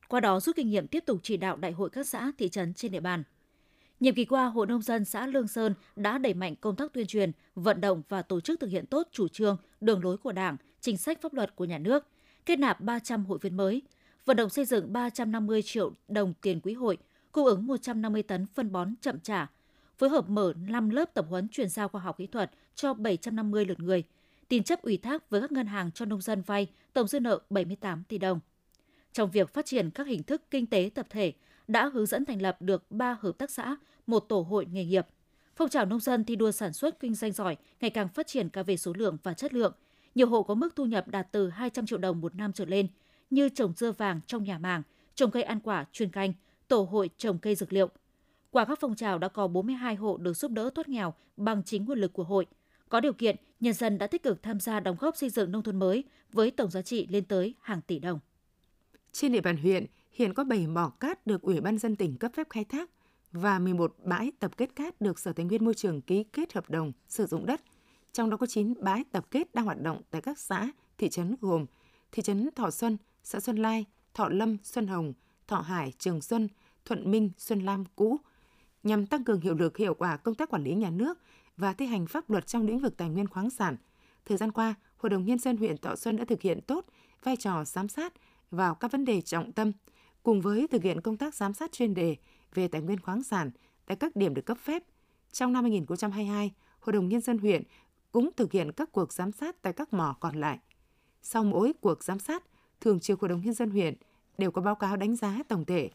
qua 0.09 0.21
đó 0.21 0.41
rút 0.41 0.57
kinh 0.57 0.71
nghiệm 0.71 0.87
tiếp 0.87 1.03
tục 1.07 1.19
chỉ 1.23 1.37
đạo 1.37 1.57
đại 1.57 1.73
hội 1.73 1.91
các 1.91 2.07
xã, 2.07 2.33
thị 2.39 2.49
trấn 2.49 2.75
trên 2.75 2.93
địa 2.93 3.01
bàn. 3.01 3.23
Nhiệm 4.01 4.15
kỳ 4.15 4.25
qua, 4.25 4.47
Hội 4.47 4.67
Nông 4.67 4.83
dân 4.83 5.05
xã 5.05 5.27
Lương 5.27 5.49
Sơn 5.49 5.75
đã 5.97 6.19
đẩy 6.19 6.35
mạnh 6.35 6.57
công 6.57 6.77
tác 6.77 6.93
tuyên 6.93 7.07
truyền, 7.07 7.33
vận 7.55 7.81
động 7.81 8.03
và 8.09 8.23
tổ 8.23 8.41
chức 8.41 8.61
thực 8.61 8.71
hiện 8.71 8.87
tốt 8.87 9.09
chủ 9.13 9.29
trương, 9.29 9.57
đường 9.81 10.05
lối 10.05 10.17
của 10.17 10.33
Đảng, 10.33 10.57
chính 10.81 10.97
sách 10.97 11.23
pháp 11.23 11.35
luật 11.35 11.57
của 11.57 11.65
nhà 11.65 11.79
nước, 11.79 12.07
kết 12.47 12.59
nạp 12.59 12.81
300 12.81 13.25
hội 13.25 13.39
viên 13.43 13.57
mới, 13.57 13.83
vận 14.25 14.37
động 14.37 14.51
xây 14.51 14.65
dựng 14.65 14.93
350 14.93 15.63
triệu 15.63 15.93
đồng 16.09 16.35
tiền 16.41 16.61
quỹ 16.61 16.73
hội, 16.73 16.99
cung 17.37 17.47
ứng 17.47 17.67
150 17.67 18.23
tấn 18.23 18.47
phân 18.47 18.73
bón 18.73 18.95
chậm 19.01 19.21
trả, 19.21 19.51
phối 19.99 20.09
hợp 20.09 20.29
mở 20.29 20.53
5 20.57 20.91
lớp 20.91 21.15
tập 21.15 21.27
huấn 21.29 21.49
chuyển 21.49 21.69
giao 21.69 21.89
khoa 21.89 22.01
học 22.01 22.19
kỹ 22.19 22.27
thuật 22.27 22.51
cho 22.75 22.95
750 22.95 23.65
lượt 23.65 23.81
người, 23.81 24.03
tin 24.49 24.63
chấp 24.63 24.83
ủy 24.83 24.97
thác 24.97 25.31
với 25.31 25.41
các 25.41 25.53
ngân 25.53 25.67
hàng 25.67 25.91
cho 25.93 26.05
nông 26.05 26.21
dân 26.21 26.43
vay 26.43 26.67
tổng 26.93 27.09
dư 27.09 27.21
nợ 27.21 27.39
78 27.51 28.05
tỷ 28.09 28.19
đồng. 28.19 28.41
Trong 29.13 29.31
việc 29.31 29.55
phát 29.55 29.67
triển 29.67 29.91
các 29.91 30.07
hình 30.07 30.23
thức 30.23 30.43
kinh 30.51 30.67
tế 30.67 30.91
tập 30.95 31.07
thể, 31.11 31.33
đã 31.69 31.89
hướng 31.89 32.07
dẫn 32.07 32.25
thành 32.25 32.43
lập 32.43 32.63
được 32.63 32.91
3 32.91 33.17
hợp 33.21 33.39
tác 33.39 33.51
xã, 33.51 33.77
một 34.07 34.21
tổ 34.21 34.41
hội 34.41 34.67
nghề 34.73 34.85
nghiệp. 34.85 35.07
Phong 35.57 35.69
trào 35.69 35.85
nông 35.85 36.01
dân 36.01 36.25
thi 36.25 36.37
đua 36.37 36.51
sản 36.51 36.73
xuất 36.73 37.01
kinh 37.01 37.15
doanh 37.15 37.33
giỏi 37.33 37.57
ngày 37.81 37.91
càng 37.91 38.09
phát 38.09 38.27
triển 38.27 38.49
cả 38.49 38.63
về 38.63 38.77
số 38.77 38.93
lượng 38.93 39.17
và 39.23 39.35
chất 39.35 39.55
lượng. 39.55 39.73
Nhiều 40.15 40.27
hộ 40.27 40.43
có 40.43 40.55
mức 40.55 40.77
thu 40.77 40.85
nhập 40.85 41.09
đạt 41.09 41.33
từ 41.33 41.49
200 41.49 41.87
triệu 41.87 41.99
đồng 41.99 42.21
một 42.21 42.35
năm 42.35 42.53
trở 42.53 42.65
lên, 42.65 42.87
như 43.31 43.49
trồng 43.49 43.73
dưa 43.77 43.93
vàng 43.93 44.21
trong 44.27 44.45
nhà 44.45 44.59
màng, 44.59 44.83
trồng 45.15 45.31
cây 45.31 45.43
ăn 45.43 45.61
quả 45.61 45.85
chuyên 45.93 46.11
canh, 46.11 46.33
tổ 46.69 46.83
hội 46.83 47.11
trồng 47.17 47.39
cây 47.39 47.55
dược 47.55 47.73
liệu. 47.73 47.89
Qua 48.51 48.65
các 48.65 48.79
phong 48.81 48.95
trào 48.95 49.19
đã 49.19 49.29
có 49.29 49.49
42 49.49 49.95
hộ 49.95 50.17
được 50.17 50.33
giúp 50.33 50.51
đỡ 50.51 50.71
thoát 50.75 50.89
nghèo 50.89 51.15
bằng 51.37 51.63
chính 51.65 51.85
nguồn 51.85 51.99
lực 51.99 52.13
của 52.13 52.25
hội. 52.25 52.47
Có 52.89 53.01
điều 53.01 53.13
kiện, 53.13 53.37
nhân 53.61 53.75
dân 53.75 53.99
đã 53.99 54.07
tích 54.07 54.23
cực 54.23 54.43
tham 54.43 54.61
gia 54.61 54.81
đóng 54.81 54.97
góp 55.01 55.17
xây 55.17 55.31
dựng 55.31 55.53
nông 55.53 55.63
thôn 55.63 55.77
mới 55.77 56.05
với 56.33 56.51
tổng 56.51 56.71
giá 56.71 56.83
trị 56.83 57.07
lên 57.11 57.25
tới 57.25 57.55
hàng 57.61 57.81
tỷ 57.81 57.99
đồng. 57.99 58.19
Trên 59.13 59.33
địa 59.33 59.41
bàn 59.41 59.57
huyện, 59.57 59.87
hiện 60.13 60.35
có 60.35 60.45
7 60.45 60.67
mỏ 60.67 60.89
cát 61.01 61.27
được 61.27 61.43
Ủy 61.43 61.61
ban 61.61 61.79
dân 61.79 61.97
tỉnh 61.97 62.17
cấp 62.17 62.33
phép 62.35 62.47
khai 62.51 62.65
thác 62.65 62.91
và 63.33 63.59
11 63.59 63.97
bãi 64.05 64.33
tập 64.39 64.51
kết 64.57 64.77
cát 64.77 65.01
được 65.01 65.19
Sở 65.19 65.33
Tài 65.33 65.47
nguyên 65.47 65.65
Môi 65.65 65.75
trường 65.75 66.01
ký 66.01 66.25
kết 66.25 66.53
hợp 66.53 66.71
đồng 66.71 66.93
sử 67.09 67.27
dụng 67.27 67.47
đất. 67.47 67.61
Trong 68.13 68.31
đó 68.31 68.37
có 68.37 68.47
9 68.47 68.75
bãi 68.81 69.05
tập 69.13 69.27
kết 69.31 69.55
đang 69.55 69.65
hoạt 69.65 69.81
động 69.81 70.03
tại 70.11 70.21
các 70.21 70.39
xã, 70.39 70.71
thị 70.99 71.09
trấn 71.09 71.37
gồm 71.41 71.67
thị 72.13 72.23
trấn 72.23 72.49
Thọ 72.57 72.71
Xuân, 72.71 72.97
xã 73.23 73.41
Xuân 73.41 73.57
Lai, 73.57 73.85
Thọ 74.15 74.29
Lâm, 74.29 74.57
Xuân 74.63 74.87
Hồng, 74.87 75.13
Thọ 75.49 75.61
Hải, 75.61 75.93
Trường 75.99 76.21
Xuân, 76.21 76.49
Thuận 76.85 77.11
Minh, 77.11 77.31
Xuân 77.39 77.61
Lam 77.61 77.85
cũ 77.97 78.17
nhằm 78.83 79.07
tăng 79.07 79.25
cường 79.25 79.41
hiệu 79.41 79.55
lực 79.55 79.77
hiệu 79.77 79.95
quả 79.95 80.17
công 80.17 80.35
tác 80.35 80.51
quản 80.51 80.65
lý 80.65 80.75
nhà 80.75 80.91
nước 80.91 81.19
và 81.57 81.73
thi 81.73 81.87
hành 81.87 82.07
pháp 82.07 82.31
luật 82.31 82.47
trong 82.47 82.67
lĩnh 82.67 82.79
vực 82.79 82.97
tài 82.97 83.09
nguyên 83.09 83.29
khoáng 83.29 83.51
sản. 83.51 83.77
Thời 84.25 84.37
gian 84.37 84.53
qua, 84.53 84.75
Hội 84.97 85.11
đồng 85.11 85.25
Nhân 85.25 85.39
dân 85.39 85.57
huyện 85.57 85.79
Thọ 85.79 85.97
Xuân 85.97 86.17
đã 86.17 86.25
thực 86.25 86.43
hiện 86.43 86.61
tốt 86.61 86.85
vai 87.23 87.37
trò 87.37 87.65
giám 87.65 87.89
sát 87.89 88.13
vào 88.51 88.75
các 88.75 88.93
vấn 88.93 89.05
đề 89.05 89.21
trọng 89.21 89.53
tâm, 89.53 89.73
cùng 90.23 90.41
với 90.41 90.67
thực 90.71 90.83
hiện 90.83 91.01
công 91.01 91.17
tác 91.17 91.35
giám 91.35 91.55
sát 91.55 91.73
chuyên 91.73 91.95
đề 91.95 92.17
về 92.55 92.69
tài 92.69 92.81
nguyên 92.81 93.01
khoáng 93.01 93.23
sản 93.23 93.51
tại 93.87 93.97
các 93.97 94.17
điểm 94.17 94.35
được 94.35 94.47
cấp 94.47 94.59
phép. 94.59 94.83
Trong 95.33 95.53
năm 95.53 95.65
2022, 95.65 96.55
Hội 96.81 96.93
đồng 96.93 97.09
Nhân 97.09 97.21
dân 97.21 97.39
huyện 97.39 97.63
cũng 98.13 98.31
thực 98.37 98.53
hiện 98.53 98.73
các 98.73 98.93
cuộc 98.93 99.13
giám 99.13 99.33
sát 99.33 99.63
tại 99.63 99.73
các 99.73 99.93
mỏ 99.93 100.17
còn 100.21 100.37
lại. 100.37 100.59
Sau 101.23 101.45
mỗi 101.45 101.73
cuộc 101.81 102.05
giám 102.05 102.19
sát, 102.19 102.45
Thường 102.81 103.01
trực 103.01 103.21
Hội 103.21 103.29
đồng 103.29 103.41
Nhân 103.41 103.55
dân 103.55 103.71
huyện 103.71 103.95
đều 104.39 104.51
có 104.51 104.63
báo 104.63 104.75
cáo 104.75 104.97
đánh 104.97 105.17
giá 105.17 105.39
tổng 105.49 105.65
thể. 105.65 105.91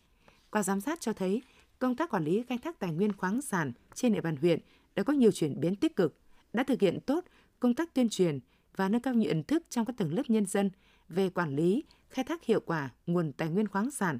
Qua 0.51 0.63
giám 0.63 0.81
sát 0.81 1.01
cho 1.01 1.13
thấy, 1.13 1.41
công 1.79 1.95
tác 1.95 2.09
quản 2.09 2.23
lý 2.23 2.43
khai 2.49 2.57
thác 2.57 2.79
tài 2.79 2.91
nguyên 2.91 3.13
khoáng 3.13 3.41
sản 3.41 3.71
trên 3.93 4.13
địa 4.13 4.21
bàn 4.21 4.35
huyện 4.35 4.59
đã 4.95 5.03
có 5.03 5.13
nhiều 5.13 5.31
chuyển 5.31 5.59
biến 5.59 5.75
tích 5.75 5.95
cực, 5.95 6.19
đã 6.53 6.63
thực 6.63 6.81
hiện 6.81 6.99
tốt 7.05 7.25
công 7.59 7.73
tác 7.73 7.93
tuyên 7.93 8.09
truyền 8.09 8.39
và 8.75 8.89
nâng 8.89 9.01
cao 9.01 9.13
nhận 9.13 9.43
thức 9.43 9.63
trong 9.69 9.85
các 9.85 9.97
tầng 9.97 10.13
lớp 10.13 10.23
nhân 10.27 10.45
dân 10.45 10.69
về 11.09 11.29
quản 11.29 11.55
lý, 11.55 11.83
khai 12.09 12.25
thác 12.25 12.45
hiệu 12.45 12.59
quả 12.59 12.89
nguồn 13.07 13.31
tài 13.33 13.49
nguyên 13.49 13.67
khoáng 13.67 13.91
sản, 13.91 14.19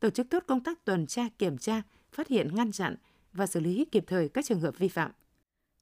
tổ 0.00 0.10
chức 0.10 0.30
tốt 0.30 0.44
công 0.46 0.62
tác 0.62 0.84
tuần 0.84 1.06
tra 1.06 1.28
kiểm 1.38 1.58
tra, 1.58 1.82
phát 2.12 2.28
hiện 2.28 2.54
ngăn 2.54 2.72
chặn 2.72 2.96
và 3.32 3.46
xử 3.46 3.60
lý 3.60 3.84
kịp 3.92 4.04
thời 4.06 4.28
các 4.28 4.44
trường 4.44 4.60
hợp 4.60 4.78
vi 4.78 4.88
phạm. 4.88 5.10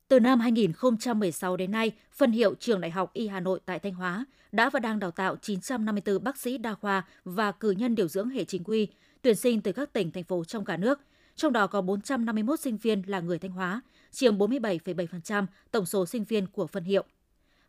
Từ 0.08 0.20
năm 0.20 0.40
2016 0.40 1.56
đến 1.56 1.70
nay, 1.70 1.92
phân 2.12 2.32
hiệu 2.32 2.54
Trường 2.54 2.80
Đại 2.80 2.90
học 2.90 3.10
Y 3.12 3.28
Hà 3.28 3.40
Nội 3.40 3.60
tại 3.66 3.78
Thanh 3.78 3.94
Hóa 3.94 4.24
đã 4.52 4.70
và 4.70 4.80
đang 4.80 4.98
đào 4.98 5.10
tạo 5.10 5.36
954 5.42 6.24
bác 6.24 6.36
sĩ 6.36 6.58
đa 6.58 6.74
khoa 6.74 7.04
và 7.24 7.52
cử 7.52 7.70
nhân 7.70 7.94
điều 7.94 8.08
dưỡng 8.08 8.28
hệ 8.28 8.44
chính 8.44 8.64
quy, 8.64 8.88
tuyển 9.22 9.36
sinh 9.36 9.60
từ 9.60 9.72
các 9.72 9.92
tỉnh, 9.92 10.10
thành 10.10 10.24
phố 10.24 10.44
trong 10.44 10.64
cả 10.64 10.76
nước. 10.76 11.00
Trong 11.36 11.52
đó 11.52 11.66
có 11.66 11.80
451 11.80 12.60
sinh 12.60 12.76
viên 12.76 13.02
là 13.06 13.20
người 13.20 13.38
Thanh 13.38 13.50
Hóa, 13.50 13.80
chiếm 14.10 14.38
47,7% 14.38 15.46
tổng 15.70 15.86
số 15.86 16.06
sinh 16.06 16.24
viên 16.24 16.46
của 16.46 16.66
phân 16.66 16.84
hiệu. 16.84 17.04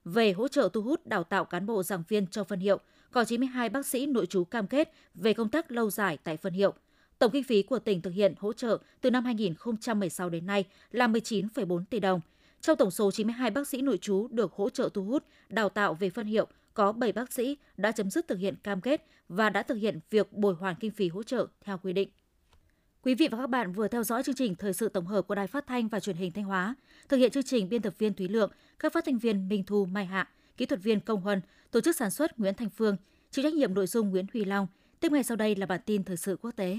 Về 0.06 0.32
hỗ 0.32 0.48
trợ 0.48 0.70
thu 0.74 0.82
hút 0.82 1.06
đào 1.06 1.24
tạo 1.24 1.46
cán 1.46 1.66
bộ 1.66 1.84
giảng 1.84 2.04
viên 2.08 2.28
cho 2.28 2.44
phân 2.44 2.60
hiệu, 2.60 2.80
có 3.12 3.26
92 3.26 3.70
bác 3.70 3.86
sĩ 3.86 4.06
nội 4.06 4.26
trú 4.26 4.44
cam 4.44 4.68
kết 4.68 4.94
về 5.14 5.34
công 5.34 5.50
tác 5.50 5.72
lâu 5.72 5.90
dài 5.90 6.18
tại 6.24 6.38
phân 6.38 6.54
hiệu. 6.54 6.74
Tổng 7.20 7.32
kinh 7.32 7.44
phí 7.44 7.64
của 7.64 7.80
tỉnh 7.80 8.02
thực 8.02 8.14
hiện 8.14 8.34
hỗ 8.38 8.54
trợ 8.54 8.78
từ 9.02 9.12
năm 9.12 9.26
2016 9.26 10.30
đến 10.30 10.46
nay 10.46 10.66
là 10.92 11.08
19,4 11.08 11.84
tỷ 11.90 12.00
đồng. 12.00 12.22
Trong 12.62 12.78
tổng 12.78 12.92
số 12.92 13.12
92 13.12 13.52
bác 13.52 13.68
sĩ 13.68 13.82
nội 13.82 13.98
trú 13.98 14.28
được 14.32 14.54
hỗ 14.54 14.70
trợ 14.70 14.90
thu 14.94 15.04
hút, 15.04 15.24
đào 15.50 15.70
tạo 15.70 15.94
về 15.94 16.10
phân 16.10 16.28
hiệu, 16.28 16.48
có 16.74 16.92
7 16.92 17.12
bác 17.12 17.34
sĩ 17.34 17.58
đã 17.78 17.92
chấm 17.92 18.10
dứt 18.10 18.28
thực 18.28 18.40
hiện 18.40 18.56
cam 18.64 18.82
kết 18.82 19.06
và 19.30 19.50
đã 19.50 19.64
thực 19.64 19.76
hiện 19.76 20.00
việc 20.10 20.34
bồi 20.34 20.54
hoàn 20.54 20.76
kinh 20.80 20.92
phí 20.92 21.10
hỗ 21.10 21.24
trợ 21.24 21.48
theo 21.62 21.78
quy 21.78 21.94
định. 21.94 22.10
Quý 23.02 23.16
vị 23.16 23.28
và 23.32 23.38
các 23.38 23.48
bạn 23.48 23.72
vừa 23.72 23.88
theo 23.88 24.04
dõi 24.04 24.24
chương 24.24 24.36
trình 24.36 24.56
Thời 24.56 24.74
sự 24.74 24.90
tổng 24.90 25.06
hợp 25.06 25.28
của 25.28 25.36
Đài 25.36 25.48
Phát 25.48 25.68
thanh 25.68 25.88
và 25.88 26.00
Truyền 26.00 26.16
hình 26.16 26.32
Thanh 26.32 26.44
Hóa. 26.44 26.76
Thực 27.10 27.18
hiện 27.18 27.32
chương 27.32 27.44
trình 27.44 27.70
biên 27.70 27.82
tập 27.82 27.94
viên 27.98 28.14
Thúy 28.14 28.28
Lượng, 28.28 28.52
các 28.80 28.94
phát 28.94 29.06
thanh 29.06 29.18
viên 29.18 29.48
Minh 29.48 29.64
Thu, 29.64 29.86
Mai 29.86 30.06
Hạ, 30.06 30.30
kỹ 30.58 30.66
thuật 30.66 30.84
viên 30.84 31.00
Công 31.00 31.22
Huân, 31.22 31.42
tổ 31.72 31.82
chức 31.82 31.96
sản 31.96 32.12
xuất 32.12 32.40
Nguyễn 32.40 32.54
Thành 32.54 32.70
Phương, 32.70 32.98
chịu 33.32 33.44
trách 33.44 33.54
nhiệm 33.54 33.74
nội 33.74 33.88
dung 33.88 34.10
Nguyễn 34.10 34.26
Huy 34.34 34.46
Long. 34.46 34.68
Tiếp 35.00 35.12
ngay 35.12 35.24
sau 35.24 35.38
đây 35.38 35.56
là 35.56 35.66
bản 35.66 35.82
tin 35.86 36.04
thời 36.04 36.18
sự 36.18 36.38
quốc 36.42 36.52
tế. 36.52 36.78